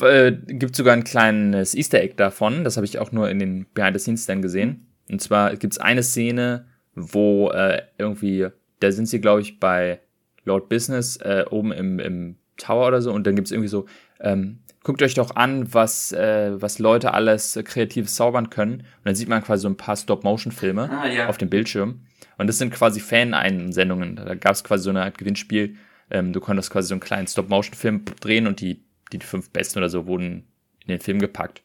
äh, 0.01 0.35
gibt 0.47 0.75
sogar 0.75 0.93
ein 0.93 1.03
kleines 1.03 1.75
Easter 1.75 2.01
Egg 2.01 2.15
davon. 2.17 2.63
Das 2.63 2.77
habe 2.77 2.85
ich 2.85 2.99
auch 2.99 3.11
nur 3.11 3.29
in 3.29 3.39
den 3.39 3.65
Behind 3.73 3.95
the 3.95 3.99
Scenes 3.99 4.25
dann 4.25 4.41
gesehen. 4.41 4.87
Und 5.09 5.21
zwar 5.21 5.55
gibt 5.55 5.73
es 5.73 5.79
eine 5.79 6.03
Szene, 6.03 6.65
wo 6.95 7.49
äh, 7.49 7.81
irgendwie, 7.97 8.47
da 8.79 8.91
sind 8.91 9.07
sie, 9.07 9.21
glaube 9.21 9.41
ich, 9.41 9.59
bei 9.59 9.99
Lord 10.43 10.69
Business 10.69 11.17
äh, 11.17 11.45
oben 11.49 11.71
im, 11.71 11.99
im 11.99 12.35
Tower 12.57 12.87
oder 12.87 13.01
so. 13.01 13.11
Und 13.11 13.25
dann 13.25 13.35
gibt 13.35 13.47
es 13.47 13.51
irgendwie 13.51 13.69
so, 13.69 13.85
ähm, 14.19 14.59
guckt 14.83 15.01
euch 15.01 15.13
doch 15.13 15.35
an, 15.35 15.73
was, 15.73 16.11
äh, 16.11 16.51
was 16.61 16.79
Leute 16.79 17.13
alles 17.13 17.55
äh, 17.55 17.63
kreatives 17.63 18.15
zaubern 18.15 18.49
können. 18.49 18.79
Und 18.79 19.05
dann 19.05 19.15
sieht 19.15 19.29
man 19.29 19.43
quasi 19.43 19.63
so 19.63 19.69
ein 19.69 19.77
paar 19.77 19.95
Stop-Motion-Filme 19.95 20.89
Ah 20.89 21.07
ja. 21.07 21.27
auf 21.27 21.37
dem 21.37 21.49
Bildschirm. 21.49 22.01
Und 22.37 22.47
das 22.47 22.57
sind 22.57 22.73
quasi 22.73 22.99
Fan-Einsendungen. 22.99 24.15
Da 24.15 24.35
gab 24.35 24.53
es 24.53 24.63
quasi 24.63 24.83
so 24.83 24.89
eine 24.89 25.03
Art 25.03 25.17
Gewinnspiel. 25.17 25.75
Ähm, 26.09 26.33
du 26.33 26.39
konntest 26.39 26.71
quasi 26.71 26.87
so 26.87 26.93
einen 26.93 27.01
kleinen 27.01 27.27
Stop-Motion-Film 27.27 28.05
drehen 28.19 28.47
und 28.47 28.61
die, 28.61 28.81
die 29.11 29.19
fünf 29.19 29.49
besten 29.51 29.79
oder 29.79 29.89
so 29.89 30.05
wurden 30.07 30.47
in 30.81 30.87
den 30.89 30.99
Film 30.99 31.19
gepackt. 31.19 31.61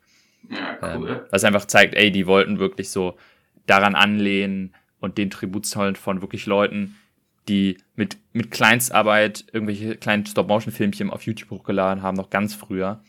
Ja, 0.51 0.79
Ähm, 0.95 1.03
cool. 1.03 1.27
was 1.31 1.45
einfach 1.45 1.65
zeigt, 1.65 1.95
ey, 1.95 2.11
die 2.11 2.27
wollten 2.27 2.59
wirklich 2.59 2.91
so 2.91 3.17
daran 3.67 3.95
anlehnen 3.95 4.75
und 5.01 5.17
den 5.19 5.31
Tribut 5.31 5.65
zollen 5.67 5.97
von 5.97 6.21
wirklich 6.21 6.47
Leuten, 6.47 6.97
die 7.49 7.79
mit, 7.95 8.19
mit 8.33 8.51
Kleinstarbeit 8.51 9.45
irgendwelche 9.53 9.97
kleinen 9.97 10.27
Stop-Motion-Filmchen 10.27 11.11
auf 11.11 11.23
YouTube 11.23 11.51
hochgeladen 11.51 12.03
haben, 12.03 12.17
noch 12.17 12.31
ganz 12.31 12.55
früher. 12.55 13.03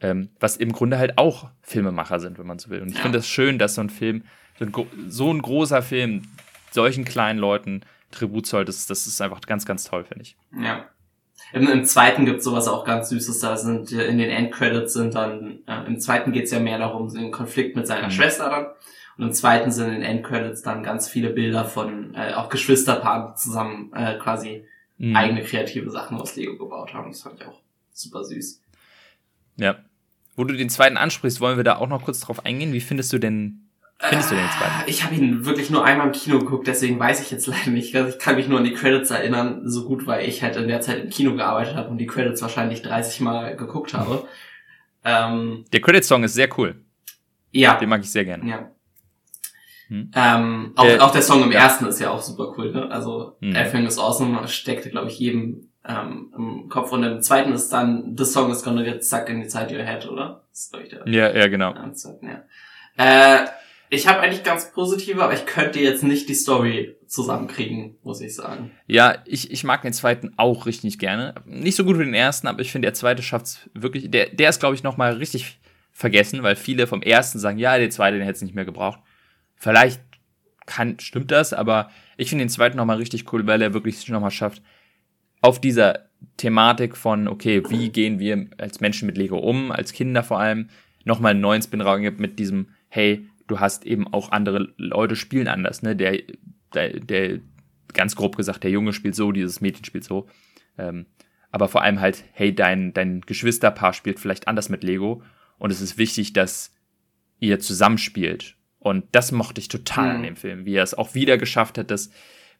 Ähm, 0.00 0.30
was 0.40 0.56
im 0.56 0.72
Grunde 0.72 0.98
halt 0.98 1.18
auch 1.18 1.50
Filmemacher 1.62 2.18
sind, 2.20 2.38
wenn 2.38 2.46
man 2.46 2.58
so 2.58 2.70
will. 2.70 2.80
Und 2.82 2.88
ich 2.90 2.96
Ja. 2.96 3.02
finde 3.02 3.18
es 3.18 3.24
das 3.24 3.30
schön, 3.30 3.58
dass 3.58 3.74
so 3.76 3.80
ein 3.80 3.90
Film, 3.90 4.24
so 4.58 4.64
ein, 4.64 4.72
so 5.08 5.32
ein 5.32 5.40
großer 5.42 5.82
Film, 5.82 6.22
solchen 6.72 7.04
kleinen 7.04 7.38
Leuten 7.38 7.82
Tribut 8.10 8.46
zollt. 8.46 8.68
Das, 8.68 8.86
das 8.86 9.06
ist 9.06 9.20
einfach 9.20 9.40
ganz, 9.42 9.64
ganz 9.66 9.84
toll, 9.84 10.04
finde 10.04 10.22
ich. 10.22 10.36
Ja. 10.60 10.88
Im, 11.52 11.68
Im 11.68 11.84
zweiten 11.84 12.24
gibt's 12.26 12.44
sowas 12.44 12.66
auch 12.66 12.84
ganz 12.84 13.08
Süßes. 13.10 13.38
Da 13.40 13.56
sind 13.56 13.92
äh, 13.92 14.06
in 14.06 14.18
den 14.18 14.30
Endcredits 14.30 14.92
sind 14.94 15.14
dann, 15.14 15.60
äh, 15.66 15.86
im 15.86 16.00
zweiten 16.00 16.32
geht's 16.32 16.50
ja 16.50 16.58
mehr 16.60 16.78
darum, 16.78 17.12
den 17.12 17.30
Konflikt 17.30 17.76
mit 17.76 17.86
seiner 17.86 18.06
Mhm. 18.06 18.12
Schwester 18.12 18.50
dann. 18.50 18.66
Und 19.16 19.24
im 19.26 19.32
zweiten 19.32 19.70
sind 19.70 19.86
in 19.86 19.92
den 19.94 20.02
Endcredits 20.02 20.62
dann 20.62 20.82
ganz 20.82 21.08
viele 21.08 21.30
Bilder 21.30 21.64
von 21.64 22.14
äh, 22.16 22.32
auch 22.34 22.48
Geschwisterpaaren, 22.48 23.32
die 23.34 23.40
zusammen 23.40 23.92
äh, 23.94 24.18
quasi 24.18 24.64
Mhm. 24.98 25.16
eigene 25.16 25.42
kreative 25.42 25.90
Sachen 25.90 26.16
aus 26.20 26.36
Lego 26.36 26.56
gebaut 26.56 26.94
haben. 26.94 27.10
Das 27.10 27.22
fand 27.22 27.40
ich 27.40 27.46
auch 27.46 27.60
super 27.92 28.24
süß. 28.24 28.60
Ja. 29.56 29.76
Wo 30.36 30.44
du 30.44 30.54
den 30.54 30.68
zweiten 30.70 30.96
ansprichst, 30.96 31.40
wollen 31.40 31.56
wir 31.56 31.64
da 31.64 31.76
auch 31.76 31.88
noch 31.88 32.02
kurz 32.02 32.20
drauf 32.20 32.44
eingehen. 32.44 32.72
Wie 32.72 32.80
findest 32.80 33.12
du 33.12 33.18
denn, 33.18 33.63
findest 34.00 34.30
du 34.30 34.34
den 34.34 34.48
zweiten? 34.50 34.86
Äh, 34.86 34.90
Ich 34.90 35.04
habe 35.04 35.14
ihn 35.14 35.44
wirklich 35.46 35.70
nur 35.70 35.84
einmal 35.84 36.06
im 36.08 36.12
Kino 36.12 36.38
geguckt, 36.38 36.66
deswegen 36.66 36.98
weiß 36.98 37.20
ich 37.20 37.30
jetzt 37.30 37.46
leider 37.46 37.70
nicht. 37.70 37.94
Also 37.96 38.10
ich 38.10 38.18
kann 38.18 38.36
mich 38.36 38.48
nur 38.48 38.58
an 38.58 38.64
die 38.64 38.74
Credits 38.74 39.10
erinnern, 39.10 39.62
so 39.68 39.86
gut, 39.86 40.06
weil 40.06 40.28
ich 40.28 40.42
halt 40.42 40.56
in 40.56 40.68
der 40.68 40.80
Zeit 40.80 40.98
im 41.04 41.10
Kino 41.10 41.34
gearbeitet 41.34 41.76
habe 41.76 41.88
und 41.88 41.98
die 41.98 42.06
Credits 42.06 42.42
wahrscheinlich 42.42 42.82
30 42.82 43.20
Mal 43.20 43.56
geguckt 43.56 43.94
habe. 43.94 44.26
Ähm, 45.04 45.64
Der 45.72 45.80
Credit-Song 45.80 46.24
ist 46.24 46.34
sehr 46.34 46.48
cool. 46.58 46.76
ja, 47.52 47.74
Den 47.78 47.88
mag 47.88 48.00
ich 48.00 48.10
sehr 48.10 48.24
gerne. 48.24 48.48
ja. 48.48 48.70
Hm. 49.88 50.10
Ähm, 50.14 50.72
auch, 50.76 50.84
Äh, 50.86 50.98
auch 50.98 51.10
der 51.12 51.20
Song 51.20 51.42
im 51.42 51.52
ja. 51.52 51.58
ersten 51.60 51.84
ist 51.86 52.00
ja 52.00 52.10
auch 52.10 52.22
super 52.22 52.54
cool, 52.56 52.72
ne? 52.72 52.90
Also 52.90 53.36
Hm. 53.42 53.54
Everything 53.54 53.86
is 53.86 53.98
Awesome 53.98 54.48
steckte, 54.48 54.88
glaube 54.88 55.08
ich, 55.08 55.18
jedem 55.18 55.68
ähm, 55.86 56.32
im 56.34 56.68
Kopf. 56.70 56.90
Und 56.92 57.02
im 57.04 57.20
zweiten 57.20 57.52
ist 57.52 57.68
dann 57.70 58.16
The 58.16 58.24
Song 58.24 58.50
is 58.50 58.62
gonna 58.64 58.82
get 58.82 59.04
stuck 59.04 59.28
inside 59.28 59.76
your 59.76 59.82
head, 59.84 60.08
oder? 60.08 60.42
Das 60.50 60.60
ist, 60.62 60.72
glaube 60.72 60.86
ich, 60.86 60.90
der 60.90 61.06
Ja, 61.06 61.36
ja, 61.36 61.48
genau. 61.48 61.74
zweiten, 61.92 62.26
ja. 62.26 62.44
Äh, 62.96 63.46
ich 63.94 64.06
habe 64.06 64.20
eigentlich 64.20 64.42
ganz 64.42 64.72
positive, 64.72 65.22
aber 65.22 65.34
ich 65.34 65.46
könnte 65.46 65.80
jetzt 65.80 66.02
nicht 66.02 66.28
die 66.28 66.34
Story 66.34 66.96
zusammenkriegen, 67.06 67.96
muss 68.02 68.20
ich 68.20 68.34
sagen. 68.34 68.72
Ja, 68.86 69.18
ich, 69.24 69.50
ich 69.50 69.64
mag 69.64 69.82
den 69.82 69.92
zweiten 69.92 70.34
auch 70.36 70.66
richtig 70.66 70.98
gerne. 70.98 71.34
Nicht 71.46 71.76
so 71.76 71.84
gut 71.84 71.98
wie 71.98 72.04
den 72.04 72.14
ersten, 72.14 72.46
aber 72.46 72.60
ich 72.60 72.72
finde, 72.72 72.86
der 72.86 72.94
zweite 72.94 73.22
schafft's 73.22 73.70
wirklich. 73.74 74.10
Der, 74.10 74.30
der 74.30 74.50
ist, 74.50 74.60
glaube 74.60 74.74
ich, 74.74 74.82
noch 74.82 74.96
mal 74.96 75.14
richtig 75.14 75.58
vergessen, 75.92 76.42
weil 76.42 76.56
viele 76.56 76.86
vom 76.86 77.02
ersten 77.02 77.38
sagen, 77.38 77.58
ja, 77.58 77.78
der 77.78 77.90
zweite, 77.90 78.16
den 78.16 78.26
hätte 78.26 78.36
es 78.36 78.42
nicht 78.42 78.54
mehr 78.54 78.64
gebraucht. 78.64 79.00
Vielleicht 79.56 80.00
kann, 80.66 80.98
stimmt 80.98 81.30
das, 81.30 81.52
aber 81.52 81.90
ich 82.16 82.28
finde 82.28 82.44
den 82.44 82.50
zweiten 82.50 82.76
noch 82.76 82.84
mal 82.84 82.96
richtig 82.96 83.32
cool, 83.32 83.46
weil 83.46 83.62
er 83.62 83.74
wirklich 83.74 84.08
noch 84.08 84.20
mal 84.20 84.30
schafft, 84.30 84.62
auf 85.40 85.60
dieser 85.60 86.08
Thematik 86.36 86.96
von, 86.96 87.28
okay, 87.28 87.62
wie 87.68 87.90
gehen 87.90 88.18
wir 88.18 88.48
als 88.58 88.80
Menschen 88.80 89.06
mit 89.06 89.18
Lego 89.18 89.38
um, 89.38 89.70
als 89.70 89.92
Kinder 89.92 90.22
vor 90.22 90.40
allem, 90.40 90.68
noch 91.04 91.20
mal 91.20 91.30
einen 91.30 91.40
neuen 91.40 91.62
Spin 91.62 91.84
gibt 92.00 92.18
mit 92.18 92.38
diesem, 92.38 92.68
hey, 92.88 93.28
du 93.46 93.60
hast 93.60 93.84
eben 93.86 94.12
auch 94.12 94.32
andere 94.32 94.72
Leute 94.76 95.16
spielen 95.16 95.48
anders, 95.48 95.82
ne? 95.82 95.96
Der, 95.96 96.18
der, 96.74 97.00
der 97.00 97.40
ganz 97.92 98.16
grob 98.16 98.36
gesagt, 98.36 98.64
der 98.64 98.70
Junge 98.70 98.92
spielt 98.92 99.14
so, 99.14 99.32
dieses 99.32 99.60
Mädchen 99.60 99.84
spielt 99.84 100.04
so. 100.04 100.26
Ähm, 100.78 101.06
aber 101.50 101.68
vor 101.68 101.82
allem 101.82 102.00
halt, 102.00 102.24
hey, 102.32 102.54
dein, 102.54 102.92
dein 102.92 103.20
Geschwisterpaar 103.20 103.92
spielt 103.92 104.18
vielleicht 104.18 104.48
anders 104.48 104.68
mit 104.68 104.82
Lego 104.82 105.22
und 105.58 105.70
es 105.70 105.80
ist 105.80 105.98
wichtig, 105.98 106.32
dass 106.32 106.74
ihr 107.38 107.60
zusammenspielt. 107.60 108.56
Und 108.80 109.04
das 109.12 109.32
mochte 109.32 109.60
ich 109.60 109.68
total 109.68 110.10
mhm. 110.10 110.16
an 110.16 110.22
dem 110.24 110.36
Film, 110.36 110.64
wie 110.66 110.74
er 110.74 110.82
es 110.82 110.94
auch 110.94 111.14
wieder 111.14 111.38
geschafft 111.38 111.78
hat, 111.78 111.90
das 111.90 112.10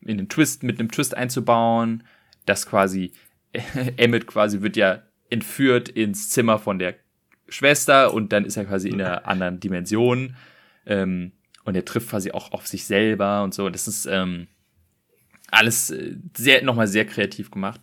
in 0.00 0.18
den 0.18 0.28
Twist, 0.28 0.62
mit 0.62 0.78
einem 0.78 0.90
Twist 0.90 1.16
einzubauen, 1.16 2.04
dass 2.46 2.66
quasi 2.66 3.12
Emmett 3.96 4.26
quasi 4.26 4.62
wird 4.62 4.76
ja 4.76 5.02
entführt 5.30 5.88
ins 5.88 6.30
Zimmer 6.30 6.58
von 6.58 6.78
der 6.78 6.94
Schwester 7.48 8.14
und 8.14 8.32
dann 8.32 8.44
ist 8.44 8.56
er 8.56 8.64
quasi 8.64 8.88
in 8.88 9.00
einer 9.00 9.26
anderen 9.26 9.60
Dimension 9.60 10.36
ähm, 10.86 11.32
und 11.64 11.74
er 11.74 11.84
trifft 11.84 12.10
quasi 12.10 12.30
auch 12.32 12.52
auf 12.52 12.66
sich 12.66 12.84
selber 12.84 13.42
und 13.42 13.54
so. 13.54 13.70
Das 13.70 13.88
ist 13.88 14.06
ähm, 14.06 14.48
alles 15.50 15.90
äh, 15.90 16.16
sehr, 16.36 16.62
nochmal 16.62 16.86
sehr 16.86 17.06
kreativ 17.06 17.50
gemacht. 17.50 17.80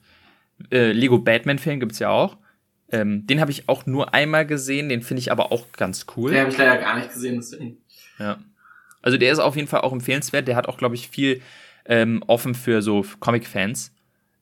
Äh, 0.72 0.92
Lego 0.92 1.20
Batman-Film 1.20 1.80
gibt's 1.80 2.00
ja 2.00 2.10
auch. 2.10 2.38
Ähm, 2.92 3.26
den 3.26 3.40
habe 3.40 3.52
ich 3.52 3.70
auch 3.70 3.86
nur 3.86 4.14
einmal 4.14 4.46
gesehen, 4.46 4.90
den 4.90 5.02
finde 5.02 5.22
ich 5.22 5.32
aber 5.32 5.52
auch 5.52 5.72
ganz 5.72 6.06
cool. 6.16 6.32
Den 6.32 6.42
habe 6.42 6.52
ich 6.52 6.58
leider 6.58 6.78
gar 6.78 6.98
nicht 6.98 7.14
gesehen, 7.14 7.38
deswegen. 7.38 7.78
Ja. 8.20 8.40
Also 9.02 9.18
der 9.18 9.32
ist 9.32 9.40
auf 9.40 9.56
jeden 9.56 9.68
Fall 9.68 9.82
auch 9.82 9.94
empfehlenswert. 9.94 10.48
Der 10.48 10.56
hat 10.56 10.68
auch, 10.68 10.78
glaube 10.78 10.96
ich, 10.96 11.08
viel 11.08 11.42
ähm, 11.86 12.24
offen 12.28 12.54
für 12.54 12.82
so 12.82 13.06
Comic-Fans. 13.20 13.94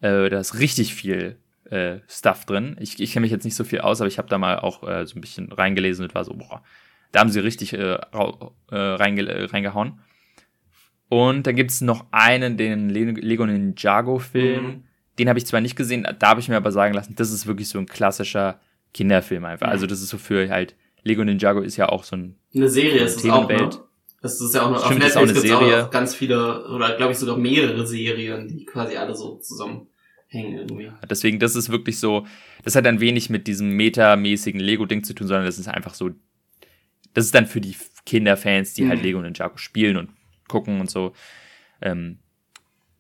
Äh, 0.02 0.30
da 0.30 0.40
ist 0.40 0.60
richtig 0.60 0.96
viel 0.96 1.38
äh, 1.70 2.00
Stuff 2.08 2.46
drin. 2.46 2.76
Ich, 2.80 3.00
ich 3.00 3.14
kenne 3.14 3.22
mich 3.22 3.32
jetzt 3.32 3.46
nicht 3.46 3.56
so 3.56 3.64
viel 3.64 3.82
aus, 3.82 4.02
aber 4.02 4.08
ich 4.08 4.18
habe 4.18 4.30
da 4.30 4.38
mal 4.38 4.60
auch 4.60 4.84
äh, 4.88 5.06
so 5.06 5.18
ein 5.18 5.22
bisschen 5.22 5.52
reingelesen 5.52 6.06
und 6.06 6.16
war 6.16 6.26
so, 6.26 6.34
boah, 6.34 6.64
da 7.12 7.20
haben 7.20 7.30
sie 7.30 7.40
richtig 7.40 7.74
äh, 7.74 7.94
äh, 7.94 8.00
reinge 8.72 9.52
reingehauen. 9.52 10.00
Und 11.10 11.48
dann 11.48 11.56
gibt's 11.56 11.82
noch 11.82 12.06
einen, 12.12 12.56
den 12.56 12.90
Lego 12.90 13.46
Ninjago-Film. 13.46 14.64
Mhm. 14.64 14.84
Den 15.18 15.28
habe 15.28 15.40
ich 15.40 15.46
zwar 15.46 15.60
nicht 15.60 15.76
gesehen, 15.76 16.08
da 16.20 16.30
habe 16.30 16.40
ich 16.40 16.50
mir 16.50 16.58
aber 16.58 16.72
sagen 16.72 16.94
lassen, 16.94 17.16
das 17.16 17.32
ist 17.32 17.48
wirklich 17.48 17.68
so 17.68 17.80
ein 17.80 17.88
klassischer 17.88 18.60
Kinderfilm 18.94 19.44
einfach. 19.44 19.68
Mhm. 19.68 19.74
Also 19.74 19.88
das 19.88 20.02
ist 20.02 20.10
so 20.10 20.18
für 20.18 20.50
halt, 20.50 20.76
Lego 21.04 21.24
Ninjago 21.24 21.62
ist 21.62 21.78
ja 21.78 21.90
auch 21.90 22.04
so 22.04 22.16
ein 22.16 22.36
Eine 22.54 22.70
Serie 22.70 23.02
ist 23.02 23.24
es 23.24 23.30
auch, 23.30 23.50
ne? 23.50 23.70
Das 24.22 24.40
ist 24.42 24.54
ja 24.54 24.64
auch, 24.64 24.72
noch, 24.72 24.86
Stimmt, 24.86 25.04
auf 25.04 25.16
Netflix 25.16 25.16
auch 25.16 25.22
eine 25.22 25.40
Serie. 25.62 25.86
Auch 25.86 25.90
ganz 25.92 26.14
viele, 26.14 26.68
oder 26.70 26.96
glaube 26.98 27.14
ich 27.14 27.18
sogar 27.18 27.38
mehrere 27.38 27.88
Serien, 27.88 28.48
die 28.48 28.66
quasi 28.66 28.98
alle 28.98 29.16
so 29.16 29.38
zusammenhängen 29.38 29.88
irgendwie. 30.58 30.92
Deswegen, 31.10 31.40
das 31.40 31.56
ist 31.56 31.70
wirklich 31.70 32.00
so, 32.00 32.26
das 32.64 32.76
hat 32.76 32.86
dann 32.86 33.00
wenig 33.00 33.30
mit 33.30 33.48
diesem 33.48 33.72
metamäßigen 33.72 34.60
Lego-Ding 34.60 35.04
zu 35.06 35.14
tun, 35.14 35.28
sondern 35.28 35.46
das 35.46 35.58
ist 35.58 35.70
einfach 35.70 35.94
so 35.94 36.12
das 37.14 37.26
ist 37.26 37.36
dann 37.36 37.48
für 37.48 37.62
die 37.62 37.76
Kinderfans, 38.06 38.74
die 38.74 38.84
halt 38.84 38.88
mhm. 38.88 38.96
halt 38.98 39.04
Lego 39.04 39.22
Ninjago 39.22 39.58
spielen 39.58 39.98
und 39.98 40.10
gucken 40.48 40.80
und 40.80 40.90
so. 40.90 41.14
Ähm, 41.82 42.20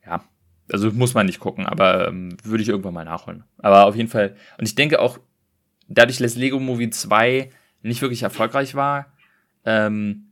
ja, 0.05 0.23
also 0.71 0.91
muss 0.91 1.13
man 1.13 1.25
nicht 1.25 1.39
gucken, 1.39 1.65
aber 1.65 2.07
ähm, 2.07 2.37
würde 2.43 2.63
ich 2.63 2.69
irgendwann 2.69 2.93
mal 2.93 3.05
nachholen. 3.05 3.43
Aber 3.57 3.85
auf 3.85 3.95
jeden 3.95 4.09
Fall, 4.09 4.35
und 4.57 4.67
ich 4.67 4.75
denke 4.75 4.99
auch, 4.99 5.19
dadurch, 5.87 6.17
dass 6.17 6.35
Lego 6.35 6.59
Movie 6.59 6.89
2 6.89 7.49
nicht 7.81 8.01
wirklich 8.01 8.23
erfolgreich 8.23 8.75
war, 8.75 9.11
ähm, 9.65 10.31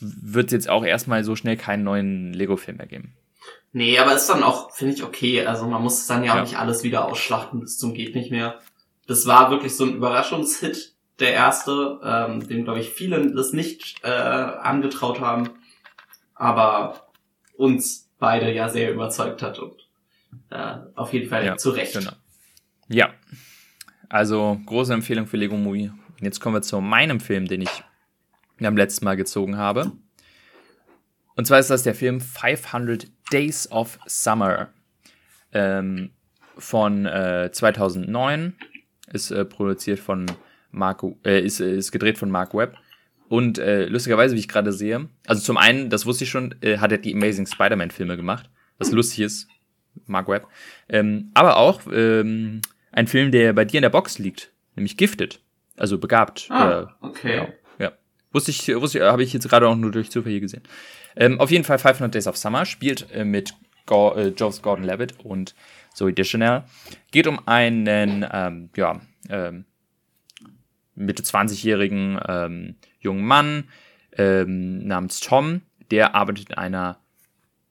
wird 0.00 0.46
es 0.46 0.52
jetzt 0.52 0.68
auch 0.68 0.84
erstmal 0.84 1.24
so 1.24 1.36
schnell 1.36 1.56
keinen 1.56 1.84
neuen 1.84 2.32
Lego-Film 2.32 2.78
mehr 2.78 2.86
geben. 2.86 3.14
Nee, 3.72 3.98
aber 3.98 4.14
ist 4.14 4.28
dann 4.28 4.42
auch, 4.42 4.72
finde 4.72 4.94
ich, 4.94 5.02
okay. 5.02 5.44
Also 5.46 5.66
man 5.66 5.82
muss 5.82 6.06
dann 6.06 6.24
ja, 6.24 6.34
ja 6.34 6.40
auch 6.40 6.44
nicht 6.44 6.58
alles 6.58 6.82
wieder 6.82 7.06
ausschlachten 7.06 7.60
bis 7.60 7.78
zum 7.78 7.94
geht 7.94 8.14
nicht 8.14 8.30
mehr. 8.30 8.60
Das 9.06 9.26
war 9.26 9.50
wirklich 9.50 9.76
so 9.76 9.84
ein 9.84 9.94
Überraschungshit 9.94 10.95
der 11.18 11.32
erste, 11.32 12.00
ähm, 12.04 12.46
dem 12.46 12.64
glaube 12.64 12.80
ich 12.80 12.90
viele 12.90 13.32
das 13.32 13.52
nicht 13.52 13.96
äh, 14.02 14.08
angetraut 14.08 15.20
haben, 15.20 15.50
aber 16.34 17.08
uns 17.56 18.10
beide 18.18 18.52
ja 18.52 18.68
sehr 18.68 18.92
überzeugt 18.92 19.42
hat 19.42 19.58
und 19.58 19.88
äh, 20.50 20.76
auf 20.94 21.12
jeden 21.12 21.28
Fall 21.28 21.44
ja, 21.44 21.56
zu 21.56 21.70
Recht. 21.70 21.94
Genau. 21.94 22.12
Ja, 22.88 23.14
also 24.08 24.60
große 24.66 24.92
Empfehlung 24.92 25.26
für 25.26 25.36
Lego 25.36 25.56
Movie. 25.56 25.90
Jetzt 26.20 26.40
kommen 26.40 26.54
wir 26.54 26.62
zu 26.62 26.80
meinem 26.80 27.20
Film, 27.20 27.46
den 27.46 27.62
ich 27.62 27.82
am 28.62 28.76
letzten 28.76 29.04
Mal 29.04 29.16
gezogen 29.16 29.56
habe. 29.56 29.92
Und 31.34 31.46
zwar 31.46 31.58
ist 31.58 31.70
das 31.70 31.82
der 31.82 31.94
Film 31.94 32.20
500 32.20 33.06
Days 33.30 33.70
of 33.70 33.98
Summer 34.06 34.68
ähm, 35.52 36.10
von 36.56 37.04
äh, 37.04 37.50
2009. 37.52 38.56
Ist 39.12 39.30
äh, 39.30 39.44
produziert 39.44 39.98
von 39.98 40.26
Mark, 40.70 41.02
äh, 41.24 41.40
ist, 41.40 41.60
ist 41.60 41.92
gedreht 41.92 42.18
von 42.18 42.30
Mark 42.30 42.54
Webb. 42.54 42.76
Und 43.28 43.58
äh, 43.58 43.86
lustigerweise, 43.86 44.34
wie 44.36 44.40
ich 44.40 44.48
gerade 44.48 44.72
sehe, 44.72 45.08
also 45.26 45.42
zum 45.42 45.56
einen, 45.56 45.90
das 45.90 46.06
wusste 46.06 46.24
ich 46.24 46.30
schon, 46.30 46.54
äh, 46.60 46.78
hat 46.78 46.92
er 46.92 46.98
die 46.98 47.14
Amazing 47.14 47.46
Spider-Man-Filme 47.46 48.16
gemacht, 48.16 48.48
was 48.78 48.92
lustig 48.92 49.20
ist, 49.20 49.48
Mark 50.06 50.28
Webb. 50.28 50.46
Ähm, 50.88 51.30
aber 51.34 51.56
auch 51.56 51.80
ähm, 51.92 52.60
ein 52.92 53.06
Film, 53.08 53.32
der 53.32 53.52
bei 53.52 53.64
dir 53.64 53.78
in 53.78 53.82
der 53.82 53.90
Box 53.90 54.18
liegt, 54.18 54.52
nämlich 54.76 54.96
Gifted, 54.96 55.40
also 55.76 55.98
begabt. 55.98 56.46
Ah, 56.50 56.82
äh, 56.82 56.86
okay. 57.04 57.36
Ja, 57.36 57.48
ja. 57.78 57.92
Wusste 58.32 58.52
ich, 58.52 58.68
wusste 58.68 58.98
ich, 58.98 59.04
habe 59.04 59.24
ich 59.24 59.32
jetzt 59.32 59.48
gerade 59.48 59.66
auch 59.66 59.76
nur 59.76 59.90
durch 59.90 60.10
Zufall 60.10 60.30
hier 60.30 60.40
gesehen. 60.40 60.62
Ähm, 61.16 61.40
auf 61.40 61.50
jeden 61.50 61.64
Fall 61.64 61.78
500 61.78 62.14
Days 62.14 62.28
of 62.28 62.36
Summer 62.36 62.64
spielt 62.64 63.10
äh, 63.12 63.24
mit 63.24 63.54
Go 63.86 64.12
äh, 64.14 64.28
Joseph 64.28 64.62
Gordon-Levitt 64.62 65.14
und 65.24 65.54
Zoe 65.94 66.12
Deschanel. 66.12 66.64
Geht 67.10 67.26
um 67.26 67.40
einen, 67.48 68.26
ähm, 68.30 68.70
ja, 68.76 69.00
ähm, 69.30 69.64
Mitte 70.96 71.22
20-jährigen 71.22 72.18
ähm, 72.26 72.76
jungen 72.98 73.24
Mann 73.24 73.64
ähm, 74.16 74.86
namens 74.86 75.20
Tom, 75.20 75.62
der 75.90 76.14
arbeitet 76.14 76.50
in 76.50 76.54
einer 76.56 76.98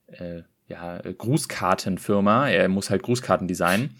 äh, 0.06 0.42
ja, 0.68 0.98
Grußkartenfirma. 0.98 2.48
Er 2.48 2.68
muss 2.68 2.90
halt 2.90 3.02
Grußkarten 3.02 3.48
designen 3.48 3.96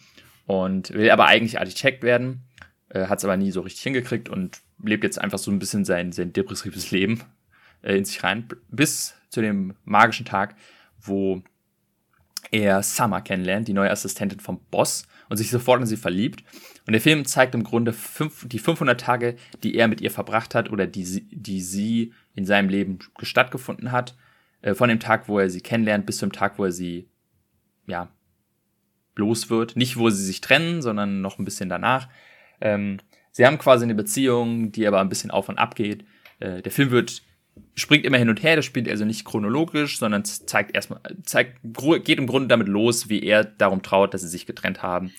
und 0.46 0.90
will 0.90 1.10
aber 1.10 1.26
eigentlich 1.26 1.58
Architekt 1.58 2.02
werden, 2.02 2.42
äh, 2.88 3.06
hat 3.06 3.18
es 3.18 3.24
aber 3.24 3.36
nie 3.36 3.50
so 3.50 3.60
richtig 3.60 3.82
hingekriegt 3.82 4.28
und 4.28 4.60
lebt 4.82 5.04
jetzt 5.04 5.20
einfach 5.20 5.38
so 5.38 5.50
ein 5.50 5.58
bisschen 5.58 5.84
sein, 5.84 6.12
sein 6.12 6.32
depressives 6.32 6.90
Leben 6.90 7.22
äh, 7.82 7.96
in 7.96 8.04
sich 8.04 8.22
rein, 8.22 8.48
bis 8.68 9.14
zu 9.28 9.40
dem 9.42 9.74
magischen 9.84 10.26
Tag, 10.26 10.54
wo 11.00 11.42
er 12.50 12.82
Summer 12.82 13.20
kennenlernt, 13.20 13.68
die 13.68 13.72
neue 13.72 13.90
Assistentin 13.90 14.40
vom 14.40 14.60
Boss, 14.70 15.06
und 15.28 15.36
sich 15.36 15.50
sofort 15.50 15.80
in 15.80 15.86
sie 15.86 15.96
verliebt. 15.96 16.44
Und 16.86 16.92
der 16.92 17.00
Film 17.00 17.24
zeigt 17.24 17.54
im 17.54 17.64
Grunde 17.64 17.92
fünf, 17.92 18.46
die 18.48 18.60
500 18.60 19.00
Tage, 19.00 19.36
die 19.62 19.74
er 19.74 19.88
mit 19.88 20.00
ihr 20.00 20.10
verbracht 20.10 20.54
hat 20.54 20.70
oder 20.70 20.86
die 20.86 21.04
sie, 21.04 21.26
die 21.30 21.60
sie 21.60 22.12
in 22.34 22.44
seinem 22.44 22.68
Leben 22.68 23.00
stattgefunden 23.22 23.90
hat. 23.90 24.16
Äh, 24.62 24.74
von 24.74 24.88
dem 24.88 25.00
Tag, 25.00 25.28
wo 25.28 25.38
er 25.38 25.50
sie 25.50 25.60
kennenlernt, 25.60 26.06
bis 26.06 26.18
zum 26.18 26.32
Tag, 26.32 26.58
wo 26.58 26.64
er 26.64 26.72
sie, 26.72 27.08
ja, 27.86 28.08
los 29.16 29.50
wird. 29.50 29.74
Nicht, 29.76 29.96
wo 29.96 30.10
sie 30.10 30.24
sich 30.24 30.40
trennen, 30.40 30.80
sondern 30.80 31.20
noch 31.20 31.38
ein 31.38 31.44
bisschen 31.44 31.68
danach. 31.68 32.08
Ähm, 32.60 32.98
sie 33.32 33.44
haben 33.44 33.58
quasi 33.58 33.84
eine 33.84 33.94
Beziehung, 33.94 34.70
die 34.70 34.86
aber 34.86 35.00
ein 35.00 35.08
bisschen 35.08 35.30
auf 35.30 35.48
und 35.48 35.58
ab 35.58 35.74
geht. 35.74 36.04
Äh, 36.38 36.62
der 36.62 36.72
Film 36.72 36.90
wird 36.90 37.22
springt 37.74 38.04
immer 38.04 38.18
hin 38.18 38.28
und 38.28 38.42
her, 38.42 38.56
das 38.56 38.64
spielt 38.64 38.88
also 38.88 39.04
nicht 39.04 39.24
chronologisch, 39.24 39.98
sondern 39.98 40.24
zeigt 40.24 40.74
erstmal, 40.74 41.00
zeigt, 41.22 41.58
geht 42.04 42.18
im 42.18 42.26
Grunde 42.26 42.48
damit 42.48 42.68
los, 42.68 43.08
wie 43.08 43.22
er 43.22 43.44
darum 43.44 43.82
traut, 43.82 44.14
dass 44.14 44.22
sie 44.22 44.28
sich 44.28 44.46
getrennt 44.46 44.82
haben. 44.82 45.12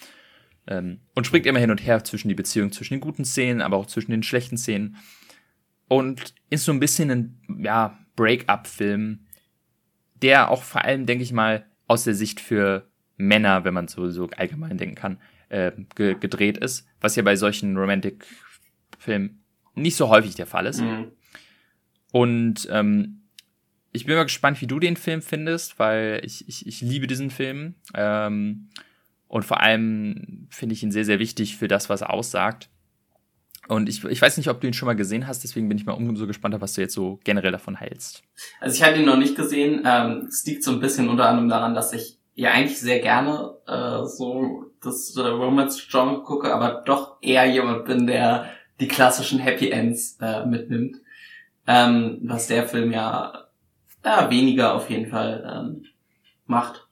Ähm, 0.67 0.99
und 1.15 1.25
springt 1.25 1.45
immer 1.45 1.59
hin 1.59 1.71
und 1.71 1.85
her 1.85 2.03
zwischen 2.03 2.29
die 2.29 2.35
Beziehung, 2.35 2.71
zwischen 2.71 2.95
den 2.95 3.01
guten 3.01 3.25
Szenen, 3.25 3.61
aber 3.61 3.77
auch 3.77 3.85
zwischen 3.85 4.11
den 4.11 4.23
schlechten 4.23 4.57
Szenen. 4.57 4.97
Und 5.87 6.35
ist 6.49 6.65
so 6.65 6.71
ein 6.71 6.79
bisschen 6.79 7.11
ein, 7.11 7.41
ja, 7.63 7.97
Break-up-Film, 8.15 9.25
der 10.21 10.49
auch 10.49 10.63
vor 10.63 10.83
allem, 10.83 11.05
denke 11.05 11.23
ich 11.23 11.31
mal, 11.31 11.65
aus 11.87 12.03
der 12.03 12.15
Sicht 12.15 12.39
für 12.39 12.89
Männer, 13.15 13.63
wenn 13.63 13.73
man 13.73 13.87
so, 13.87 14.09
so 14.09 14.29
allgemein 14.35 14.77
denken 14.77 14.95
kann, 14.95 15.19
äh, 15.49 15.71
ge 15.95 16.15
gedreht 16.19 16.57
ist, 16.57 16.87
was 16.99 17.15
ja 17.15 17.23
bei 17.23 17.35
solchen 17.35 17.77
Romantic-Filmen 17.77 19.43
nicht 19.75 19.95
so 19.95 20.09
häufig 20.09 20.35
der 20.35 20.47
Fall 20.47 20.65
ist. 20.65 20.81
Mhm. 20.81 21.11
Und 22.11 22.67
ähm, 22.71 23.21
ich 23.91 24.05
bin 24.05 24.15
mal 24.15 24.23
gespannt, 24.23 24.61
wie 24.61 24.67
du 24.67 24.79
den 24.79 24.97
Film 24.97 25.21
findest, 25.21 25.79
weil 25.79 26.21
ich, 26.23 26.47
ich, 26.47 26.67
ich 26.67 26.81
liebe 26.81 27.07
diesen 27.07 27.29
Film. 27.29 27.75
Ähm, 27.93 28.69
und 29.27 29.43
vor 29.43 29.61
allem 29.61 30.47
finde 30.49 30.73
ich 30.73 30.83
ihn 30.83 30.91
sehr, 30.91 31.05
sehr 31.05 31.19
wichtig 31.19 31.57
für 31.57 31.67
das, 31.67 31.89
was 31.89 32.01
er 32.01 32.13
aussagt. 32.13 32.69
Und 33.67 33.89
ich, 33.89 34.03
ich 34.05 34.21
weiß 34.21 34.37
nicht, 34.37 34.49
ob 34.49 34.61
du 34.61 34.67
ihn 34.67 34.73
schon 34.73 34.85
mal 34.85 34.95
gesehen 34.95 35.27
hast, 35.27 35.43
deswegen 35.43 35.67
bin 35.67 35.77
ich 35.77 35.85
mal 35.85 35.93
umso 35.93 36.25
gespannter, 36.25 36.61
was 36.61 36.73
du 36.73 36.81
jetzt 36.81 36.93
so 36.93 37.19
generell 37.25 37.51
davon 37.51 37.75
hältst. 37.75 38.23
Also 38.61 38.75
ich 38.75 38.83
habe 38.83 38.97
ihn 38.97 39.05
noch 39.05 39.17
nicht 39.17 39.35
gesehen. 39.35 39.83
Ähm, 39.85 40.27
es 40.29 40.45
liegt 40.45 40.63
so 40.63 40.71
ein 40.71 40.79
bisschen 40.79 41.09
unter 41.09 41.27
anderem 41.27 41.49
daran, 41.49 41.75
dass 41.75 41.91
ich 41.91 42.17
ja 42.35 42.51
eigentlich 42.51 42.79
sehr 42.79 42.99
gerne 42.99 43.55
äh, 43.67 44.05
so 44.05 44.71
das 44.81 45.15
äh, 45.17 45.21
Romance-Genre 45.21 46.23
gucke, 46.23 46.53
aber 46.53 46.83
doch 46.85 47.17
eher 47.21 47.45
jemand 47.45 47.85
bin, 47.85 48.07
der 48.07 48.49
die 48.79 48.87
klassischen 48.87 49.39
Happy 49.39 49.71
Ends 49.71 50.17
äh, 50.21 50.45
mitnimmt. 50.45 50.97
Ähm, 51.65 52.19
was 52.23 52.47
der 52.47 52.65
Film 52.65 52.91
ja, 52.93 53.47
ja 54.05 54.29
weniger 54.29 54.75
auf 54.75 54.89
jeden 54.89 55.09
Fall 55.09 55.43
ähm, 55.51 55.85
macht. 56.45 56.87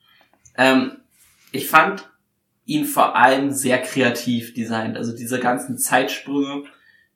Ähm, 0.57 0.97
ich 1.53 1.69
fand 1.69 2.09
ihn 2.65 2.85
vor 2.85 3.15
allem 3.15 3.51
sehr 3.51 3.81
kreativ 3.81 4.53
designt. 4.53 4.97
Also 4.97 5.15
diese 5.15 5.39
ganzen 5.39 5.77
Zeitsprünge 5.77 6.63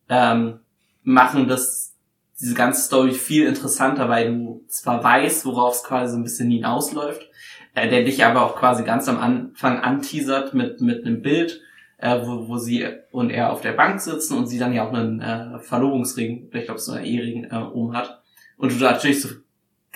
ähm, 0.07 0.59
machen 1.03 1.47
das 1.47 1.95
diese 2.39 2.55
ganze 2.55 2.81
Story 2.81 3.11
viel 3.11 3.47
interessanter, 3.47 4.07
weil 4.07 4.31
du 4.31 4.63
zwar 4.69 5.03
weißt, 5.03 5.45
worauf 5.45 5.75
es 5.75 5.83
quasi 5.83 6.13
so 6.13 6.17
ein 6.17 6.23
bisschen 6.23 6.49
hinausläuft, 6.49 7.27
äh, 7.75 7.89
der 7.89 8.03
dich 8.03 8.23
aber 8.23 8.43
auch 8.43 8.55
quasi 8.55 8.83
ganz 8.83 9.09
am 9.09 9.19
Anfang 9.19 9.79
anteasert 9.79 10.53
mit 10.53 10.79
mit 10.79 11.05
einem 11.05 11.21
Bild, 11.21 11.61
äh, 11.97 12.19
wo, 12.21 12.47
wo 12.47 12.57
sie 12.57 12.87
und 13.11 13.29
er 13.29 13.51
auf 13.51 13.61
der 13.61 13.73
Bank 13.73 13.99
sitzen 13.99 14.37
und 14.37 14.47
sie 14.47 14.59
dann 14.59 14.73
ja 14.73 14.87
auch 14.87 14.93
einen 14.93 15.19
äh, 15.19 15.59
Verlobungsring, 15.59 16.49
ich 16.53 16.65
glaube 16.65 16.79
so 16.79 16.93
einen 16.93 17.05
Ehering 17.05 17.45
äh, 17.51 17.57
um 17.57 17.93
hat 17.93 18.21
und 18.57 18.71
du 18.71 18.77
natürlich 18.77 19.21
so 19.21 19.29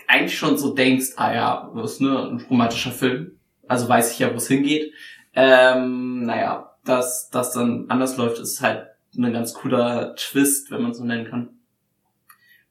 eigentlich 0.08 0.38
schon 0.38 0.58
so 0.58 0.74
denkst, 0.74 1.14
ah 1.16 1.34
ja, 1.34 1.72
das 1.76 1.94
ist 1.94 2.02
ne, 2.02 2.30
ein 2.30 2.46
romantischer 2.50 2.92
Film, 2.92 3.32
also 3.68 3.88
weiß 3.88 4.12
ich 4.12 4.20
ja, 4.20 4.32
wo 4.32 4.38
es 4.38 4.48
hingeht. 4.48 4.94
Ähm, 5.36 6.24
naja, 6.24 6.76
dass 6.86 7.30
das 7.30 7.54
dann 7.54 7.86
anders 7.90 8.18
läuft, 8.18 8.40
ist 8.40 8.62
halt 8.62 8.88
ein 9.18 9.34
ganz 9.34 9.54
cooler 9.54 10.16
Twist, 10.16 10.72
wenn 10.72 10.82
man 10.82 10.94
so 10.94 11.04
nennen 11.04 11.30
kann. 11.30 11.50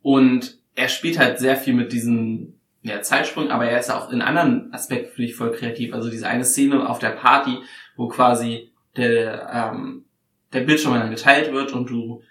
Und 0.03 0.59
er 0.75 0.89
spielt 0.89 1.19
halt 1.19 1.39
sehr 1.39 1.57
viel 1.57 1.75
mit 1.75 1.93
diesen 1.93 2.59
ja, 2.83 3.01
Zeitsprung, 3.01 3.51
aber 3.51 3.67
er 3.67 3.79
ist 3.79 3.91
auch 3.91 4.11
in 4.11 4.23
anderen 4.23 4.73
Aspekten 4.73 5.15
finde 5.15 5.31
ich 5.31 5.37
voll 5.37 5.53
kreativ. 5.53 5.95
Also 5.95 6.11
diese 6.11 6.27
eine 6.27 6.45
Szene 6.45 6.89
auf 6.89 6.99
der 6.99 7.11
Party, 7.11 7.59
wo 7.97 8.09
quasi 8.09 8.73
der, 8.97 9.49
ähm, 9.53 10.05
der 10.53 10.63
Bildschirm 10.63 10.95
dann 10.95 11.11
geteilt 11.11 11.53
wird 11.53 11.73
und 11.73 11.89
du 11.89 12.23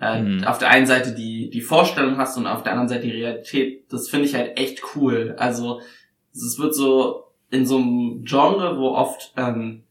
äh, 0.00 0.20
mhm. 0.20 0.44
auf 0.44 0.58
der 0.58 0.70
einen 0.70 0.86
Seite 0.86 1.14
die, 1.14 1.50
die 1.50 1.60
Vorstellung 1.60 2.16
hast 2.16 2.36
und 2.36 2.46
auf 2.46 2.62
der 2.62 2.72
anderen 2.72 2.88
Seite 2.88 3.02
die 3.02 3.22
Realität, 3.22 3.84
das 3.92 4.08
finde 4.08 4.26
ich 4.26 4.34
halt 4.34 4.58
echt 4.58 4.82
cool. 4.96 5.36
Also 5.38 5.80
es 6.32 6.58
wird 6.58 6.74
so 6.74 7.29
in 7.50 7.66
so 7.66 7.78
einem 7.78 8.24
Genre, 8.24 8.78
wo 8.78 8.90
oft 8.90 9.32
ähm, 9.36 9.82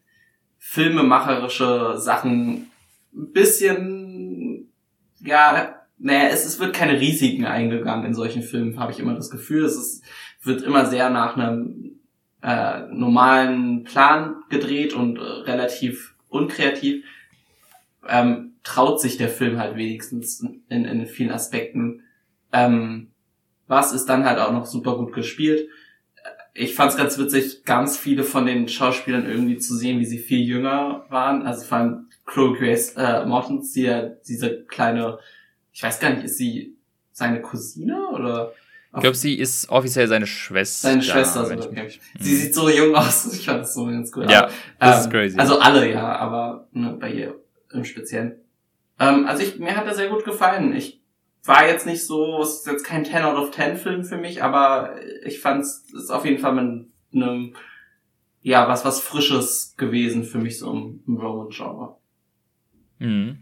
filmemacherische 0.57 1.97
Sachen 1.97 2.72
ein 3.14 3.32
bisschen, 3.34 4.72
ja, 5.20 5.76
naja, 5.97 6.30
es, 6.30 6.45
es 6.45 6.60
wird 6.60 6.74
keine 6.74 6.99
Risiken 6.99 7.45
eingegangen 7.45 8.05
in 8.05 8.14
solchen 8.14 8.43
Filmen, 8.43 8.80
habe 8.80 8.91
ich 8.91 8.99
immer 8.99 9.16
das 9.16 9.30
Gefühl. 9.30 9.66
Es 9.66 9.76
ist, 9.76 10.03
wird 10.41 10.62
immer 10.62 10.86
sehr 10.86 11.10
nach 11.10 11.36
einem 11.36 11.99
äh, 12.41 12.88
normalen 12.91 13.84
Plan 13.84 14.36
gedreht 14.49 14.93
und 14.93 15.18
äh, 15.18 15.22
relativ 15.22 16.16
unkreativ. 16.30 17.03
Ähm, 18.07 18.53
traut 18.64 19.01
sich 19.01 19.18
der 19.18 19.30
Film 19.30 19.57
halt 19.57 19.76
wenigstens 19.76 20.45
in, 20.70 20.86
in 20.86 21.05
vielen 21.07 21.32
Aspekten. 21.32 22.03
Ähm, 22.53 23.12
was 23.68 23.91
ist 23.91 24.05
dann 24.05 24.26
halt 24.26 24.39
auch 24.39 24.53
noch 24.53 24.66
super 24.66 24.95
gut 24.95 25.14
gespielt 25.14 25.68
ich 26.54 26.76
fand 26.76 26.91
es 26.91 26.97
ganz 26.97 27.18
witzig, 27.18 27.64
ganz 27.66 27.97
viele 27.97 28.24
von 28.24 28.45
den 28.45 28.68
Schauspielern 28.68 29.26
irgendwie 29.26 29.58
zu 29.58 29.76
sehen, 29.76 30.00
wie 30.00 30.06
sie 30.06 30.20
viel 30.20 30.39
jünger 30.39 31.06
waren. 31.10 31.45
Also 31.45 31.66
vor 31.66 31.78
allem 31.78 32.08
Chloe 32.26 32.58
Grace 32.58 32.93
äh, 32.95 33.26
Mortons, 33.26 33.72
die 33.74 33.84
ja 33.84 34.02
diese 34.28 34.64
kleine, 34.66 35.20
ich 35.72 35.82
weiß 35.82 36.00
gar 36.00 36.12
nicht, 36.12 36.24
ist 36.24 36.38
sie 36.38 36.76
seine 37.12 37.41
Cousine 37.41 38.10
oder? 38.10 38.54
Ich 38.95 39.02
glaube, 39.02 39.16
sie 39.16 39.36
ist 39.36 39.70
offiziell 39.70 40.08
seine 40.08 40.26
Schwester. 40.26 40.89
Seine 40.89 41.04
Schwester, 41.04 41.45
so, 41.45 41.54
okay. 41.54 41.84
Mhm. 41.84 42.24
Sie 42.24 42.36
sieht 42.36 42.56
so 42.56 42.70
jung 42.70 42.95
aus, 42.95 43.32
ich 43.34 43.45
fand 43.45 43.62
das 43.62 43.74
so 43.76 43.86
ganz 43.86 44.12
gut. 44.12 44.30
Ja, 44.30 44.45
aber, 44.45 44.52
das 44.80 44.95
ähm, 44.95 45.02
ist 45.02 45.12
crazy. 45.12 45.38
Also 45.38 45.60
alle, 45.60 45.91
ja, 45.91 46.16
aber 46.16 46.68
ne, 46.72 46.97
bei 47.00 47.12
ihr 47.12 47.36
im 47.72 47.86
Speziellen. 47.86 48.36
Ähm, 49.00 49.28
also 49.28 49.43
ich, 49.43 49.60
mir 49.60 49.76
hat 49.76 49.86
er 49.86 49.93
sehr 49.93 50.10
gut 50.10 50.26
gefallen. 50.26 50.76
Ich 50.76 50.99
war 51.44 51.68
jetzt 51.68 51.86
nicht 51.86 52.06
so, 52.06 52.42
es 52.42 52.60
ist 52.60 52.68
jetzt 52.68 52.86
kein 52.86 53.06
10 53.06 53.24
out 53.24 53.38
of 53.38 53.52
10 53.52 53.78
Film 53.78 54.04
für 54.04 54.18
mich, 54.18 54.44
aber 54.44 54.96
ich 55.26 55.40
fand 55.40 55.62
es 55.62 55.86
ist 55.94 56.10
auf 56.10 56.26
jeden 56.26 56.40
Fall 56.40 56.54
mit 56.54 56.88
einem, 57.14 57.56
ja, 58.42 58.68
was, 58.68 58.86
was 58.86 59.00
Frisches 59.00 59.76
gewesen 59.78 60.24
für 60.24 60.38
mich 60.38 60.60
so 60.60 60.72
im, 60.72 61.04
im 61.08 61.18
Roman-Genre. 61.18 61.96
Mhm. 63.00 63.40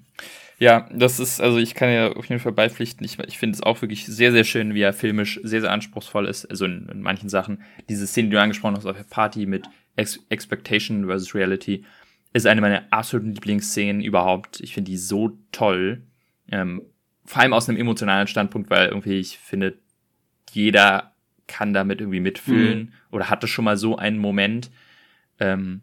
Ja, 0.60 0.89
das 0.91 1.20
ist, 1.20 1.39
also 1.39 1.58
ich 1.58 1.76
kann 1.76 1.91
ja 1.91 2.12
auf 2.14 2.26
jeden 2.26 2.41
Fall 2.41 2.52
beipflichten. 2.52 3.06
Ich, 3.06 3.20
ich 3.20 3.38
finde 3.38 3.56
es 3.56 3.62
auch 3.62 3.82
wirklich 3.82 4.08
sehr, 4.08 4.32
sehr 4.32 4.43
schön, 4.43 4.74
wie 4.74 4.82
er 4.82 4.93
filmisch 4.93 5.39
sehr, 5.43 5.62
sehr 5.62 5.72
anspruchsvoll 5.72 6.28
ist. 6.28 6.45
Also 6.45 6.66
in, 6.66 6.89
in 6.89 7.02
manchen 7.02 7.30
Sachen. 7.30 7.62
Diese 7.89 8.08
Szene, 8.08 8.30
die 8.30 8.36
du 8.36 8.41
angesprochen 8.41 8.76
hast 8.76 8.88
auf 8.88 8.98
der 8.98 9.04
Party 9.04 9.45
mit 9.45 9.68
Ex 9.95 10.20
Expectation 10.30 11.06
versus 11.06 11.36
Reality, 11.36 11.86
ist 12.34 12.48
eine 12.48 12.62
meiner 12.62 12.86
absoluten 12.89 13.34
Lieblingsszenen 13.34 14.02
überhaupt. 14.02 14.60
Ich 14.60 14.74
finde 14.74 14.89
die 14.89 14.98
so 14.98 15.38
toll. 15.52 16.04
Ähm, 16.52 16.82
vor 17.28 17.41
allem 17.41 17.53
aus 17.53 17.69
einem 17.69 17.78
emotionalen 17.78 18.28
Standpunkt, 18.28 18.69
weil 18.69 18.88
irgendwie 18.88 19.19
ich 19.19 19.38
finde, 19.38 19.78
jeder 20.51 21.13
kann 21.45 21.73
damit 21.73 21.99
irgendwie 21.99 22.21
mitfühlen 22.21 22.80
mhm. 22.80 22.93
oder 23.11 23.30
hatte 23.30 23.47
schon 23.47 23.65
mal 23.65 23.78
so 23.78 23.97
einen 23.97 24.17
Moment. 24.17 24.71
Ähm, 25.39 25.82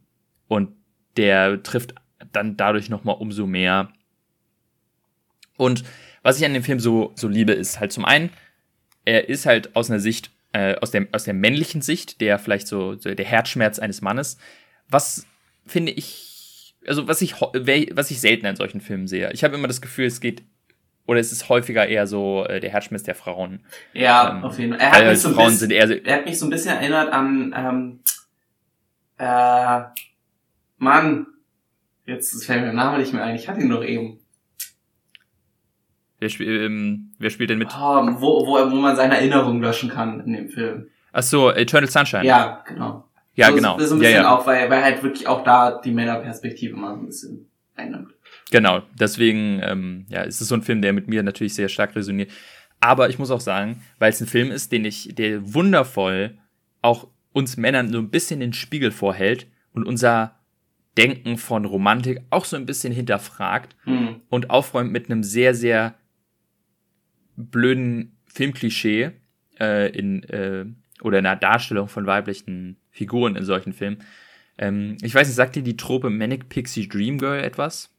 und 0.49 0.71
der 1.17 1.63
trifft 1.63 1.95
dann 2.33 2.57
dadurch 2.57 2.89
nochmal 2.89 3.17
umso 3.19 3.47
mehr. 3.47 3.93
Und 5.57 5.85
was 6.23 6.39
ich 6.39 6.45
an 6.45 6.55
dem 6.55 6.65
Film 6.65 6.81
so, 6.81 7.13
so 7.15 7.29
liebe, 7.29 7.53
ist 7.53 7.79
halt 7.79 7.93
zum 7.93 8.05
einen, 8.05 8.31
er 9.05 9.29
ist 9.29 9.47
halt 9.47 9.77
aus 9.77 9.91
einer 9.91 10.01
Sicht, 10.01 10.31
äh, 10.53 10.77
aus, 10.77 10.91
der, 10.91 11.07
aus 11.13 11.25
der 11.25 11.35
männlichen 11.35 11.83
Sicht, 11.83 12.21
der 12.23 12.39
vielleicht 12.39 12.67
so, 12.67 12.95
so 12.95 13.15
der 13.15 13.25
Herzschmerz 13.25 13.79
eines 13.79 14.01
Mannes, 14.01 14.39
was 14.89 15.27
finde 15.67 15.93
ich, 15.93 16.75
also 16.87 17.07
was 17.07 17.21
ich, 17.21 17.35
was 17.41 18.11
ich 18.11 18.21
selten 18.21 18.47
in 18.47 18.57
solchen 18.57 18.81
Filmen 18.81 19.09
sehe. 19.09 19.31
Ich 19.33 19.45
habe 19.45 19.55
immer 19.55 19.69
das 19.69 19.83
Gefühl, 19.83 20.07
es 20.07 20.21
geht 20.21 20.43
oder 21.07 21.21
ist 21.21 21.33
es 21.33 21.49
häufiger 21.49 21.87
eher 21.87 22.07
so 22.07 22.45
äh, 22.47 22.61
der 22.61 22.71
Herzschmerz 22.71 23.03
der 23.03 23.15
Frauen? 23.15 23.61
Ja, 23.93 24.31
ähm, 24.31 24.45
auf 24.45 24.59
jeden 24.59 24.73
Fall. 24.73 24.81
Er 24.81 24.93
hat, 24.93 25.07
mich 25.07 25.21
so 25.21 25.29
ein 25.29 25.37
bisschen, 25.37 25.69
so 25.69 25.95
er 25.95 26.17
hat 26.17 26.25
mich 26.25 26.39
so 26.39 26.47
ein 26.47 26.51
bisschen 26.51 26.77
erinnert 26.77 27.13
an 27.13 27.55
ähm, 27.57 28.01
äh, 29.19 29.81
Mann, 30.79 31.27
jetzt 32.07 32.45
fällt 32.45 32.61
mir 32.61 32.67
der 32.67 32.75
Name 32.75 32.99
nicht 32.99 33.13
mehr 33.13 33.25
ein. 33.25 33.37
Ich 33.37 33.49
hatte 33.49 33.61
ihn 33.61 33.71
doch 33.71 33.85
eben. 33.85 34.21
Wer, 36.19 36.29
spiel, 36.31 36.63
ähm, 36.63 37.13
wer 37.19 37.31
spielt 37.31 37.51
denn 37.51 37.59
mit? 37.59 37.69
Oh, 37.71 38.07
wo, 38.19 38.47
wo, 38.47 38.71
wo 38.71 38.77
man 38.77 38.97
seine 38.97 39.17
Erinnerungen 39.17 39.61
löschen 39.61 39.91
kann 39.91 40.21
in 40.21 40.33
dem 40.33 40.49
Film. 40.49 40.89
Ach 41.13 41.23
so, 41.23 41.51
Eternal 41.51 41.89
Sunshine. 41.89 42.25
Ja, 42.25 42.65
genau. 42.67 43.05
Ja, 43.35 43.49
so, 43.49 43.55
genau. 43.57 43.79
So 43.79 43.95
ein 43.95 43.99
bisschen 43.99 44.15
ja, 44.15 44.23
ja. 44.23 44.35
auch, 44.35 44.47
weil, 44.47 44.71
weil 44.71 44.83
halt 44.83 45.03
wirklich 45.03 45.27
auch 45.27 45.45
da 45.45 45.81
die 45.81 45.93
Männerperspektive 45.93 46.77
mal 46.77 46.95
ein 46.95 47.07
bisschen 47.07 47.51
einnimmt. 47.75 48.14
Genau, 48.51 48.83
deswegen 48.99 49.61
ähm, 49.63 50.07
ja, 50.09 50.23
ist 50.23 50.41
es 50.41 50.49
so 50.49 50.55
ein 50.55 50.63
Film, 50.63 50.83
der 50.83 50.93
mit 50.93 51.09
mir 51.09 51.23
natürlich 51.23 51.55
sehr 51.55 51.69
stark 51.69 51.97
resoniert. 51.97 52.31
Aber 52.81 53.09
ich 53.09 53.19
muss 53.19 53.31
auch 53.31 53.41
sagen, 53.41 53.83
weil 53.99 54.11
es 54.11 54.21
ein 54.21 54.27
Film 54.27 54.51
ist, 54.51 54.71
den 54.73 54.85
ich, 54.85 55.15
der 55.15 55.55
wundervoll 55.55 56.39
auch 56.83 57.09
uns 57.33 57.57
Männern 57.57 57.91
so 57.91 57.99
ein 57.99 58.11
bisschen 58.11 58.41
den 58.41 58.53
Spiegel 58.53 58.91
vorhält 58.91 59.47
und 59.73 59.87
unser 59.87 60.39
Denken 60.97 61.39
von 61.39 61.65
Romantik 61.65 62.21
auch 62.31 62.45
so 62.45 62.57
ein 62.57 62.67
bisschen 62.67 62.93
hinterfragt 62.93 63.75
mhm. 63.85 64.21
und 64.29 64.51
aufräumt 64.51 64.93
mit 64.93 65.11
einem 65.11 65.25
sehr, 65.25 65.55
sehr 65.55 65.97
blöden 67.37 68.17
Filmklischee 68.27 69.11
äh, 69.59 69.89
in, 69.91 70.23
äh, 70.25 70.67
oder 71.01 71.19
in 71.19 71.25
der 71.25 71.37
Darstellung 71.37 71.89
von 71.89 72.07
weiblichen 72.07 72.77
Figuren 72.91 73.35
in 73.35 73.45
solchen 73.45 73.73
Filmen. 73.73 73.99
Ähm, 74.59 74.97
ich 75.03 75.15
weiß 75.15 75.27
nicht, 75.27 75.37
sagt 75.37 75.57
dir 75.57 75.63
die 75.63 75.77
Trope 75.77 76.11
Manic 76.11 76.49
Pixie 76.49 76.89
Dream 76.89 77.19
Girl 77.19 77.43
etwas? 77.43 77.94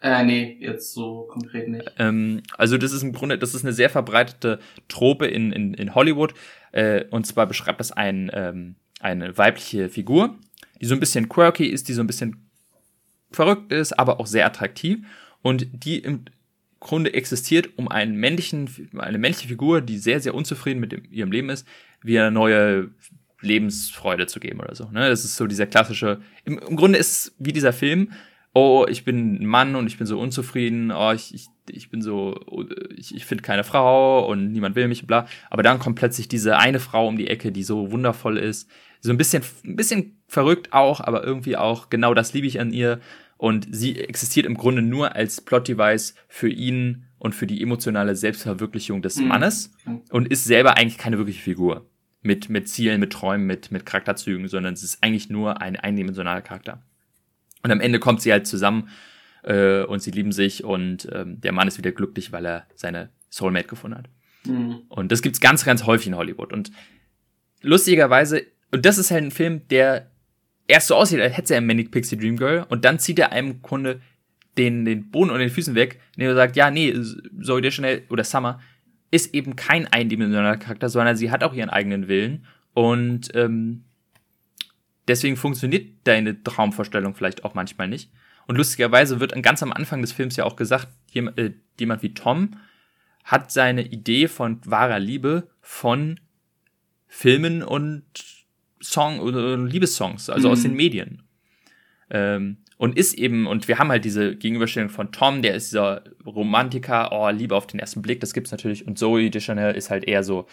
Äh, 0.00 0.24
nee, 0.24 0.56
jetzt 0.60 0.92
so 0.92 1.22
konkret 1.30 1.68
nicht. 1.68 1.90
Ähm, 1.98 2.42
also 2.56 2.78
das 2.78 2.92
ist 2.92 3.02
im 3.02 3.12
Grunde, 3.12 3.38
das 3.38 3.54
ist 3.54 3.64
eine 3.64 3.72
sehr 3.72 3.90
verbreitete 3.90 4.60
Trope 4.88 5.26
in, 5.26 5.52
in, 5.52 5.74
in 5.74 5.94
Hollywood. 5.94 6.34
Äh, 6.70 7.04
und 7.10 7.26
zwar 7.26 7.46
beschreibt 7.46 7.80
das 7.80 7.90
ein, 7.90 8.30
ähm, 8.32 8.76
eine 9.00 9.36
weibliche 9.36 9.88
Figur, 9.88 10.36
die 10.80 10.86
so 10.86 10.94
ein 10.94 11.00
bisschen 11.00 11.28
quirky 11.28 11.66
ist, 11.66 11.88
die 11.88 11.94
so 11.94 12.00
ein 12.00 12.06
bisschen 12.06 12.48
verrückt 13.32 13.72
ist, 13.72 13.98
aber 13.98 14.20
auch 14.20 14.26
sehr 14.26 14.46
attraktiv. 14.46 14.98
Und 15.42 15.66
die 15.72 15.98
im 15.98 16.24
Grunde 16.80 17.12
existiert, 17.14 17.70
um 17.76 17.88
einen 17.88 18.16
männlichen, 18.16 18.90
eine 18.96 19.18
männliche 19.18 19.48
Figur, 19.48 19.80
die 19.80 19.98
sehr, 19.98 20.20
sehr 20.20 20.34
unzufrieden 20.34 20.78
mit 20.78 20.92
dem, 20.92 21.02
ihrem 21.10 21.32
Leben 21.32 21.50
ist, 21.50 21.66
wie 22.02 22.18
eine 22.18 22.30
neue 22.30 22.90
Lebensfreude 23.40 24.26
zu 24.26 24.38
geben 24.38 24.60
oder 24.60 24.74
so. 24.74 24.84
Ne? 24.90 25.08
Das 25.08 25.24
ist 25.24 25.36
so 25.36 25.46
dieser 25.46 25.66
klassische, 25.66 26.20
im, 26.44 26.58
im 26.58 26.76
Grunde 26.76 26.98
ist 26.98 27.34
wie 27.38 27.52
dieser 27.52 27.72
Film, 27.72 28.12
oh, 28.54 28.86
ich 28.88 29.04
bin 29.04 29.42
ein 29.42 29.46
Mann 29.46 29.76
und 29.76 29.86
ich 29.86 29.98
bin 29.98 30.06
so 30.06 30.18
unzufrieden, 30.18 30.90
oh, 30.90 31.12
ich, 31.12 31.34
ich, 31.34 31.48
ich 31.70 31.90
bin 31.90 32.02
so, 32.02 32.40
ich, 32.96 33.14
ich 33.14 33.24
finde 33.24 33.42
keine 33.42 33.64
Frau 33.64 34.26
und 34.28 34.52
niemand 34.52 34.74
will 34.74 34.88
mich, 34.88 35.06
bla. 35.06 35.26
Aber 35.50 35.62
dann 35.62 35.78
kommt 35.78 35.98
plötzlich 35.98 36.28
diese 36.28 36.58
eine 36.58 36.80
Frau 36.80 37.06
um 37.06 37.16
die 37.16 37.28
Ecke, 37.28 37.52
die 37.52 37.62
so 37.62 37.92
wundervoll 37.92 38.38
ist. 38.38 38.68
So 39.00 39.10
ein 39.10 39.16
bisschen, 39.16 39.42
ein 39.64 39.76
bisschen 39.76 40.18
verrückt 40.26 40.72
auch, 40.72 41.00
aber 41.00 41.24
irgendwie 41.24 41.56
auch, 41.56 41.88
genau 41.88 42.14
das 42.14 42.32
liebe 42.32 42.46
ich 42.46 42.60
an 42.60 42.72
ihr. 42.72 43.00
Und 43.36 43.68
sie 43.70 44.00
existiert 44.00 44.46
im 44.46 44.56
Grunde 44.56 44.82
nur 44.82 45.14
als 45.14 45.40
Plot-Device 45.40 46.16
für 46.26 46.48
ihn 46.48 47.04
und 47.18 47.34
für 47.34 47.46
die 47.46 47.62
emotionale 47.62 48.16
Selbstverwirklichung 48.16 49.02
des 49.02 49.16
Mhm. 49.16 49.28
Mannes 49.28 49.72
und 50.10 50.28
ist 50.28 50.44
selber 50.44 50.76
eigentlich 50.76 50.98
keine 50.98 51.18
wirkliche 51.18 51.42
Figur. 51.42 51.86
Mit, 52.20 52.50
mit 52.50 52.68
Zielen, 52.68 52.98
mit 52.98 53.12
Träumen, 53.12 53.46
mit, 53.46 53.70
mit 53.70 53.86
Charakterzügen, 53.86 54.48
sondern 54.48 54.74
es 54.74 54.82
ist 54.82 55.04
eigentlich 55.04 55.30
nur 55.30 55.62
ein 55.62 55.76
eindimensionaler 55.76 56.42
Charakter. 56.42 56.82
Und 57.62 57.70
am 57.70 57.80
Ende 57.80 57.98
kommt 57.98 58.22
sie 58.22 58.32
halt 58.32 58.46
zusammen 58.46 58.88
äh, 59.42 59.82
und 59.82 60.00
sie 60.00 60.10
lieben 60.10 60.32
sich 60.32 60.64
und 60.64 61.08
ähm, 61.12 61.40
der 61.40 61.52
Mann 61.52 61.68
ist 61.68 61.78
wieder 61.78 61.92
glücklich, 61.92 62.32
weil 62.32 62.46
er 62.46 62.66
seine 62.74 63.10
Soulmate 63.30 63.68
gefunden 63.68 63.98
hat. 63.98 64.08
Mhm. 64.46 64.82
Und 64.88 65.12
das 65.12 65.22
gibt's 65.22 65.40
ganz, 65.40 65.64
ganz 65.64 65.84
häufig 65.84 66.08
in 66.08 66.16
Hollywood. 66.16 66.52
Und 66.52 66.70
lustigerweise, 67.60 68.46
und 68.70 68.86
das 68.86 68.98
ist 68.98 69.10
halt 69.10 69.24
ein 69.24 69.30
Film, 69.30 69.66
der 69.68 70.10
erst 70.66 70.88
so 70.88 70.94
aussieht, 70.94 71.20
als 71.20 71.36
hätte 71.36 71.54
er 71.54 71.60
Manic 71.60 71.90
Pixie 71.90 72.16
Dream 72.16 72.36
Girl 72.36 72.66
und 72.68 72.84
dann 72.84 72.98
zieht 72.98 73.18
er 73.18 73.32
einem 73.32 73.52
im 73.52 73.62
Grunde 73.62 74.00
den, 74.56 74.84
den 74.84 75.10
Boden 75.10 75.30
unter 75.30 75.40
den 75.40 75.50
Füßen 75.50 75.74
weg, 75.74 76.00
indem 76.14 76.30
er 76.30 76.34
sagt, 76.34 76.56
ja, 76.56 76.70
nee, 76.70 76.94
Zoe 77.42 77.62
Deschanel 77.62 78.02
oder 78.10 78.24
Summer 78.24 78.60
ist 79.10 79.34
eben 79.34 79.56
kein 79.56 79.86
eindimensionaler 79.86 80.58
Charakter, 80.58 80.88
sondern 80.88 81.16
sie 81.16 81.30
hat 81.30 81.42
auch 81.42 81.54
ihren 81.54 81.70
eigenen 81.70 82.08
Willen 82.08 82.44
und 82.74 83.30
ähm, 83.34 83.84
deswegen 85.08 85.36
funktioniert 85.36 85.86
deine 86.04 86.42
Traumvorstellung 86.42 87.14
vielleicht 87.14 87.44
auch 87.44 87.54
manchmal 87.54 87.88
nicht. 87.88 88.10
Und 88.46 88.56
lustigerweise 88.56 89.20
wird 89.20 89.40
ganz 89.42 89.62
am 89.62 89.72
Anfang 89.72 90.00
des 90.00 90.12
Films 90.12 90.36
ja 90.36 90.44
auch 90.44 90.56
gesagt, 90.56 90.88
jemand, 91.10 91.38
äh, 91.38 91.52
jemand 91.78 92.02
wie 92.02 92.14
Tom 92.14 92.56
hat 93.24 93.52
seine 93.52 93.82
Idee 93.82 94.26
von 94.26 94.60
wahrer 94.64 94.98
Liebe 94.98 95.48
von 95.60 96.18
Filmen 97.06 97.62
und 97.62 98.04
Song 98.80 99.20
oder 99.20 99.56
Liebessongs, 99.58 100.30
also 100.30 100.48
aus 100.50 100.60
Mhm. 100.60 100.62
den 100.62 100.74
Medien. 100.74 101.22
Ähm, 102.10 102.58
und 102.78 102.96
ist 102.96 103.14
eben, 103.14 103.46
und 103.46 103.66
wir 103.68 103.78
haben 103.78 103.90
halt 103.90 104.04
diese 104.04 104.36
Gegenüberstellung 104.36 104.88
von 104.88 105.10
Tom, 105.10 105.42
der 105.42 105.54
ist 105.54 105.72
dieser 105.72 106.04
Romantiker, 106.24 107.10
oh, 107.12 107.28
Liebe 107.28 107.56
auf 107.56 107.66
den 107.66 107.80
ersten 107.80 108.02
Blick, 108.02 108.20
das 108.20 108.32
gibt's 108.32 108.52
natürlich. 108.52 108.86
Und 108.86 108.98
Zoe 108.98 109.30
Deschanel 109.30 109.74
ist 109.74 109.90
halt 109.90 110.04
eher 110.04 110.22
so 110.22 110.46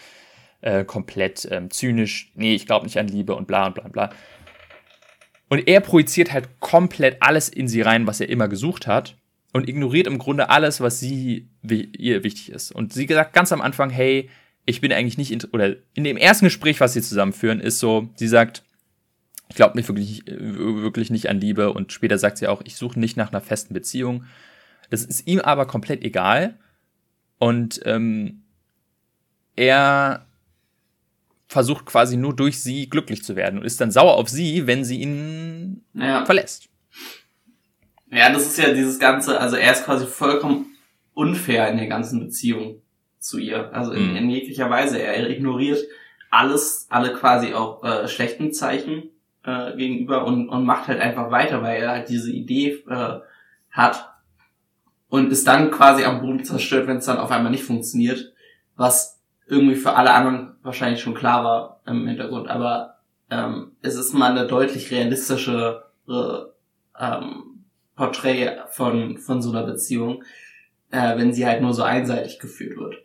äh, 0.60 0.84
komplett 0.84 1.46
ähm, 1.50 1.70
zynisch, 1.70 2.32
nee, 2.34 2.54
ich 2.54 2.66
glaube 2.66 2.84
nicht 2.84 2.98
an 2.98 3.08
Liebe 3.08 3.34
und 3.34 3.46
bla 3.46 3.66
und 3.66 3.74
bla 3.74 3.84
und 3.84 3.92
bla. 3.92 4.10
Und 5.48 5.68
er 5.68 5.80
projiziert 5.80 6.32
halt 6.32 6.60
komplett 6.60 7.18
alles 7.20 7.48
in 7.48 7.68
sie 7.68 7.80
rein, 7.82 8.06
was 8.06 8.20
er 8.20 8.28
immer 8.28 8.48
gesucht 8.48 8.86
hat 8.86 9.16
und 9.52 9.68
ignoriert 9.68 10.06
im 10.06 10.18
Grunde 10.18 10.50
alles, 10.50 10.80
was 10.80 10.98
sie 10.98 11.48
wi- 11.62 11.88
ihr 11.96 12.24
wichtig 12.24 12.50
ist. 12.50 12.72
Und 12.72 12.92
sie 12.92 13.06
sagt 13.06 13.32
ganz 13.32 13.52
am 13.52 13.60
Anfang, 13.60 13.90
hey, 13.90 14.28
ich 14.64 14.80
bin 14.80 14.92
eigentlich 14.92 15.18
nicht, 15.18 15.54
oder 15.54 15.76
in 15.94 16.02
dem 16.02 16.16
ersten 16.16 16.46
Gespräch, 16.46 16.80
was 16.80 16.94
sie 16.94 17.02
zusammenführen, 17.02 17.60
ist 17.60 17.78
so, 17.78 18.08
sie 18.16 18.26
sagt, 18.26 18.64
ich 19.48 19.54
glaube 19.54 19.76
nicht 19.76 19.88
wirklich, 19.88 20.26
äh, 20.26 20.36
wirklich 20.36 21.10
nicht 21.10 21.28
an 21.28 21.40
Liebe 21.40 21.72
und 21.72 21.92
später 21.92 22.18
sagt 22.18 22.38
sie 22.38 22.48
auch, 22.48 22.62
ich 22.64 22.74
suche 22.74 22.98
nicht 22.98 23.16
nach 23.16 23.30
einer 23.30 23.40
festen 23.40 23.72
Beziehung. 23.74 24.24
Das 24.90 25.04
ist 25.04 25.28
ihm 25.28 25.38
aber 25.38 25.66
komplett 25.66 26.02
egal 26.02 26.58
und 27.38 27.80
ähm, 27.84 28.42
er 29.54 30.26
versucht 31.48 31.86
quasi 31.86 32.16
nur 32.16 32.34
durch 32.34 32.60
sie 32.62 32.88
glücklich 32.90 33.22
zu 33.22 33.36
werden 33.36 33.58
und 33.60 33.64
ist 33.64 33.80
dann 33.80 33.90
sauer 33.90 34.14
auf 34.16 34.28
sie, 34.28 34.66
wenn 34.66 34.84
sie 34.84 35.00
ihn 35.00 35.84
Ja. 35.94 36.24
verlässt. 36.24 36.68
Ja, 38.10 38.32
das 38.32 38.46
ist 38.46 38.58
ja 38.58 38.72
dieses 38.72 38.98
Ganze, 38.98 39.40
also 39.40 39.56
er 39.56 39.72
ist 39.72 39.84
quasi 39.84 40.06
vollkommen 40.06 40.76
unfair 41.14 41.68
in 41.70 41.76
der 41.76 41.86
ganzen 41.88 42.20
Beziehung 42.20 42.82
zu 43.18 43.38
ihr. 43.38 43.72
Also 43.74 43.92
in, 43.92 44.10
Mhm. 44.10 44.16
in 44.16 44.30
jeglicher 44.30 44.70
Weise. 44.70 45.00
Er 45.00 45.28
ignoriert 45.28 45.78
alles, 46.30 46.86
alle 46.90 47.12
quasi 47.14 47.54
auch 47.54 47.82
äh, 47.84 48.06
schlechten 48.08 48.52
Zeichen 48.52 49.10
äh, 49.44 49.76
gegenüber 49.76 50.24
und, 50.24 50.48
und 50.48 50.64
macht 50.64 50.88
halt 50.88 51.00
einfach 51.00 51.30
weiter, 51.30 51.62
weil 51.62 51.82
er 51.82 51.90
halt 51.90 52.08
diese 52.08 52.30
Idee 52.32 52.82
äh, 52.88 53.20
hat 53.70 54.10
und 55.08 55.30
ist 55.30 55.46
dann 55.46 55.70
quasi 55.70 56.04
am 56.04 56.20
Boden 56.20 56.44
zerstört, 56.44 56.86
wenn 56.86 56.98
es 56.98 57.06
dann 57.06 57.18
auf 57.18 57.30
einmal 57.30 57.50
nicht 57.52 57.64
funktioniert, 57.64 58.32
was 58.76 59.15
irgendwie 59.46 59.76
für 59.76 59.94
alle 59.94 60.12
anderen 60.12 60.56
wahrscheinlich 60.62 61.00
schon 61.00 61.14
klar 61.14 61.44
war 61.44 61.80
im 61.86 62.06
Hintergrund. 62.06 62.48
Aber 62.48 62.98
ähm, 63.30 63.72
es 63.82 63.94
ist 63.94 64.12
mal 64.12 64.30
eine 64.32 64.46
deutlich 64.46 64.90
realistischere 64.90 65.90
ähm, 66.98 67.64
Porträt 67.94 68.58
von, 68.70 69.18
von 69.18 69.42
so 69.42 69.50
einer 69.50 69.64
Beziehung, 69.64 70.24
äh, 70.90 71.16
wenn 71.16 71.32
sie 71.32 71.46
halt 71.46 71.62
nur 71.62 71.74
so 71.74 71.82
einseitig 71.82 72.38
geführt 72.38 72.76
wird. 72.76 72.96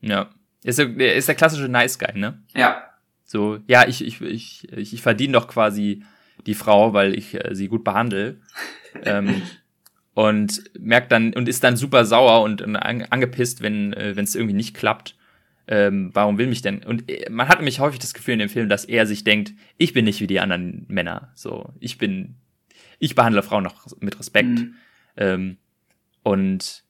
Ja. 0.00 0.30
Ist 0.62 0.78
der, 0.78 1.16
ist 1.16 1.28
der 1.28 1.34
klassische 1.34 1.68
Nice 1.68 1.98
Guy, 1.98 2.18
ne? 2.18 2.42
Ja, 2.54 2.82
So, 3.24 3.58
ja, 3.66 3.86
ich, 3.86 4.04
ich, 4.04 4.20
ich, 4.20 4.72
ich, 4.72 4.92
ich 4.92 5.02
verdiene 5.02 5.34
doch 5.34 5.48
quasi 5.48 6.02
die 6.46 6.54
Frau, 6.54 6.92
weil 6.92 7.14
ich 7.14 7.34
äh, 7.34 7.54
sie 7.54 7.68
gut 7.68 7.84
behandle. 7.84 8.40
ähm, 9.04 9.42
und 10.14 10.62
merkt 10.78 11.12
dann 11.12 11.32
und 11.32 11.48
ist 11.48 11.62
dann 11.62 11.76
super 11.76 12.04
sauer 12.04 12.42
und, 12.42 12.60
und 12.60 12.76
an, 12.76 13.06
angepisst, 13.08 13.62
wenn 13.62 13.92
äh, 13.92 14.16
wenn 14.16 14.24
es 14.24 14.34
irgendwie 14.34 14.54
nicht 14.54 14.76
klappt. 14.76 15.16
Ähm, 15.70 16.10
warum 16.12 16.36
will 16.36 16.48
mich 16.48 16.62
denn? 16.62 16.82
Und 16.82 17.08
äh, 17.08 17.30
man 17.30 17.46
hat 17.46 17.58
nämlich 17.58 17.78
häufig 17.78 18.00
das 18.00 18.12
Gefühl 18.12 18.34
in 18.34 18.40
dem 18.40 18.48
Film, 18.48 18.68
dass 18.68 18.84
er 18.84 19.06
sich 19.06 19.22
denkt, 19.22 19.54
ich 19.78 19.92
bin 19.92 20.04
nicht 20.04 20.20
wie 20.20 20.26
die 20.26 20.40
anderen 20.40 20.84
Männer. 20.88 21.30
So, 21.36 21.72
ich 21.78 21.96
bin, 21.96 22.34
ich 22.98 23.14
behandle 23.14 23.44
Frauen 23.44 23.62
noch 23.62 23.86
mit 24.00 24.18
Respekt. 24.18 24.48
Mhm. 24.48 24.74
Ähm, 25.16 25.56
und 26.24 26.82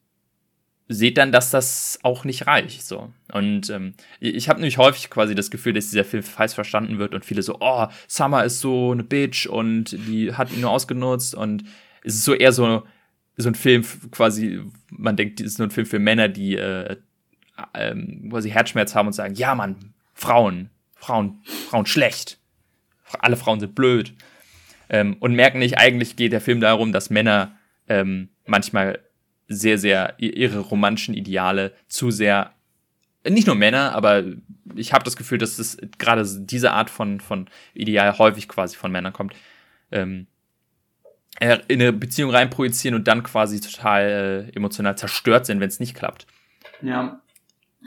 seht 0.89 1.19
dann, 1.19 1.31
dass 1.31 1.51
das 1.51 2.01
auch 2.03 2.25
nicht 2.25 2.47
reicht. 2.47 2.83
So. 2.83 3.13
Und 3.33 3.71
ähm, 3.71 3.95
ich 4.19 4.49
habe 4.49 4.61
nämlich 4.61 4.79
häufig 4.79 5.09
quasi 5.09 5.35
das 5.35 5.51
Gefühl, 5.51 5.75
dass 5.75 5.91
dieser 5.91 6.05
Film 6.05 6.23
falsch 6.23 6.55
verstanden 6.55 6.99
wird 6.99 7.15
und 7.15 7.25
viele 7.25 7.43
so, 7.43 7.59
oh, 7.61 7.87
Summer 8.09 8.45
ist 8.45 8.61
so 8.61 8.91
eine 8.91 9.05
Bitch 9.05 9.47
und 9.47 9.93
die 9.93 10.33
hat 10.35 10.53
ihn 10.53 10.63
nur 10.63 10.71
ausgenutzt 10.71 11.35
und 11.35 11.65
es 12.03 12.15
ist 12.15 12.25
so 12.25 12.35
eher 12.35 12.53
so, 12.53 12.83
so 13.37 13.49
ein 13.49 13.55
Film 13.55 13.85
quasi, 14.11 14.63
man 14.91 15.17
denkt, 15.17 15.39
das 15.39 15.47
ist 15.47 15.59
nur 15.59 15.69
ein 15.69 15.71
Film 15.71 15.87
für 15.87 16.01
Männer, 16.01 16.29
die 16.29 16.57
äh, 16.57 16.97
ähm, 17.75 18.23
wo 18.31 18.41
sie 18.41 18.53
Herzschmerz 18.53 18.95
haben 18.95 19.09
und 19.09 19.13
sagen, 19.13 19.35
ja 19.35 19.55
Mann, 19.55 19.95
Frauen, 20.15 20.71
Frauen, 20.97 21.43
Frauen 21.45 21.87
schlecht. 21.87 22.39
Alle 23.19 23.37
Frauen 23.37 23.61
sind 23.61 23.75
blöd. 23.75 24.15
Ähm, 24.89 25.17
und 25.21 25.35
merken 25.35 25.59
nicht, 25.59 25.79
eigentlich 25.79 26.17
geht 26.17 26.33
der 26.33 26.41
Film 26.41 26.61
darum, 26.61 26.93
dass 26.93 27.11
Männer 27.11 27.57
ähm, 27.89 28.29
manchmal 28.47 28.99
sehr, 29.49 29.79
sehr 29.79 30.15
ihre 30.19 30.61
romantischen 30.61 31.15
Ideale 31.15 31.73
zu 31.89 32.11
sehr, 32.11 32.53
nicht 33.29 33.47
nur 33.47 33.57
Männer, 33.57 33.95
aber 33.95 34.25
ich 34.77 34.93
habe 34.93 35.05
das 35.05 35.17
Gefühl, 35.17 35.39
dass 35.39 35.57
das 35.57 35.77
gerade 35.99 36.25
diese 36.27 36.73
Art 36.73 36.91
von, 36.91 37.21
von 37.21 37.49
Ideal 37.75 38.19
häufig 38.19 38.49
quasi 38.49 38.77
von 38.77 38.93
Männern 38.93 39.13
kommt. 39.13 39.35
Ähm, 39.91 40.27
äh, 41.41 41.59
in 41.69 41.81
eine 41.81 41.93
Beziehung 41.93 42.31
reinprojizieren 42.31 42.95
und 42.95 43.09
dann 43.09 43.23
quasi 43.23 43.61
total 43.61 44.49
äh, 44.51 44.57
emotional 44.57 44.97
zerstört 44.97 45.47
sind, 45.47 45.61
wenn 45.61 45.69
es 45.69 45.81
nicht 45.81 45.95
klappt. 45.95 46.27
Ja. 46.83 47.21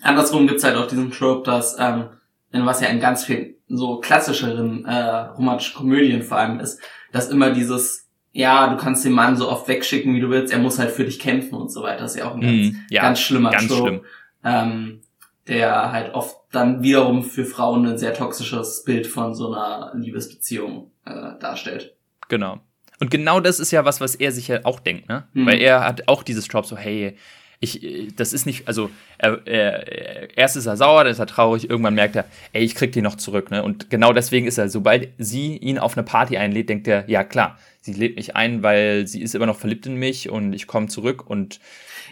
Andersrum 0.01 0.47
gibt's 0.47 0.63
halt 0.63 0.75
auch 0.75 0.87
diesen 0.87 1.11
Trope, 1.11 1.43
dass, 1.49 1.77
ähm, 1.79 2.05
in 2.51 2.65
was 2.65 2.81
ja 2.81 2.87
in 2.87 2.99
ganz 2.99 3.25
vielen 3.25 3.55
so 3.67 3.99
klassischeren 3.99 4.85
äh, 4.85 4.93
romantischen 5.35 5.75
Komödien 5.75 6.21
vor 6.23 6.37
allem 6.37 6.59
ist, 6.59 6.79
dass 7.11 7.29
immer 7.29 7.51
dieses, 7.51 8.09
ja, 8.31 8.67
du 8.67 8.77
kannst 8.77 9.05
den 9.05 9.13
Mann 9.13 9.37
so 9.37 9.49
oft 9.49 9.67
wegschicken, 9.67 10.13
wie 10.15 10.19
du 10.19 10.29
willst, 10.29 10.51
er 10.53 10.59
muss 10.59 10.79
halt 10.79 10.91
für 10.91 11.05
dich 11.05 11.19
kämpfen 11.19 11.55
und 11.55 11.71
so 11.71 11.81
weiter. 11.83 12.01
Das 12.01 12.13
ist 12.13 12.19
ja 12.19 12.29
auch 12.29 12.35
ein 12.35 12.41
ganz, 12.41 12.53
Mhm, 12.53 12.79
ja, 12.89 13.01
ganz 13.01 13.19
schlimmer 13.19 13.51
ganz 13.51 13.67
Trope, 13.67 13.87
schlimm. 13.87 14.01
ähm, 14.43 15.01
der 15.47 15.91
halt 15.91 16.13
oft 16.13 16.35
dann 16.51 16.83
wiederum 16.83 17.23
für 17.23 17.45
Frauen 17.45 17.85
ein 17.87 17.97
sehr 17.97 18.13
toxisches 18.13 18.83
Bild 18.83 19.07
von 19.07 19.33
so 19.33 19.51
einer 19.53 19.91
Liebesbeziehung 19.95 20.91
äh, 21.05 21.37
darstellt. 21.39 21.95
Genau. 22.29 22.59
Und 22.99 23.09
genau 23.11 23.39
das 23.39 23.59
ist 23.59 23.71
ja 23.71 23.83
was, 23.85 23.99
was 24.01 24.15
er 24.15 24.31
sich 24.31 24.47
ja 24.47 24.59
auch 24.63 24.79
denkt, 24.79 25.09
ne? 25.09 25.27
Mhm. 25.33 25.45
Weil 25.47 25.59
er 25.59 25.83
hat 25.85 26.07
auch 26.07 26.23
dieses 26.23 26.47
Trope 26.47 26.67
so, 26.67 26.77
hey, 26.77 27.17
ich, 27.63 28.13
das 28.17 28.33
ist 28.33 28.45
nicht, 28.45 28.67
also 28.67 28.89
er, 29.17 29.47
er, 29.47 30.37
erst 30.37 30.57
ist 30.57 30.65
er 30.65 30.75
sauer, 30.75 31.05
dann 31.05 31.13
ist 31.13 31.19
er 31.19 31.27
traurig, 31.27 31.69
irgendwann 31.69 31.95
merkt 31.95 32.15
er, 32.15 32.25
ey, 32.51 32.63
ich 32.63 32.75
krieg 32.75 32.91
die 32.91 33.01
noch 33.01 33.15
zurück, 33.15 33.51
ne? 33.51 33.63
Und 33.63 33.89
genau 33.89 34.11
deswegen 34.11 34.47
ist 34.47 34.57
er, 34.57 34.67
sobald 34.67 35.09
sie 35.17 35.57
ihn 35.57 35.79
auf 35.79 35.95
eine 35.95 36.03
Party 36.03 36.35
einlädt, 36.37 36.67
denkt 36.67 36.87
er, 36.87 37.09
ja 37.09 37.23
klar, 37.23 37.57
sie 37.79 37.93
lädt 37.93 38.17
mich 38.17 38.35
ein, 38.35 38.63
weil 38.63 39.07
sie 39.07 39.21
ist 39.21 39.33
immer 39.33 39.45
noch 39.45 39.57
verliebt 39.57 39.85
in 39.85 39.95
mich 39.95 40.29
und 40.29 40.51
ich 40.51 40.67
komme 40.67 40.87
zurück 40.87 41.29
und 41.29 41.61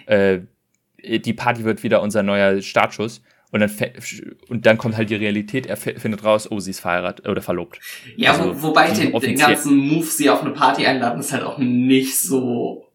äh, 0.05 0.39
die 1.03 1.33
Party 1.33 1.65
wird 1.65 1.83
wieder 1.83 2.01
unser 2.01 2.23
neuer 2.23 2.61
Startschuss. 2.61 3.21
Und 3.53 3.59
dann, 3.59 3.71
und 4.47 4.65
dann 4.65 4.77
kommt 4.77 4.95
halt 4.95 5.09
die 5.09 5.15
Realität, 5.15 5.65
er 5.65 5.75
findet 5.75 6.23
raus, 6.23 6.49
oh, 6.49 6.61
sie 6.61 6.71
ist 6.71 6.79
verheiratet 6.79 7.27
oder 7.27 7.41
verlobt. 7.41 7.81
Ja, 8.15 8.31
Also, 8.31 8.55
wo, 8.55 8.69
wobei 8.69 8.91
den, 8.91 9.11
den 9.11 9.37
ganzen 9.37 9.75
Move, 9.75 10.05
sie 10.05 10.29
auf 10.29 10.41
eine 10.41 10.51
Party 10.51 10.85
einladen, 10.85 11.19
ist 11.19 11.33
halt 11.33 11.43
auch 11.43 11.57
nicht 11.57 12.17
so, 12.17 12.85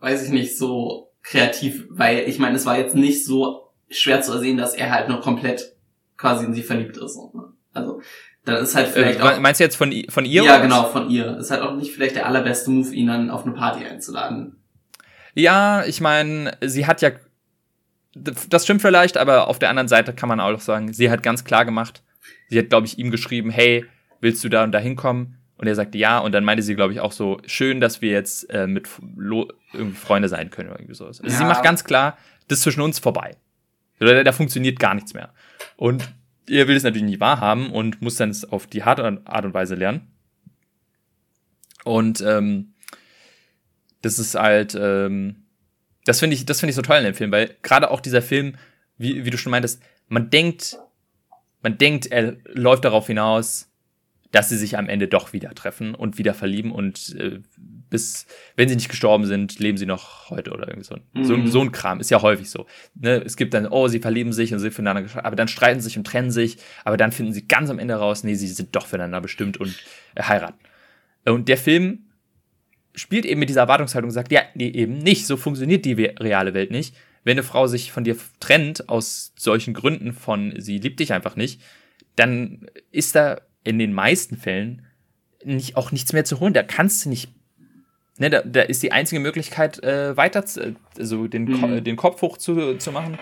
weiß 0.00 0.24
ich 0.24 0.30
nicht, 0.30 0.56
so 0.56 1.06
kreativ, 1.26 1.84
weil 1.90 2.20
ich 2.28 2.38
meine, 2.38 2.56
es 2.56 2.66
war 2.66 2.78
jetzt 2.78 2.94
nicht 2.94 3.24
so 3.24 3.72
schwer 3.90 4.22
zu 4.22 4.32
ersehen, 4.32 4.56
dass 4.56 4.74
er 4.74 4.90
halt 4.92 5.08
nur 5.08 5.20
komplett 5.20 5.74
quasi 6.16 6.44
in 6.44 6.54
sie 6.54 6.62
verliebt 6.62 6.96
ist. 6.96 7.16
Ne? 7.16 7.44
Also, 7.74 8.00
dann 8.44 8.62
ist 8.62 8.74
halt 8.76 8.88
vielleicht 8.88 9.18
Äh, 9.18 9.22
auch, 9.22 9.40
meinst 9.40 9.58
du 9.60 9.64
jetzt 9.64 9.76
von, 9.76 9.92
von 10.08 10.24
ihr? 10.24 10.44
ja 10.44 10.58
genau, 10.58 10.84
von 10.84 11.10
ihr. 11.10 11.36
Ist 11.38 11.50
halt 11.50 11.62
auch 11.62 11.74
nicht 11.74 11.92
vielleicht 11.92 12.14
der 12.14 12.26
allerbeste 12.26 12.70
Move, 12.70 12.94
ihn 12.94 13.08
dann 13.08 13.28
auf 13.30 13.44
eine 13.44 13.54
Party 13.54 13.84
einzuladen. 13.84 14.56
Ja, 15.34 15.84
ich 15.84 16.00
meine, 16.00 16.56
sie 16.64 16.86
hat 16.86 17.02
ja. 17.02 17.10
Das 18.14 18.64
stimmt 18.64 18.80
vielleicht, 18.80 19.18
aber 19.18 19.48
auf 19.48 19.58
der 19.58 19.68
anderen 19.68 19.88
Seite 19.88 20.14
kann 20.14 20.28
man 20.30 20.40
auch 20.40 20.60
sagen, 20.60 20.92
sie 20.94 21.10
hat 21.10 21.22
ganz 21.22 21.44
klar 21.44 21.66
gemacht, 21.66 22.02
sie 22.48 22.58
hat, 22.58 22.70
glaube 22.70 22.86
ich, 22.86 22.98
ihm 22.98 23.10
geschrieben, 23.10 23.50
hey, 23.50 23.84
willst 24.20 24.42
du 24.42 24.48
da 24.48 24.64
und 24.64 24.72
da 24.72 24.78
hinkommen? 24.78 25.36
Und 25.58 25.66
er 25.66 25.74
sagte 25.74 25.98
ja. 25.98 26.18
Und 26.18 26.32
dann 26.32 26.44
meinte 26.44 26.62
sie, 26.62 26.74
glaube 26.74 26.92
ich, 26.92 27.00
auch 27.00 27.12
so, 27.12 27.40
schön, 27.46 27.80
dass 27.80 28.02
wir 28.02 28.10
jetzt 28.10 28.50
äh, 28.50 28.66
mit 28.66 28.88
Lo 29.16 29.48
irgendwie 29.72 29.96
Freunde 29.96 30.28
sein 30.28 30.50
können 30.50 30.68
oder 30.68 30.78
irgendwie 30.78 30.94
sowas. 30.94 31.20
Also 31.20 31.32
ja. 31.32 31.38
sie 31.38 31.44
macht 31.44 31.62
ganz 31.62 31.84
klar, 31.84 32.18
das 32.48 32.58
ist 32.58 32.64
zwischen 32.64 32.82
uns 32.82 32.98
vorbei. 32.98 33.36
Oder 34.00 34.22
da 34.24 34.32
funktioniert 34.32 34.78
gar 34.78 34.94
nichts 34.94 35.14
mehr. 35.14 35.32
Und 35.76 36.08
er 36.48 36.68
will 36.68 36.76
es 36.76 36.82
natürlich 36.82 37.06
nicht 37.06 37.20
wahrhaben 37.20 37.70
und 37.70 38.02
muss 38.02 38.16
dann 38.16 38.36
auf 38.50 38.66
die 38.66 38.84
harte 38.84 39.22
Art 39.24 39.44
und 39.44 39.54
Weise 39.54 39.74
lernen. 39.74 40.12
Und 41.84 42.20
ähm, 42.20 42.74
das 44.02 44.18
ist 44.18 44.34
halt, 44.34 44.76
ähm, 44.78 45.44
das 46.04 46.20
finde 46.20 46.34
ich, 46.34 46.46
das 46.46 46.60
finde 46.60 46.70
ich 46.70 46.76
so 46.76 46.82
toll 46.82 46.98
in 46.98 47.04
dem 47.04 47.14
Film, 47.14 47.32
weil 47.32 47.56
gerade 47.62 47.90
auch 47.90 48.00
dieser 48.00 48.22
Film, 48.22 48.56
wie, 48.98 49.24
wie 49.24 49.30
du 49.30 49.38
schon 49.38 49.50
meintest, 49.50 49.82
man 50.08 50.30
denkt, 50.30 50.78
man 51.62 51.78
denkt, 51.78 52.06
er 52.06 52.36
läuft 52.44 52.84
darauf 52.84 53.06
hinaus, 53.06 53.70
dass 54.32 54.48
sie 54.48 54.56
sich 54.56 54.76
am 54.76 54.88
Ende 54.88 55.08
doch 55.08 55.32
wieder 55.32 55.54
treffen 55.54 55.94
und 55.94 56.18
wieder 56.18 56.34
verlieben 56.34 56.72
und 56.72 57.14
äh, 57.18 57.40
bis, 57.88 58.26
wenn 58.56 58.68
sie 58.68 58.74
nicht 58.74 58.88
gestorben 58.88 59.24
sind, 59.24 59.58
leben 59.58 59.78
sie 59.78 59.86
noch 59.86 60.30
heute 60.30 60.52
oder 60.52 60.68
irgendwie 60.68 60.86
so. 60.86 60.96
Mhm. 61.12 61.24
So, 61.24 61.46
so 61.46 61.60
ein 61.60 61.72
Kram 61.72 62.00
ist 62.00 62.10
ja 62.10 62.22
häufig 62.22 62.50
so. 62.50 62.66
Ne? 62.94 63.22
Es 63.24 63.36
gibt 63.36 63.54
dann, 63.54 63.66
oh, 63.66 63.88
sie 63.88 64.00
verlieben 64.00 64.32
sich 64.32 64.52
und 64.52 64.58
sind 64.58 64.74
füreinander, 64.74 65.08
aber 65.24 65.36
dann 65.36 65.48
streiten 65.48 65.80
sich 65.80 65.96
und 65.96 66.06
trennen 66.06 66.30
sich, 66.30 66.58
aber 66.84 66.96
dann 66.96 67.12
finden 67.12 67.32
sie 67.32 67.46
ganz 67.46 67.70
am 67.70 67.78
Ende 67.78 67.94
raus, 67.94 68.24
nee, 68.24 68.34
sie 68.34 68.48
sind 68.48 68.74
doch 68.74 68.86
füreinander 68.86 69.20
bestimmt 69.20 69.58
und 69.58 69.74
äh, 70.14 70.22
heiraten. 70.22 70.58
Und 71.24 71.48
der 71.48 71.58
Film 71.58 72.06
spielt 72.94 73.26
eben 73.26 73.40
mit 73.40 73.48
dieser 73.48 73.60
Erwartungshaltung 73.62 74.08
und 74.08 74.14
sagt, 74.14 74.32
ja, 74.32 74.42
nee, 74.54 74.68
eben 74.68 74.98
nicht, 74.98 75.26
so 75.26 75.36
funktioniert 75.36 75.84
die 75.84 75.92
reale 75.92 76.54
Welt 76.54 76.70
nicht. 76.70 76.94
Wenn 77.24 77.34
eine 77.34 77.42
Frau 77.42 77.66
sich 77.66 77.92
von 77.92 78.04
dir 78.04 78.16
trennt, 78.40 78.88
aus 78.88 79.32
solchen 79.36 79.74
Gründen 79.74 80.12
von, 80.12 80.54
sie 80.58 80.78
liebt 80.78 81.00
dich 81.00 81.12
einfach 81.12 81.36
nicht, 81.36 81.60
dann 82.14 82.66
ist 82.90 83.14
da 83.14 83.40
in 83.66 83.78
den 83.78 83.92
meisten 83.92 84.36
Fällen 84.36 84.86
nicht, 85.44 85.76
auch 85.76 85.92
nichts 85.92 86.12
mehr 86.12 86.24
zu 86.24 86.40
holen. 86.40 86.54
Da 86.54 86.62
kannst 86.62 87.04
du 87.04 87.08
nicht. 87.08 87.32
Ne, 88.18 88.30
da, 88.30 88.40
da 88.40 88.62
ist 88.62 88.82
die 88.82 88.92
einzige 88.92 89.20
Möglichkeit, 89.20 89.82
äh, 89.84 90.16
weiter 90.16 90.46
zu, 90.46 90.74
also 90.98 91.26
den, 91.26 91.44
mhm. 91.44 91.84
Den 91.84 91.96
Kopf 91.96 92.22
hoch 92.22 92.38
zu, 92.38 92.78
zu 92.78 92.90
machen, 92.90 93.18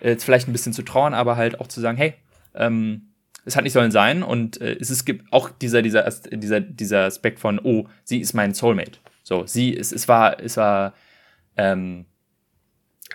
äh, 0.00 0.16
vielleicht 0.16 0.48
ein 0.48 0.52
bisschen 0.52 0.72
zu 0.72 0.82
trauern, 0.82 1.14
aber 1.14 1.36
halt 1.36 1.60
auch 1.60 1.68
zu 1.68 1.80
sagen, 1.80 1.96
hey, 1.96 2.14
ähm, 2.56 3.12
es 3.44 3.54
hat 3.54 3.62
nicht 3.62 3.72
sollen 3.72 3.92
sein 3.92 4.24
und 4.24 4.60
äh, 4.60 4.76
es, 4.80 4.90
es 4.90 5.04
gibt 5.04 5.32
auch 5.32 5.48
dieser, 5.50 5.80
dieser, 5.82 6.10
dieser, 6.10 6.60
dieser 6.60 7.04
Aspekt 7.04 7.38
von, 7.38 7.60
oh, 7.62 7.86
sie 8.02 8.18
ist 8.18 8.32
mein 8.32 8.52
Soulmate. 8.52 8.98
So, 9.22 9.46
sie, 9.46 9.76
es, 9.76 9.92
es 9.92 10.08
war, 10.08 10.40
es 10.40 10.56
war, 10.56 10.94
ähm, 11.56 12.06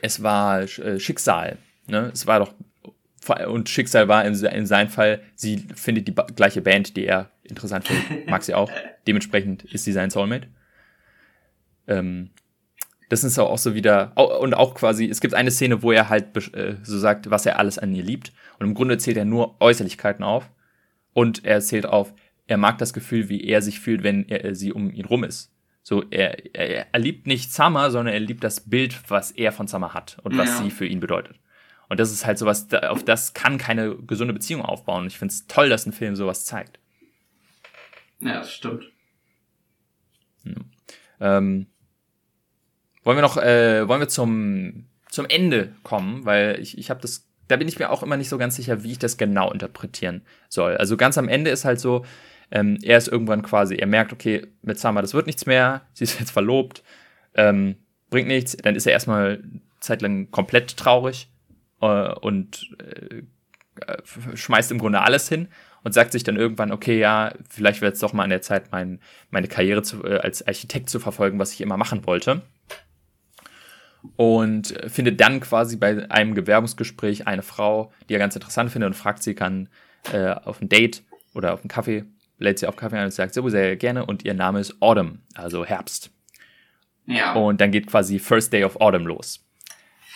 es 0.02 0.24
war 0.24 0.62
äh, 0.62 0.98
Schicksal. 0.98 1.58
Ne? 1.88 2.10
Es 2.14 2.26
war 2.26 2.40
doch 2.40 2.54
und 3.30 3.70
Schicksal 3.70 4.08
war 4.08 4.26
in, 4.26 4.34
in 4.34 4.66
seinem 4.66 4.90
Fall, 4.90 5.22
sie 5.36 5.66
findet 5.76 6.08
die 6.08 6.16
gleiche 6.36 6.62
Band, 6.62 6.96
die 6.96 7.06
er 7.06 7.32
interessant 7.44 7.88
findet, 7.88 8.28
mag 8.30 8.44
sie 8.44 8.54
auch. 8.54 8.72
Dementsprechend 9.08 9.64
ist 9.64 9.84
sie 9.84 9.92
sein 9.92 10.10
Soulmate. 10.10 10.48
Ähm, 11.88 12.32
das 13.10 13.24
ist 13.24 13.40
auch 13.40 13.58
so 13.58 13.74
wieder, 13.74 14.12
und 14.18 14.54
auch 14.54 14.76
quasi, 14.76 15.10
es 15.10 15.22
gibt 15.22 15.34
eine 15.34 15.52
Szene, 15.52 15.82
wo 15.82 15.92
er 15.92 16.10
halt 16.10 16.36
äh, 16.54 16.76
so 16.84 17.00
sagt, 17.00 17.30
was 17.30 17.46
er 17.46 17.58
alles 17.58 17.80
an 17.80 17.94
ihr 17.96 18.04
liebt. 18.04 18.34
Und 18.60 18.68
im 18.68 18.74
Grunde 18.74 18.98
zählt 18.98 19.18
er 19.18 19.26
nur 19.26 19.62
Äußerlichkeiten 19.62 20.24
auf. 20.24 20.50
Und 21.14 21.46
er 21.46 21.62
zählt 21.62 21.86
auf, 21.86 22.14
er 22.48 22.58
mag 22.58 22.78
das 22.78 22.94
Gefühl, 22.94 23.30
wie 23.30 23.46
er 23.46 23.62
sich 23.62 23.80
fühlt, 23.80 24.04
wenn 24.04 24.28
er, 24.28 24.56
sie 24.56 24.74
um 24.74 24.92
ihn 24.92 25.06
rum 25.06 25.24
ist. 25.24 25.54
So, 25.84 26.04
er, 26.10 26.54
er, 26.54 26.88
er 26.92 27.00
liebt 27.00 27.28
nicht 27.28 27.54
Summer, 27.54 27.92
sondern 27.92 28.14
er 28.14 28.20
liebt 28.20 28.44
das 28.44 28.70
Bild, 28.70 29.00
was 29.10 29.32
er 29.32 29.54
von 29.54 29.68
Summer 29.68 29.94
hat 29.94 30.18
und 30.24 30.38
was 30.38 30.50
ja. 30.50 30.64
sie 30.64 30.70
für 30.70 30.86
ihn 30.86 31.00
bedeutet. 31.00 31.38
Und 31.90 32.00
das 32.00 32.12
ist 32.12 32.26
halt 32.26 32.38
sowas, 32.38 32.68
auf 32.74 33.04
das 33.04 33.34
kann 33.34 33.58
keine 33.58 33.96
gesunde 33.96 34.34
Beziehung 34.34 34.62
aufbauen. 34.62 35.04
Und 35.04 35.08
ich 35.08 35.18
finde 35.18 35.34
es 35.34 35.48
toll, 35.48 35.70
dass 35.70 35.86
ein 35.86 35.94
Film 35.94 36.16
sowas 36.16 36.46
zeigt. 36.46 36.80
Ja, 38.20 38.40
das 38.40 38.52
stimmt. 38.52 38.84
Ja. 40.44 40.54
Ähm, 41.20 41.68
wollen 43.04 43.18
wir 43.18 43.22
noch, 43.22 43.38
äh, 43.38 43.88
wollen 43.88 44.02
wir 44.02 44.10
zum, 44.10 44.88
zum 45.10 45.26
Ende 45.28 45.74
kommen, 45.84 46.26
weil 46.26 46.60
ich, 46.60 46.78
ich 46.78 46.90
habe 46.90 47.02
das, 47.02 47.26
da 47.48 47.56
bin 47.56 47.68
ich 47.68 47.80
mir 47.80 47.90
auch 47.90 48.04
immer 48.04 48.18
nicht 48.18 48.30
so 48.30 48.38
ganz 48.38 48.56
sicher, 48.56 48.84
wie 48.84 48.92
ich 48.92 49.00
das 49.00 49.18
genau 49.18 49.52
interpretieren 49.52 50.24
soll. 50.50 50.76
Also 50.78 50.98
ganz 50.98 51.18
am 51.18 51.30
Ende 51.30 51.52
ist 51.52 51.64
halt 51.64 51.80
so, 51.80 52.06
ähm, 52.52 52.78
er 52.82 52.98
ist 52.98 53.08
irgendwann 53.08 53.44
quasi, 53.44 53.76
er 53.76 53.88
merkt, 53.88 54.12
okay, 54.12 54.48
mit 54.62 54.80
Summer, 54.80 55.02
das 55.02 55.14
wird 55.14 55.28
nichts 55.28 55.46
mehr, 55.46 55.82
sie 55.94 56.04
ist 56.04 56.20
jetzt 56.20 56.32
verlobt, 56.32 56.84
ähm, 57.36 57.78
bringt 58.10 58.28
nichts, 58.28 58.58
dann 58.58 58.76
ist 58.76 58.86
er 58.86 58.94
erstmal 58.94 59.44
zeitlang 59.80 60.32
komplett 60.32 60.76
traurig 60.76 61.30
äh, 61.82 62.14
und 62.14 62.76
äh, 62.80 63.24
schmeißt 64.36 64.72
im 64.72 64.80
Grunde 64.80 65.02
alles 65.02 65.30
hin 65.30 65.48
und 65.84 65.94
sagt 65.94 66.12
sich 66.12 66.24
dann 66.24 66.36
irgendwann, 66.36 66.72
okay, 66.72 67.00
ja, 67.00 67.34
vielleicht 67.50 67.82
wird 67.82 67.94
es 67.94 68.00
doch 68.00 68.14
mal 68.14 68.24
an 68.24 68.30
der 68.30 68.42
Zeit, 68.42 68.72
mein, 68.72 69.00
meine 69.30 69.48
Karriere 69.48 69.84
zu, 69.84 70.04
äh, 70.04 70.18
als 70.18 70.46
Architekt 70.46 70.90
zu 70.90 71.00
verfolgen, 71.00 71.40
was 71.40 71.54
ich 71.54 71.62
immer 71.62 71.78
machen 71.78 72.06
wollte. 72.06 72.42
Und 74.16 74.74
findet 74.88 75.20
dann 75.20 75.40
quasi 75.40 75.76
bei 75.76 76.10
einem 76.10 76.34
Bewerbungsgespräch 76.34 77.28
eine 77.28 77.42
Frau, 77.42 77.92
die 78.08 78.14
er 78.14 78.20
ganz 78.20 78.36
interessant 78.36 78.72
findet 78.72 78.88
und 78.88 78.94
fragt 78.94 79.24
sie, 79.24 79.34
kann 79.34 79.70
äh, 80.14 80.30
auf 80.32 80.62
ein 80.62 80.70
Date 80.70 81.04
oder 81.34 81.54
auf 81.54 81.62
einen 81.62 81.70
Kaffee, 81.70 82.06
lädt 82.38 82.60
sie 82.60 82.68
auf 82.68 82.76
Kaffee 82.76 82.98
ein 82.98 83.06
und 83.06 83.12
sagt, 83.12 83.34
so 83.34 83.48
sehr 83.50 83.76
gerne 83.76 84.06
und 84.06 84.24
ihr 84.24 84.34
Name 84.34 84.60
ist 84.60 84.82
Autumn, 84.82 85.20
also 85.34 85.66
Herbst. 85.66 86.12
Ja. 87.06 87.34
Und 87.34 87.62
dann 87.62 87.72
geht 87.72 87.88
quasi 87.88 88.20
First 88.20 88.54
Day 88.54 88.64
of 88.64 88.80
Autumn 88.82 89.08
los. 89.08 89.47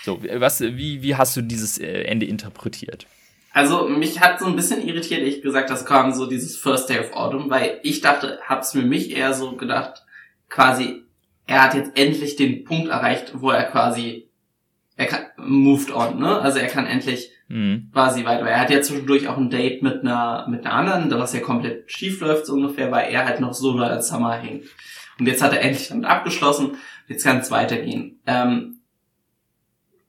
So, 0.03 0.19
was, 0.37 0.61
wie, 0.61 1.01
wie 1.01 1.15
hast 1.15 1.37
du 1.37 1.41
dieses 1.41 1.77
äh, 1.77 2.03
Ende 2.03 2.25
interpretiert? 2.25 3.07
Also 3.53 3.87
mich 3.87 4.21
hat 4.21 4.39
so 4.39 4.45
ein 4.45 4.55
bisschen 4.55 4.85
irritiert, 4.85 5.19
ehrlich 5.19 5.41
gesagt, 5.41 5.69
das 5.69 5.85
kam 5.85 6.13
so 6.13 6.25
dieses 6.25 6.57
First 6.57 6.89
Day 6.89 6.99
of 6.99 7.11
Autumn, 7.13 7.49
weil 7.49 7.79
ich 7.83 8.01
dachte, 8.01 8.39
hab's 8.45 8.73
mir 8.73 8.83
mich 8.83 9.11
eher 9.11 9.33
so 9.33 9.57
gedacht, 9.57 10.05
quasi, 10.49 11.03
er 11.47 11.63
hat 11.63 11.75
jetzt 11.75 11.97
endlich 11.97 12.37
den 12.37 12.63
Punkt 12.63 12.89
erreicht, 12.89 13.33
wo 13.35 13.51
er 13.51 13.65
quasi, 13.65 14.29
er 14.95 15.07
kann, 15.07 15.25
moved 15.37 15.91
on, 15.91 16.19
ne? 16.19 16.39
Also 16.39 16.59
er 16.59 16.67
kann 16.67 16.85
endlich 16.85 17.31
mhm. 17.49 17.89
quasi 17.91 18.23
weiter. 18.23 18.45
Er 18.47 18.61
hat 18.61 18.69
ja 18.69 18.81
zwischendurch 18.81 19.27
auch 19.27 19.37
ein 19.37 19.49
Date 19.49 19.83
mit 19.83 20.01
einer, 20.01 20.47
mit 20.47 20.65
einer 20.65 20.73
anderen, 20.73 21.11
was 21.19 21.33
ja 21.33 21.41
komplett 21.41 21.91
schief 21.91 22.21
läuft 22.21 22.45
so 22.45 22.53
ungefähr, 22.53 22.89
weil 22.91 23.11
er 23.11 23.25
halt 23.25 23.41
noch 23.41 23.53
so 23.53 23.73
als 23.79 24.07
Summer 24.07 24.33
hängt. 24.33 24.63
Und 25.19 25.27
jetzt 25.27 25.41
hat 25.41 25.51
er 25.51 25.61
endlich 25.61 25.89
damit 25.89 26.05
abgeschlossen, 26.05 26.77
jetzt 27.07 27.23
kann 27.23 27.39
es 27.39 27.51
weitergehen. 27.51 28.19
Ähm, 28.25 28.77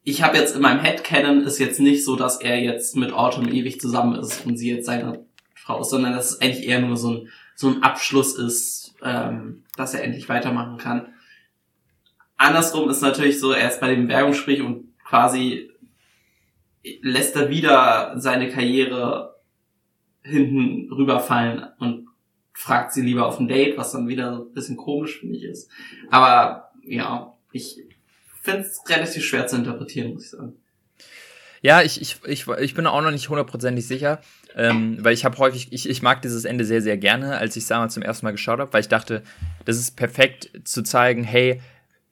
ich 0.03 0.21
habe 0.21 0.37
jetzt 0.37 0.55
in 0.55 0.61
meinem 0.61 0.81
Headcanon 0.81 1.43
ist 1.43 1.59
jetzt 1.59 1.79
nicht 1.79 2.03
so, 2.03 2.15
dass 2.15 2.41
er 2.41 2.59
jetzt 2.59 2.95
mit 2.95 3.13
Autumn 3.13 3.47
ewig 3.47 3.79
zusammen 3.79 4.19
ist 4.19 4.45
und 4.45 4.57
sie 4.57 4.71
jetzt 4.71 4.85
seine 4.85 5.25
Frau 5.55 5.81
ist, 5.81 5.89
sondern 5.89 6.13
dass 6.13 6.31
es 6.31 6.41
eigentlich 6.41 6.67
eher 6.67 6.81
nur 6.81 6.97
so 6.97 7.11
ein, 7.11 7.29
so 7.55 7.69
ein 7.69 7.83
Abschluss 7.83 8.35
ist, 8.35 8.95
ähm, 9.01 9.63
dass 9.77 9.93
er 9.93 10.03
endlich 10.03 10.27
weitermachen 10.27 10.77
kann. 10.77 11.13
Andersrum 12.35 12.89
ist 12.89 13.01
natürlich 13.01 13.39
so, 13.39 13.53
er 13.53 13.69
ist 13.69 13.79
bei 13.79 13.95
dem 13.95 14.09
Werbungsgespräch 14.09 14.61
und 14.61 14.93
quasi 15.05 15.71
lässt 17.01 17.37
er 17.37 17.49
wieder 17.49 18.15
seine 18.17 18.49
Karriere 18.49 19.35
hinten 20.21 20.91
rüberfallen 20.91 21.65
und 21.79 22.09
fragt 22.51 22.91
sie 22.91 23.01
lieber 23.01 23.25
auf 23.25 23.39
ein 23.39 23.47
Date, 23.47 23.77
was 23.77 23.93
dann 23.93 24.09
wieder 24.09 24.39
ein 24.39 24.51
bisschen 24.53 24.75
komisch 24.75 25.19
finde 25.19 25.37
ich 25.37 25.43
ist. 25.43 25.71
Aber 26.09 26.71
ja, 26.83 27.33
ich 27.53 27.81
finde 28.43 28.61
es 28.61 28.81
relativ 28.87 29.25
schwer 29.25 29.47
zu 29.47 29.55
interpretieren, 29.55 30.13
muss 30.13 30.25
ich 30.25 30.31
sagen. 30.31 30.53
Ja, 31.61 31.81
ich, 31.81 32.01
ich, 32.01 32.17
ich, 32.25 32.45
ich 32.47 32.73
bin 32.73 32.85
auch 32.87 33.01
noch 33.01 33.11
nicht 33.11 33.29
hundertprozentig 33.29 33.87
sicher, 33.87 34.19
ähm, 34.53 34.97
weil 34.99 35.13
ich 35.13 35.23
habe 35.23 35.37
häufig, 35.37 35.71
ich, 35.71 35.89
ich 35.89 36.01
mag 36.01 36.21
dieses 36.21 36.43
Ende 36.43 36.65
sehr, 36.65 36.81
sehr 36.81 36.97
gerne, 36.97 37.37
als 37.37 37.55
ich 37.55 37.63
es 37.63 37.69
damals 37.69 37.93
zum 37.93 38.03
ersten 38.03 38.25
Mal 38.25 38.33
geschaut 38.33 38.59
habe, 38.59 38.73
weil 38.73 38.81
ich 38.81 38.89
dachte, 38.89 39.23
das 39.63 39.77
ist 39.77 39.95
perfekt 39.95 40.51
zu 40.65 40.83
zeigen, 40.83 41.23
hey, 41.23 41.61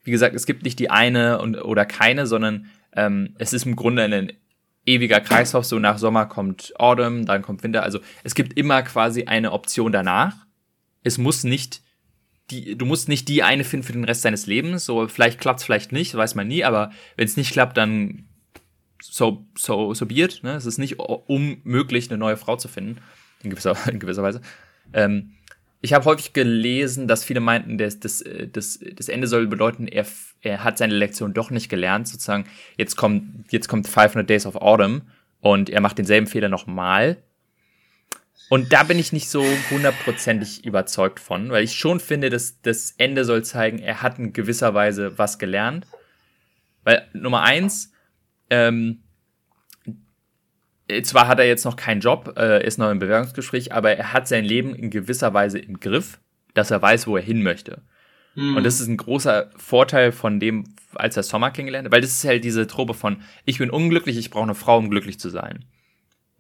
wie 0.06 0.12
gesagt, 0.12 0.36
es 0.36 0.46
gibt 0.46 0.64
nicht 0.64 0.80
die 0.80 0.90
eine 0.90 1.40
und, 1.40 1.58
oder 1.58 1.86
keine, 1.86 2.28
sondern 2.28 2.68
ähm, 2.96 3.36
es 3.40 3.52
ist 3.52 3.66
im 3.66 3.76
Grunde 3.76 4.04
ein 4.04 4.32
ewiger 4.86 5.20
Kreislauf, 5.20 5.66
so 5.66 5.80
nach 5.80 5.98
Sommer 5.98 6.26
kommt 6.28 6.74
Autumn, 6.80 7.26
dann 7.26 7.42
kommt 7.42 7.62
Winter, 7.64 7.84
also 7.84 8.00
es 8.24 8.36
gibt 8.36 8.58
immer 8.58 8.82
quasi 8.84 9.26
eine 9.26 9.52
Option 9.52 9.92
danach. 9.92 10.36
Es 11.04 11.18
muss 11.18 11.44
nicht 11.44 11.82
die, 12.52 12.78
du 12.78 12.86
musst 12.86 13.10
nicht 13.10 13.28
die 13.28 13.44
eine 13.44 13.64
finden 13.64 13.86
für 13.86 13.94
den 13.94 14.04
Rest 14.04 14.26
deines 14.26 14.46
Lebens. 14.46 14.86
So, 14.86 15.08
vielleicht 15.08 15.40
klappt's, 15.40 15.64
vielleicht 15.64 15.92
nicht, 15.92 16.14
weiß 16.16 16.36
man 16.36 16.48
nie, 16.48 16.64
aber 16.64 16.92
wenn 17.16 17.26
es 17.26 17.38
nicht 17.38 17.52
klappt, 17.52 17.78
dann 17.78 18.26
so, 19.02 19.46
so, 19.58 19.94
so 19.94 20.06
be 20.06 20.16
it, 20.16 20.42
ne? 20.44 20.56
Es 20.56 20.66
ist 20.66 20.78
nicht 20.78 21.00
unmöglich, 21.00 22.10
eine 22.10 22.18
neue 22.18 22.38
Frau 22.38 22.56
zu 22.56 22.68
finden, 22.68 23.02
in 23.44 23.50
gewisser, 23.50 23.76
in 23.92 24.00
gewisser 24.00 24.24
Weise. 24.24 24.42
Ähm, 24.94 25.32
ich 25.84 25.94
habe 25.94 26.06
häufig 26.06 26.34
gelesen, 26.34 27.08
dass 27.08 27.24
viele 27.24 27.40
meinten, 27.40 27.80
das, 27.80 28.00
das, 28.00 28.24
das, 28.54 28.80
das 28.96 29.10
Ende 29.10 29.26
soll 29.26 29.48
bedeuten, 29.48 29.88
er, 29.88 30.06
er 30.42 30.64
hat 30.64 30.78
seine 30.78 30.94
Lektion 30.94 31.34
doch 31.34 31.50
nicht 31.50 31.70
gelernt, 31.70 32.08
sozusagen. 32.08 32.46
Jetzt 32.78 32.96
kommt, 32.96 33.52
jetzt 33.52 33.68
kommt 33.68 33.88
500 33.88 34.30
Days 34.30 34.46
of 34.46 34.56
Autumn 34.58 35.02
und 35.40 35.72
er 35.72 35.82
macht 35.82 35.98
denselben 35.98 36.28
Fehler 36.28 36.50
nochmal 36.50 37.18
und 38.52 38.74
da 38.74 38.84
bin 38.84 39.00
ich 39.00 39.14
nicht 39.14 39.30
so 39.30 39.46
hundertprozentig 39.70 40.66
überzeugt 40.66 41.22
von, 41.22 41.52
weil 41.52 41.64
ich 41.64 41.76
schon 41.76 42.02
finde, 42.02 42.30
dass 42.30 42.62
das 42.62 42.94
Ende 42.98 43.24
soll 43.24 43.46
zeigen, 43.46 43.80
er 43.80 44.02
hat 44.02 44.20
in 44.20 44.34
gewisser 44.34 44.74
Weise 44.74 45.18
was 45.18 45.40
gelernt. 45.40 45.88
Weil 46.84 47.08
Nummer 47.14 47.44
eins, 47.44 47.94
ähm, 48.50 49.04
äh, 50.90 51.02
zwar 51.02 51.30
hat 51.30 51.40
er 51.40 51.48
jetzt 51.48 51.64
noch 51.64 51.78
keinen 51.78 52.02
Job, 52.02 52.34
äh, 52.38 52.68
ist 52.68 52.78
noch 52.78 52.92
im 52.92 53.00
Bewerbungsgespräch, 53.00 53.72
aber 53.72 53.96
er 53.96 54.12
hat 54.12 54.28
sein 54.28 54.44
Leben 54.44 54.76
in 54.76 54.90
gewisser 54.90 55.34
Weise 55.34 55.58
im 55.58 55.80
Griff, 55.80 56.20
dass 56.54 56.72
er 56.72 56.82
weiß, 56.82 57.08
wo 57.08 57.16
er 57.16 57.24
hin 57.24 57.44
möchte. 57.44 57.82
Mhm. 58.36 58.58
Und 58.58 58.66
das 58.66 58.82
ist 58.82 58.88
ein 58.88 58.98
großer 58.98 59.50
Vorteil 59.56 60.12
von 60.12 60.42
dem, 60.42 60.76
als 60.94 61.16
er 61.16 61.24
Sommer 61.24 61.52
kennengelernt 61.52 61.86
hat, 61.86 61.94
weil 61.94 62.02
das 62.02 62.12
ist 62.12 62.26
halt 62.26 62.44
diese 62.44 62.68
Trope 62.68 62.96
von, 62.96 63.22
ich 63.46 63.60
bin 63.60 63.70
unglücklich, 63.70 64.18
ich 64.18 64.30
brauche 64.30 64.44
eine 64.44 64.56
Frau, 64.56 64.78
um 64.78 64.90
glücklich 64.90 65.22
zu 65.22 65.30
sein. 65.30 65.64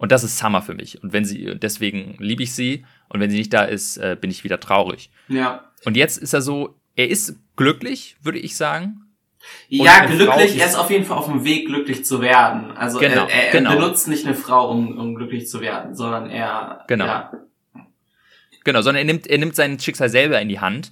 Und 0.02 0.12
das 0.12 0.24
ist 0.24 0.40
Summer 0.40 0.64
für 0.64 0.74
mich. 0.74 1.04
Und 1.04 1.14
wenn 1.14 1.26
sie, 1.26 1.60
deswegen 1.60 2.16
liebe 2.18 2.42
ich 2.42 2.54
sie. 2.54 2.86
Und 3.08 3.20
wenn 3.20 3.30
sie 3.30 3.38
nicht 3.38 3.54
da 3.54 3.66
ist, 3.66 3.98
äh, 3.98 4.18
bin 4.20 4.32
ich 4.32 4.44
wieder 4.44 4.60
traurig. 4.60 5.12
Ja. 5.28 5.70
Und 5.86 5.96
jetzt 5.96 6.18
ist 6.18 6.34
er 6.34 6.42
so, 6.42 6.80
er 6.96 7.08
ist 7.08 7.36
glücklich, 7.56 8.18
würde 8.24 8.40
ich 8.40 8.58
sagen. 8.58 9.14
Ja, 9.70 10.08
glücklich, 10.08 10.60
er 10.60 10.66
ist 10.66 10.76
auf 10.76 10.90
jeden 10.90 11.06
Fall 11.06 11.20
auf 11.20 11.28
dem 11.28 11.44
Weg, 11.44 11.68
glücklich 11.68 12.04
zu 12.04 12.20
werden. 12.20 12.72
Also 12.72 12.98
genau, 12.98 13.28
er, 13.28 13.30
er, 13.30 13.52
genau. 13.52 13.76
benutzt 13.76 14.08
nicht 14.08 14.26
eine 14.26 14.34
Frau, 14.34 14.72
um, 14.72 14.98
um 14.98 15.14
glücklich 15.14 15.48
zu 15.48 15.62
werden, 15.62 15.94
sondern 15.94 16.32
er. 16.32 16.84
Genau. 16.88 17.06
Ja. 17.06 17.32
Genau, 18.64 18.82
sondern 18.82 19.02
er 19.02 19.06
nimmt, 19.06 19.28
er 19.28 19.38
nimmt 19.38 19.56
sein 19.56 19.80
Schicksal 19.80 20.10
selber 20.10 20.42
in 20.42 20.50
die 20.50 20.60
Hand, 20.60 20.92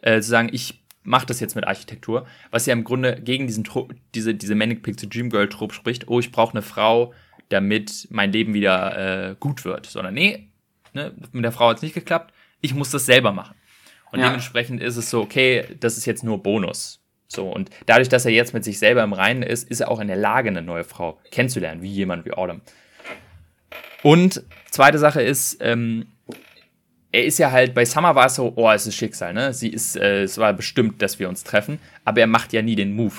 äh, 0.00 0.22
zu 0.22 0.30
sagen, 0.30 0.48
ich 0.50 0.82
mache 1.02 1.26
das 1.26 1.40
jetzt 1.40 1.56
mit 1.56 1.66
Architektur, 1.66 2.26
was 2.50 2.64
ja 2.64 2.72
im 2.72 2.84
Grunde 2.84 3.20
gegen 3.20 3.46
diesen 3.46 3.68
diese, 4.14 4.34
diese 4.34 4.54
Manic 4.54 4.82
Pixie 4.82 5.10
Dream 5.10 5.28
Girl 5.28 5.50
Trope 5.50 5.74
spricht, 5.74 6.08
oh, 6.08 6.20
ich 6.20 6.32
brauche 6.32 6.52
eine 6.52 6.62
Frau, 6.62 7.12
damit 7.48 8.08
mein 8.10 8.32
Leben 8.32 8.54
wieder 8.54 9.30
äh, 9.30 9.36
gut 9.38 9.64
wird. 9.64 9.86
Sondern 9.86 10.14
nee, 10.14 10.48
ne, 10.92 11.12
mit 11.32 11.44
der 11.44 11.52
Frau 11.52 11.68
hat 11.68 11.76
es 11.76 11.82
nicht 11.82 11.94
geklappt, 11.94 12.32
ich 12.60 12.74
muss 12.74 12.90
das 12.90 13.06
selber 13.06 13.32
machen. 13.32 13.54
Und 14.12 14.20
ja. 14.20 14.26
dementsprechend 14.26 14.82
ist 14.82 14.96
es 14.96 15.10
so, 15.10 15.20
okay, 15.20 15.64
das 15.80 15.96
ist 15.96 16.06
jetzt 16.06 16.24
nur 16.24 16.42
Bonus. 16.42 17.02
So, 17.28 17.50
und 17.50 17.70
dadurch, 17.86 18.08
dass 18.08 18.24
er 18.24 18.32
jetzt 18.32 18.54
mit 18.54 18.64
sich 18.64 18.78
selber 18.78 19.02
im 19.02 19.12
Reinen 19.12 19.42
ist, 19.42 19.68
ist 19.68 19.80
er 19.80 19.90
auch 19.90 20.00
in 20.00 20.06
der 20.06 20.16
Lage, 20.16 20.48
eine 20.48 20.62
neue 20.62 20.84
Frau 20.84 21.18
kennenzulernen, 21.30 21.82
wie 21.82 21.90
jemand 21.90 22.24
wie 22.24 22.32
Autumn. 22.32 22.60
Und 24.02 24.44
zweite 24.70 24.98
Sache 24.98 25.22
ist, 25.22 25.58
ähm, 25.60 26.06
er 27.10 27.24
ist 27.24 27.38
ja 27.38 27.50
halt, 27.50 27.74
bei 27.74 27.84
Summer 27.84 28.14
war 28.14 28.26
es 28.26 28.36
so, 28.36 28.52
oh, 28.54 28.70
es 28.70 28.86
ist 28.86 28.94
Schicksal, 28.94 29.34
ne? 29.34 29.52
Sie 29.52 29.68
ist, 29.68 29.96
äh, 29.96 30.22
es 30.22 30.38
war 30.38 30.52
bestimmt, 30.52 31.02
dass 31.02 31.18
wir 31.18 31.28
uns 31.28 31.42
treffen, 31.42 31.80
aber 32.04 32.20
er 32.20 32.26
macht 32.26 32.52
ja 32.52 32.62
nie 32.62 32.76
den 32.76 32.94
Move. 32.94 33.14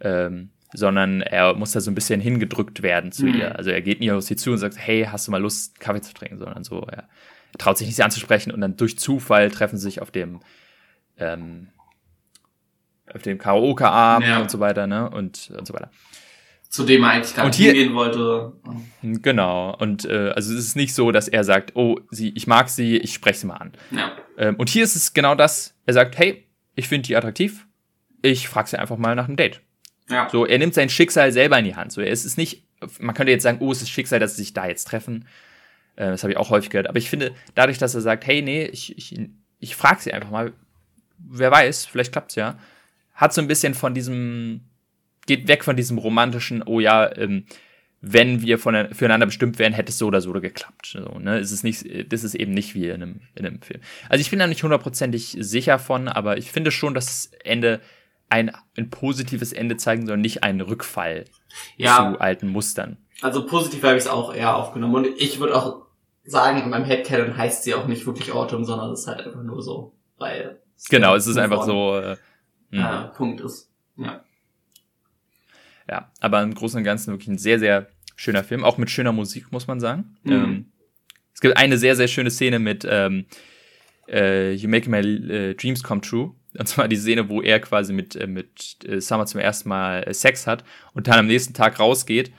Ähm, 0.00 0.50
sondern 0.72 1.20
er 1.20 1.54
muss 1.54 1.72
da 1.72 1.80
so 1.80 1.90
ein 1.90 1.94
bisschen 1.94 2.20
hingedrückt 2.20 2.82
werden 2.82 3.12
zu 3.12 3.26
mhm. 3.26 3.34
ihr. 3.34 3.56
Also 3.56 3.70
er 3.70 3.82
geht 3.82 4.00
nie 4.00 4.10
auf 4.10 4.22
sie 4.22 4.36
zu 4.36 4.52
und 4.52 4.58
sagt, 4.58 4.76
hey, 4.78 5.06
hast 5.10 5.26
du 5.26 5.30
mal 5.30 5.40
Lust, 5.40 5.80
Kaffee 5.80 6.00
zu 6.00 6.14
trinken, 6.14 6.38
sondern 6.38 6.64
so, 6.64 6.80
er 6.80 7.08
traut 7.58 7.78
sich 7.78 7.86
nicht 7.86 7.96
sie 7.96 8.02
anzusprechen 8.02 8.52
und 8.52 8.60
dann 8.60 8.76
durch 8.76 8.98
Zufall 8.98 9.50
treffen 9.50 9.76
sie 9.76 9.84
sich 9.84 10.00
auf 10.00 10.10
dem 10.10 10.40
ähm, 11.18 11.68
auf 13.12 13.22
dem 13.22 13.38
Karaoke-Abend 13.38 14.28
ja. 14.28 14.40
und 14.40 14.50
so 14.50 14.60
weiter, 14.60 14.86
ne? 14.86 15.10
Und, 15.10 15.52
und 15.56 15.66
so 15.66 15.74
weiter. 15.74 15.90
Zu 16.68 16.84
dem 16.84 17.04
er 17.04 17.10
eigentlich 17.10 17.36
nicht 17.36 17.54
hingehen 17.56 17.94
wollte. 17.94 18.54
Genau. 19.02 19.76
Und 19.76 20.06
äh, 20.06 20.32
also 20.34 20.54
es 20.54 20.60
ist 20.60 20.76
nicht 20.76 20.94
so, 20.94 21.12
dass 21.12 21.28
er 21.28 21.44
sagt, 21.44 21.76
oh, 21.76 21.98
sie, 22.10 22.30
ich 22.30 22.46
mag 22.46 22.70
sie, 22.70 22.96
ich 22.96 23.12
spreche 23.12 23.40
sie 23.40 23.46
mal 23.46 23.56
an. 23.56 23.72
Ja. 23.90 24.12
Ähm, 24.38 24.56
und 24.56 24.70
hier 24.70 24.82
ist 24.82 24.96
es 24.96 25.12
genau 25.12 25.34
das. 25.34 25.76
Er 25.84 25.92
sagt, 25.92 26.16
hey, 26.16 26.46
ich 26.74 26.88
finde 26.88 27.08
die 27.08 27.16
attraktiv. 27.16 27.66
Ich 28.22 28.48
frage 28.48 28.70
sie 28.70 28.78
einfach 28.78 28.96
mal 28.96 29.14
nach 29.14 29.26
einem 29.26 29.36
Date. 29.36 29.60
So, 30.30 30.46
er 30.46 30.58
nimmt 30.58 30.74
sein 30.74 30.88
Schicksal 30.88 31.32
selber 31.32 31.58
in 31.58 31.64
die 31.64 31.76
Hand. 31.76 31.92
So, 31.92 32.00
es 32.00 32.24
ist 32.24 32.38
nicht, 32.38 32.64
man 33.00 33.14
könnte 33.14 33.32
jetzt 33.32 33.42
sagen, 33.42 33.58
oh, 33.60 33.72
es 33.72 33.82
ist 33.82 33.90
Schicksal, 33.90 34.20
dass 34.20 34.36
sie 34.36 34.42
sich 34.42 34.54
da 34.54 34.66
jetzt 34.66 34.84
treffen. 34.84 35.26
Äh, 35.96 36.06
das 36.06 36.22
habe 36.22 36.32
ich 36.32 36.38
auch 36.38 36.50
häufig 36.50 36.70
gehört. 36.70 36.88
Aber 36.88 36.98
ich 36.98 37.10
finde, 37.10 37.32
dadurch, 37.54 37.78
dass 37.78 37.94
er 37.94 38.00
sagt, 38.00 38.26
hey, 38.26 38.42
nee, 38.42 38.64
ich, 38.64 38.96
ich, 38.96 39.18
ich 39.58 39.76
frage 39.76 40.00
sie 40.00 40.12
einfach 40.12 40.30
mal, 40.30 40.52
wer 41.18 41.50
weiß, 41.50 41.86
vielleicht 41.86 42.12
klappt's 42.12 42.34
ja, 42.34 42.58
hat 43.14 43.32
so 43.32 43.40
ein 43.40 43.48
bisschen 43.48 43.74
von 43.74 43.94
diesem, 43.94 44.62
geht 45.26 45.48
weg 45.48 45.64
von 45.64 45.76
diesem 45.76 45.98
romantischen, 45.98 46.62
oh 46.62 46.80
ja, 46.80 47.14
ähm, 47.16 47.44
wenn 48.04 48.42
wir 48.42 48.58
von, 48.58 48.92
füreinander 48.92 49.26
bestimmt 49.26 49.60
wären, 49.60 49.72
hätte 49.72 49.90
es 49.90 49.98
so 49.98 50.08
oder 50.08 50.20
so 50.20 50.32
geklappt. 50.32 50.86
So, 50.86 51.18
ne? 51.20 51.38
es 51.38 51.52
ist 51.52 51.62
nicht, 51.62 52.12
das 52.12 52.24
ist 52.24 52.34
eben 52.34 52.52
nicht 52.52 52.74
wie 52.74 52.88
in 52.88 52.94
einem, 52.94 53.20
in 53.36 53.46
einem 53.46 53.62
Film. 53.62 53.80
Also 54.08 54.20
ich 54.20 54.30
bin 54.30 54.40
da 54.40 54.48
nicht 54.48 54.64
hundertprozentig 54.64 55.36
sicher 55.38 55.78
von, 55.78 56.08
aber 56.08 56.36
ich 56.36 56.50
finde 56.50 56.72
schon, 56.72 56.94
dass 56.94 57.06
das 57.06 57.30
Ende 57.44 57.80
ein, 58.32 58.50
ein 58.76 58.90
positives 58.90 59.52
Ende 59.52 59.76
zeigen 59.76 60.06
soll, 60.06 60.16
nicht 60.16 60.42
einen 60.42 60.62
Rückfall 60.62 61.26
ja. 61.76 62.12
zu 62.12 62.20
alten 62.20 62.48
Mustern. 62.48 62.96
Also 63.20 63.46
positiv 63.46 63.82
habe 63.82 63.96
ich 63.96 64.04
es 64.04 64.08
auch 64.08 64.34
eher 64.34 64.56
aufgenommen. 64.56 64.94
Und 64.94 65.06
ich 65.18 65.38
würde 65.38 65.54
auch 65.54 65.86
sagen, 66.24 66.62
in 66.62 66.70
meinem 66.70 66.84
Headcanon 66.84 67.36
heißt 67.36 67.62
sie 67.62 67.74
auch 67.74 67.86
nicht 67.86 68.06
wirklich 68.06 68.32
Autumn, 68.32 68.64
sondern 68.64 68.90
es 68.92 69.00
ist 69.00 69.06
halt 69.06 69.20
einfach 69.26 69.42
nur 69.42 69.62
so, 69.62 69.94
weil. 70.16 70.60
Genau, 70.88 71.14
es 71.14 71.26
ist 71.26 71.36
einfach 71.36 71.64
so. 71.64 71.96
Äh, 71.96 72.16
äh, 72.72 73.08
Punkt 73.14 73.42
ist. 73.42 73.70
Ja. 73.96 74.24
Ja, 75.88 76.10
aber 76.20 76.42
im 76.42 76.54
Großen 76.54 76.78
und 76.78 76.84
Ganzen 76.84 77.12
wirklich 77.12 77.28
ein 77.28 77.38
sehr, 77.38 77.58
sehr 77.58 77.88
schöner 78.16 78.44
Film, 78.44 78.64
auch 78.64 78.78
mit 78.78 78.88
schöner 78.88 79.12
Musik, 79.12 79.52
muss 79.52 79.66
man 79.66 79.78
sagen. 79.78 80.16
Mhm. 80.22 80.32
Ähm, 80.32 80.72
es 81.34 81.40
gibt 81.40 81.56
eine 81.56 81.76
sehr, 81.76 81.96
sehr 81.96 82.08
schöne 82.08 82.30
Szene 82.30 82.58
mit 82.58 82.86
ähm, 82.88 83.26
äh, 84.08 84.52
You 84.52 84.70
Make 84.70 84.88
My 84.88 85.00
äh, 85.00 85.54
Dreams 85.54 85.82
Come 85.82 86.00
True. 86.00 86.34
Und 86.58 86.68
zwar 86.68 86.88
die 86.88 86.96
Szene, 86.96 87.28
wo 87.28 87.40
er 87.40 87.60
quasi 87.60 87.92
mit, 87.92 88.14
äh, 88.16 88.26
mit 88.26 88.84
äh, 88.86 89.00
Summer 89.00 89.26
zum 89.26 89.40
ersten 89.40 89.68
Mal 89.68 90.02
äh, 90.02 90.14
Sex 90.14 90.46
hat 90.46 90.64
und 90.92 91.08
dann 91.08 91.18
am 91.18 91.26
nächsten 91.26 91.54
Tag 91.54 91.80
rausgeht 91.80 92.32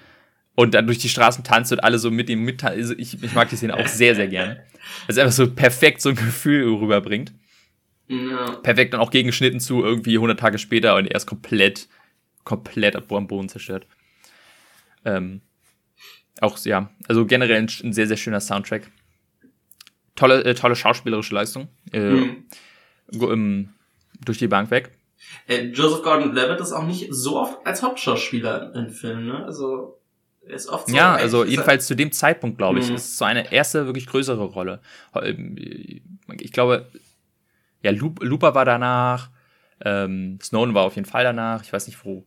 und 0.56 0.74
dann 0.74 0.86
durch 0.86 1.00
die 1.00 1.10
Straßen 1.10 1.44
tanzt 1.44 1.72
und 1.72 1.84
alle 1.84 1.98
so 1.98 2.12
mit 2.12 2.30
ihm 2.30 2.44
mit. 2.44 2.64
Also 2.64 2.94
ich, 2.98 3.22
ich 3.24 3.34
mag 3.34 3.50
die 3.50 3.56
Szene 3.56 3.76
auch 3.76 3.88
sehr, 3.88 4.16
sehr 4.16 4.28
gerne. 4.28 4.64
Es 5.08 5.18
einfach 5.18 5.32
so 5.32 5.50
perfekt 5.50 6.02
so 6.02 6.10
ein 6.10 6.16
Gefühl 6.16 6.76
rüberbringt. 6.76 7.34
Ja. 8.08 8.52
Perfekt 8.58 8.94
und 8.94 9.00
auch 9.00 9.12
gegengeschnitten 9.12 9.60
zu 9.60 9.84
irgendwie 9.84 10.16
100 10.16 10.40
Tage 10.40 10.58
später 10.58 10.96
und 10.96 11.08
er 11.08 11.16
ist 11.16 11.26
komplett, 11.26 11.88
komplett 12.44 12.96
am 12.96 13.28
Boden 13.28 13.50
zerstört. 13.50 13.88
Ähm, 15.06 15.42
auch, 16.42 16.58
ja, 16.66 16.92
also 17.08 17.26
generell 17.26 17.58
ein, 17.58 17.70
ein, 17.84 17.94
sehr, 17.94 18.08
sehr 18.08 18.18
schöner 18.18 18.42
Soundtrack. 18.42 18.92
Tolle, 20.16 20.44
äh, 20.44 20.54
tolle 20.54 20.76
schauspielerische 20.76 21.34
Leistung. 21.34 21.70
Äh, 21.92 22.00
mhm. 22.12 22.46
ähm, 23.14 23.70
durch 24.26 24.38
die 24.40 24.48
Bank 24.48 24.72
weg. 24.72 24.92
Äh, 25.48 25.68
Joseph 25.68 26.04
Gordon-Levitt 26.04 26.60
ist 26.60 26.72
auch 26.72 26.86
nicht 26.86 27.08
so 27.12 27.40
oft 27.40 27.66
als 27.66 27.82
Hauptschauspieler 27.82 28.76
in 28.76 28.90
Filmen, 28.90 29.26
ne? 29.28 29.46
Also 29.46 30.00
er 30.46 30.56
ist 30.56 30.70
oft 30.70 30.88
so. 30.88 30.96
Ja, 30.96 31.16
also 31.16 31.46
jedenfalls 31.46 31.88
zu 31.88 31.96
dem 31.96 32.12
Zeitpunkt, 32.12 32.58
glaube 32.58 32.80
ich, 32.80 32.90
mhm. 32.90 32.96
ist 32.96 33.18
so 33.18 33.26
eine 33.26 33.52
erste 33.52 33.86
wirklich 33.86 34.08
größere 34.08 34.44
Rolle. 34.44 34.82
Ähm, 35.16 35.56
ich 36.40 36.52
glaube, 36.52 36.88
ja, 37.82 37.92
Looper 37.92 38.56
war 38.56 38.66
danach, 38.66 39.30
ähm, 39.84 40.40
Snowden 40.42 40.74
war 40.74 40.84
auf 40.84 40.96
jeden 40.96 41.08
Fall 41.08 41.24
danach. 41.24 41.64
Ich 41.64 41.72
weiß 41.72 41.88
nicht, 41.88 42.04
wo. 42.06 42.26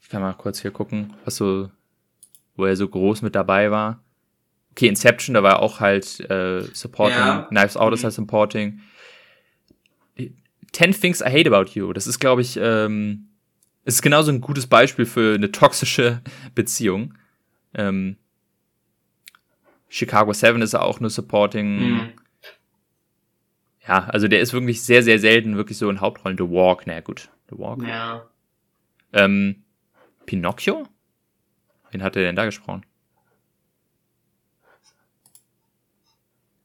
Ich 0.00 0.08
kann 0.08 0.22
mal 0.22 0.32
kurz 0.34 0.62
hier 0.62 0.70
gucken, 0.70 1.14
was 1.24 1.36
so, 1.36 1.70
wo 2.54 2.64
er 2.64 2.76
so 2.76 2.88
groß 2.88 3.22
mit 3.22 3.34
dabei 3.34 3.70
war. 3.70 4.02
Okay, 4.70 4.86
Inception, 4.86 5.34
da 5.34 5.42
war 5.42 5.60
auch 5.60 5.80
halt 5.80 6.20
äh, 6.30 6.62
Supporting, 6.72 7.18
ja. 7.18 7.46
Knives 7.48 7.76
Out 7.76 7.92
ist 7.94 8.00
mhm. 8.00 8.04
halt 8.04 8.14
Supporting. 8.14 8.80
Ten 10.72 10.92
Things 10.92 11.20
I 11.20 11.30
Hate 11.30 11.46
About 11.52 11.70
You, 11.72 11.92
das 11.92 12.06
ist, 12.06 12.18
glaube 12.18 12.42
ich, 12.42 12.58
ähm, 12.60 13.28
ist 13.84 14.02
genauso 14.02 14.30
ein 14.30 14.40
gutes 14.40 14.66
Beispiel 14.66 15.06
für 15.06 15.34
eine 15.34 15.50
toxische 15.50 16.20
Beziehung. 16.54 17.14
Ähm, 17.74 18.16
Chicago 19.88 20.32
7 20.32 20.60
ist 20.60 20.74
auch 20.74 21.00
nur 21.00 21.10
Supporting. 21.10 21.78
Mhm. 21.78 22.12
Ja, 23.86 24.04
also 24.04 24.28
der 24.28 24.40
ist 24.40 24.52
wirklich 24.52 24.82
sehr, 24.82 25.02
sehr 25.02 25.18
selten 25.18 25.56
wirklich 25.56 25.78
so 25.78 25.88
in 25.88 26.00
Hauptrollen. 26.00 26.36
The 26.36 26.44
Walk, 26.44 26.86
naja 26.86 27.00
gut. 27.00 27.30
The 27.50 27.58
Walk. 27.58 27.82
Ja. 27.82 28.28
Ähm, 29.14 29.64
Pinocchio? 30.26 30.86
Wen 31.90 32.02
hat 32.02 32.14
er 32.16 32.22
denn 32.22 32.36
da 32.36 32.44
gesprochen? 32.44 32.84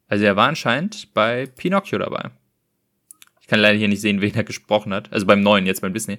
Also 0.09 0.25
er 0.25 0.35
war 0.35 0.49
anscheinend 0.49 1.13
bei 1.13 1.45
Pinocchio 1.45 1.97
dabei. 1.97 2.29
Ich 3.43 3.47
kann 3.47 3.59
leider 3.59 3.77
hier 3.77 3.89
nicht 3.89 3.99
sehen, 3.99 4.21
wen 4.21 4.33
er 4.33 4.45
gesprochen 4.45 4.93
hat. 4.93 5.11
Also 5.11 5.25
beim 5.25 5.41
neuen, 5.41 5.65
jetzt 5.65 5.81
beim 5.81 5.93
Disney. 5.93 6.17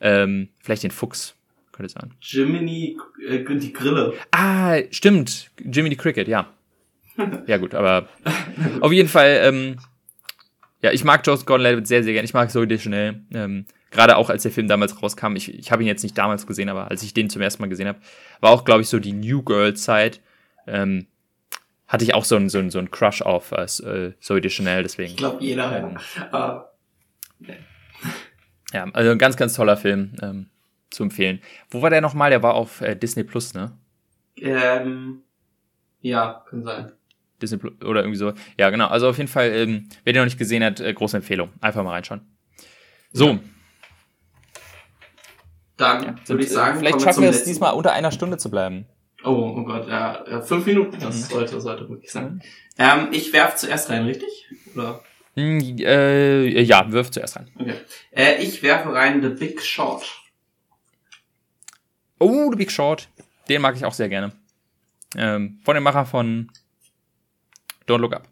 Ähm, 0.00 0.48
vielleicht 0.60 0.82
den 0.82 0.90
Fuchs, 0.90 1.36
könnte 1.70 1.92
sein. 1.92 2.12
Jiminy, 2.20 2.96
äh, 3.28 3.44
die 3.44 3.72
Grille. 3.72 4.14
Ah, 4.32 4.78
stimmt. 4.90 5.52
Jiminy 5.64 5.94
Cricket, 5.94 6.26
ja. 6.26 6.52
ja 7.46 7.58
gut, 7.58 7.76
aber 7.76 8.08
auf 8.80 8.92
jeden 8.92 9.08
Fall, 9.08 9.40
ähm, 9.44 9.76
ja, 10.82 10.90
ich 10.90 11.04
mag 11.04 11.24
Joseph 11.24 11.46
Gordon-Levitt 11.46 11.86
sehr, 11.86 12.02
sehr 12.02 12.12
gerne. 12.12 12.24
Ich 12.24 12.34
mag 12.34 12.50
Zoe 12.50 12.66
Deschanel. 12.66 13.22
Ähm, 13.32 13.66
Gerade 13.92 14.16
auch 14.16 14.28
als 14.28 14.42
der 14.42 14.50
Film 14.50 14.66
damals 14.66 15.00
rauskam. 15.00 15.36
Ich, 15.36 15.54
ich 15.54 15.70
habe 15.70 15.84
ihn 15.84 15.86
jetzt 15.86 16.02
nicht 16.02 16.18
damals 16.18 16.44
gesehen, 16.48 16.68
aber 16.68 16.90
als 16.90 17.04
ich 17.04 17.14
den 17.14 17.30
zum 17.30 17.40
ersten 17.40 17.62
Mal 17.62 17.68
gesehen 17.68 17.86
habe, 17.86 18.00
war 18.40 18.50
auch, 18.50 18.64
glaube 18.64 18.82
ich, 18.82 18.88
so 18.88 18.98
die 18.98 19.12
New 19.12 19.42
Girl-Zeit. 19.42 20.20
Ähm, 20.66 21.06
hatte 21.94 22.04
ich 22.04 22.12
auch 22.12 22.24
so 22.24 22.34
einen 22.34 22.48
so 22.48 22.58
einen, 22.58 22.70
so 22.70 22.80
einen 22.80 22.90
Crush 22.90 23.22
auf 23.22 23.52
äh, 23.52 23.68
Zoe 24.18 24.40
Deschanel, 24.40 24.82
deswegen. 24.82 25.10
Ich 25.10 25.16
glaube, 25.16 25.42
jeder. 25.42 25.78
Ähm, 25.78 25.96
uh, 26.32 27.48
ja, 28.72 28.88
also 28.92 29.12
ein 29.12 29.18
ganz, 29.18 29.36
ganz 29.36 29.54
toller 29.54 29.76
Film 29.76 30.16
ähm, 30.20 30.50
zu 30.90 31.04
empfehlen. 31.04 31.40
Wo 31.70 31.82
war 31.82 31.90
der 31.90 32.00
nochmal? 32.00 32.30
Der 32.30 32.42
war 32.42 32.54
auf 32.54 32.80
äh, 32.80 32.96
Disney 32.96 33.22
Plus, 33.22 33.54
ne? 33.54 33.78
Ähm, 34.36 35.22
ja, 36.00 36.44
kann 36.50 36.64
sein. 36.64 36.90
Disney 37.40 37.58
Plus 37.58 37.74
oder 37.84 38.00
irgendwie 38.00 38.18
so. 38.18 38.32
Ja, 38.58 38.70
genau. 38.70 38.88
Also 38.88 39.08
auf 39.08 39.16
jeden 39.16 39.30
Fall, 39.30 39.50
ähm, 39.52 39.88
wer 40.02 40.12
den 40.12 40.20
noch 40.20 40.26
nicht 40.26 40.38
gesehen 40.38 40.64
hat, 40.64 40.80
äh, 40.80 40.92
große 40.92 41.16
Empfehlung. 41.16 41.50
Einfach 41.60 41.84
mal 41.84 41.92
reinschauen. 41.92 42.22
So. 43.12 43.28
Ja. 43.28 43.38
Dann 45.76 46.04
ja, 46.04 46.14
würde 46.26 46.42
ich 46.42 46.50
sagen, 46.50 46.78
vielleicht 46.80 47.02
schaffen 47.02 47.22
wir 47.22 47.30
es 47.30 47.44
diesmal 47.44 47.74
unter 47.74 47.92
einer 47.92 48.10
Stunde 48.10 48.36
zu 48.36 48.50
bleiben. 48.50 48.86
Oh, 49.24 49.54
oh 49.56 49.64
Gott, 49.64 49.88
ja, 49.88 50.42
fünf 50.42 50.66
Minuten, 50.66 50.98
das 51.00 51.16
Mhm. 51.16 51.34
sollte, 51.34 51.60
sollte 51.60 51.88
wirklich 51.88 52.10
sein. 52.12 52.42
Ähm, 52.78 53.08
ich 53.12 53.32
werf 53.32 53.56
zuerst 53.56 53.88
rein, 53.90 54.04
richtig? 54.04 54.46
Oder? 54.74 55.02
Hm, 55.34 55.60
äh, 55.78 56.60
ja, 56.62 56.90
wirf 56.92 57.10
zuerst 57.10 57.36
rein. 57.36 57.50
Okay. 57.58 57.74
Äh, 58.12 58.42
ich 58.42 58.62
werfe 58.62 58.92
rein 58.92 59.22
The 59.22 59.30
Big 59.30 59.62
Short. 59.62 60.04
Oh, 62.18 62.50
The 62.50 62.56
Big 62.56 62.70
Short. 62.70 63.08
Den 63.48 63.62
mag 63.62 63.76
ich 63.76 63.84
auch 63.84 63.92
sehr 63.94 64.08
gerne. 64.08 64.32
Ähm, 65.16 65.60
von 65.64 65.74
dem 65.74 65.82
Macher 65.84 66.06
von 66.06 66.50
Don't 67.86 67.98
Look 67.98 68.14
Up. 68.14 68.28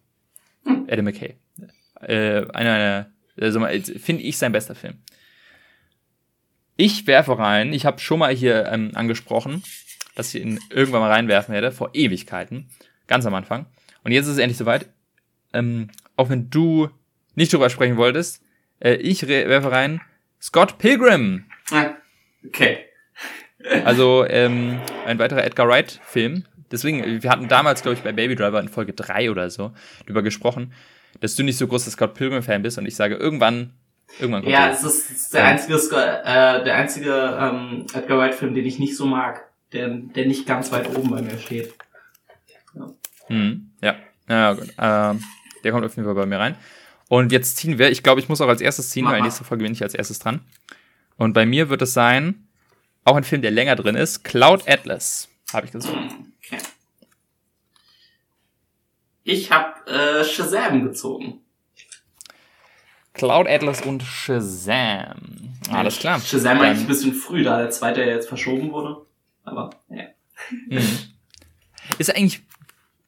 Adam 0.88 1.04
McKay. 1.04 1.36
Äh, 2.00 2.46
einer, 2.52 3.10
also 3.40 3.60
finde 3.60 4.22
ich 4.22 4.38
sein 4.38 4.52
bester 4.52 4.74
Film. 4.74 4.94
Ich 6.76 7.06
werfe 7.06 7.38
rein, 7.38 7.72
ich 7.72 7.84
habe 7.86 7.98
schon 8.00 8.18
mal 8.18 8.34
hier 8.34 8.66
ähm, 8.66 8.92
angesprochen, 8.94 9.62
dass 10.14 10.34
ich 10.34 10.42
ihn 10.42 10.60
irgendwann 10.70 11.00
mal 11.00 11.10
reinwerfen 11.10 11.54
werde, 11.54 11.72
vor 11.72 11.90
Ewigkeiten, 11.94 12.68
ganz 13.06 13.26
am 13.26 13.34
Anfang. 13.34 13.66
Und 14.04 14.12
jetzt 14.12 14.26
ist 14.26 14.32
es 14.32 14.38
endlich 14.38 14.58
soweit. 14.58 14.88
Ähm, 15.52 15.88
auch 16.16 16.30
wenn 16.30 16.50
du 16.50 16.88
nicht 17.34 17.52
drüber 17.52 17.70
sprechen 17.70 17.96
wolltest, 17.96 18.42
äh, 18.80 18.94
ich 18.94 19.26
werfe 19.26 19.70
rein 19.70 20.00
Scott 20.40 20.78
Pilgrim. 20.78 21.44
Ah, 21.70 21.90
okay. 22.46 22.78
Also 23.84 24.26
ähm, 24.26 24.80
ein 25.06 25.20
weiterer 25.20 25.44
Edgar 25.44 25.68
Wright-Film. 25.68 26.42
Deswegen, 26.72 27.22
wir 27.22 27.30
hatten 27.30 27.46
damals, 27.46 27.82
glaube 27.82 27.96
ich, 27.96 28.02
bei 28.02 28.10
Baby 28.10 28.34
Driver 28.34 28.58
in 28.58 28.66
Folge 28.66 28.92
3 28.92 29.30
oder 29.30 29.50
so 29.50 29.72
drüber 30.04 30.22
gesprochen, 30.22 30.72
dass 31.20 31.36
du 31.36 31.44
nicht 31.44 31.58
so 31.58 31.68
großer 31.68 31.92
Scott 31.92 32.14
Pilgrim-Fan 32.14 32.62
bist 32.62 32.78
und 32.78 32.86
ich 32.86 32.96
sage, 32.96 33.14
irgendwann, 33.14 33.74
irgendwann 34.18 34.42
kommt 34.42 34.52
Ja, 34.52 34.70
es 34.70 34.82
ist, 34.82 35.10
es 35.12 35.16
ist 35.16 35.34
der 35.34 35.44
einzige, 35.44 35.76
äh, 35.76 36.64
der 36.64 36.74
einzige 36.74 37.38
ähm, 37.40 37.86
Edgar 37.94 38.18
Wright 38.18 38.34
Film, 38.34 38.52
den 38.52 38.66
ich 38.66 38.80
nicht 38.80 38.96
so 38.96 39.06
mag, 39.06 39.44
der, 39.72 39.88
der 39.88 40.26
nicht 40.26 40.46
ganz 40.46 40.70
weit 40.72 40.88
oben 40.96 41.10
bei 41.10 41.22
mir 41.22 41.38
steht. 41.38 41.74
Hm, 43.26 43.70
ja, 43.80 43.96
ja 44.28 44.52
gut. 44.54 44.68
Ähm, 44.78 45.22
der 45.64 45.72
kommt 45.72 45.84
auf 45.84 45.94
jeden 45.96 46.04
Fall 46.06 46.14
bei 46.14 46.26
mir 46.26 46.38
rein. 46.38 46.56
Und 47.08 47.30
jetzt 47.32 47.56
ziehen 47.56 47.78
wir, 47.78 47.90
ich 47.90 48.02
glaube, 48.02 48.20
ich 48.20 48.28
muss 48.28 48.40
auch 48.40 48.48
als 48.48 48.60
erstes 48.60 48.90
ziehen, 48.90 49.04
Mach 49.04 49.12
weil 49.12 49.22
nächste 49.22 49.44
Folge 49.44 49.64
bin 49.64 49.72
ich 49.72 49.82
als 49.82 49.94
erstes 49.94 50.18
dran. 50.18 50.40
Und 51.16 51.34
bei 51.34 51.44
mir 51.46 51.68
wird 51.68 51.82
es 51.82 51.92
sein, 51.92 52.48
auch 53.04 53.16
ein 53.16 53.24
Film, 53.24 53.42
der 53.42 53.50
länger 53.50 53.76
drin 53.76 53.94
ist, 53.96 54.24
Cloud 54.24 54.68
Atlas, 54.68 55.28
habe 55.52 55.66
ich 55.66 55.72
gesagt. 55.72 55.94
Okay. 56.44 56.58
Ich 59.24 59.52
habe 59.52 59.86
äh, 59.90 60.24
Shazam 60.24 60.84
gezogen. 60.84 61.40
Cloud 63.14 63.46
Atlas 63.46 63.82
und 63.82 64.02
Shazam. 64.02 65.54
Alles 65.70 65.98
klar. 65.98 66.18
Shazam 66.20 66.58
Dann- 66.58 66.66
eigentlich 66.68 66.80
ein 66.80 66.88
bisschen 66.88 67.14
früh, 67.14 67.42
da 67.44 67.58
der 67.58 67.70
zweite 67.70 68.00
ja 68.00 68.06
jetzt 68.08 68.28
verschoben 68.28 68.72
wurde. 68.72 69.04
Aber, 69.44 69.70
ja. 69.88 70.04
Mhm. 70.68 70.98
Ist 71.98 72.14
eigentlich 72.14 72.42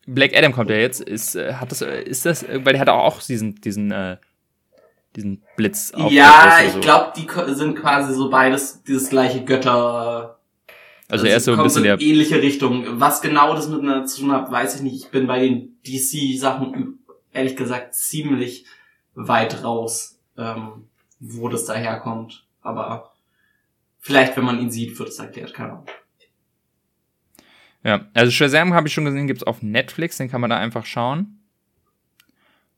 Black 0.07 0.37
Adam 0.37 0.53
kommt 0.53 0.71
ja 0.71 0.77
jetzt, 0.77 1.01
ist 1.01 1.35
äh, 1.37 1.55
hat 1.55 1.71
das 1.71 1.81
äh, 1.83 2.03
ist 2.03 2.27
das 2.27 2.43
äh, 2.43 2.61
weil 2.65 2.75
der 2.75 2.81
hat 2.81 2.89
auch 2.89 3.23
diesen 3.23 3.55
diesen 3.57 3.91
äh, 3.91 4.17
diesen 5.17 5.43
Blitz 5.57 5.93
auf 5.93 6.09
der 6.09 6.13
Ja, 6.13 6.59
ich 6.65 6.73
so. 6.73 6.81
glaube, 6.81 7.13
die 7.17 7.55
sind 7.55 7.77
quasi 7.77 8.15
so 8.15 8.29
beides 8.31 8.83
dieses 8.83 9.11
gleiche 9.11 9.45
Götter. 9.45 10.39
also 11.09 11.27
er 11.27 11.37
ist 11.37 11.45
so 11.45 11.53
ein 11.53 11.63
bisschen 11.63 11.85
in 11.85 11.99
der 11.99 12.01
ähnliche 12.01 12.43
Richtung. 12.43 13.01
Was 13.01 13.23
genau 13.23 13.55
das 13.55 13.69
miteinander 13.69 14.07
zu 14.07 14.23
tun 14.23 14.33
hat, 14.33 14.51
weiß 14.51 14.77
ich 14.77 14.83
nicht. 14.83 15.05
Ich 15.05 15.11
bin 15.11 15.27
bei 15.27 15.39
den 15.41 15.79
DC-Sachen 15.87 16.99
ehrlich 17.33 17.57
gesagt 17.57 17.95
ziemlich 17.95 18.67
weit 19.15 19.63
raus, 19.63 20.19
ähm, 20.37 20.89
wo 21.21 21.49
das 21.49 21.65
daherkommt. 21.65 22.47
Aber 22.61 23.13
vielleicht, 24.01 24.37
wenn 24.37 24.45
man 24.45 24.61
ihn 24.61 24.71
sieht, 24.71 24.99
wird 24.99 25.11
es 25.11 25.19
erklärt. 25.19 25.55
Keine 25.55 25.73
Ahnung. 25.73 25.87
Ja, 27.85 28.07
also 28.15 28.33
Shazam 28.33 28.73
habe 28.73 28.89
ich 28.89 28.95
schon 28.95 29.05
gesehen, 29.05 29.27
gibt's 29.27 29.45
auf 29.45 29.63
Netflix, 29.63 30.17
den 30.17 30.31
kann 30.31 30.41
man 30.41 30.51
da 30.51 30.57
einfach 30.57 30.87
schauen. 30.87 31.39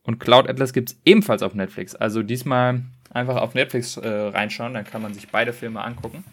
Und 0.02 0.18
Cloud 0.18 0.48
Atlas 0.48 0.72
gibt's 0.72 1.00
ebenfalls 1.04 1.42
auf 1.42 1.54
Netflix. 1.54 1.94
Also 1.94 2.22
diesmal 2.22 2.82
einfach 3.10 3.36
auf 3.36 3.54
Netflix 3.54 3.96
äh, 3.96 4.08
reinschauen, 4.08 4.74
dann 4.74 4.84
kann 4.84 5.02
man 5.02 5.14
sich 5.14 5.28
beide 5.28 5.52
Filme 5.52 5.82
angucken. 5.82 6.24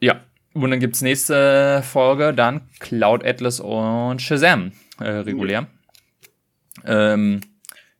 Ja, 0.00 0.20
und 0.54 0.70
dann 0.70 0.80
gibt's 0.80 1.02
nächste 1.02 1.82
Folge 1.82 2.32
dann 2.32 2.68
Cloud 2.78 3.24
Atlas 3.24 3.60
und 3.60 4.22
Shazam 4.22 4.72
äh, 5.00 5.08
regulär. 5.08 5.66
Ähm, 6.84 7.40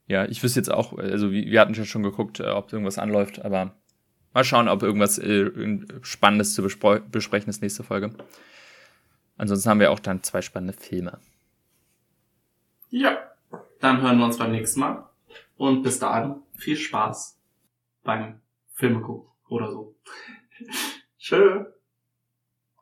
ja, 0.06 0.24
ich 0.26 0.42
wüsste 0.42 0.60
jetzt 0.60 0.70
auch, 0.70 0.96
also 0.98 1.30
wir 1.30 1.60
hatten 1.60 1.74
ja 1.74 1.84
schon 1.84 2.02
geguckt, 2.02 2.40
äh, 2.40 2.44
ob 2.44 2.72
irgendwas 2.72 2.98
anläuft, 2.98 3.44
aber 3.44 3.74
mal 4.34 4.44
schauen, 4.44 4.68
ob 4.68 4.82
irgendwas 4.82 5.18
äh, 5.18 5.50
Spannendes 6.02 6.54
zu 6.54 6.62
bespro- 6.62 7.00
besprechen 7.00 7.50
ist 7.50 7.62
nächste 7.62 7.82
Folge. 7.82 8.12
Ansonsten 9.36 9.70
haben 9.70 9.80
wir 9.80 9.90
auch 9.90 10.00
dann 10.00 10.22
zwei 10.22 10.42
spannende 10.42 10.74
Filme. 10.74 11.18
Ja. 12.90 13.18
Dann 13.80 14.00
hören 14.00 14.18
wir 14.18 14.26
uns 14.26 14.38
beim 14.38 14.52
nächsten 14.52 14.80
Mal. 14.80 15.08
Und 15.56 15.82
bis 15.82 15.98
dahin 15.98 16.36
viel 16.56 16.76
Spaß 16.76 17.38
beim 18.04 18.40
Filme 18.74 19.00
gucken 19.00 19.28
oder 19.48 19.70
so. 19.70 19.96
Tschö. 21.18 21.64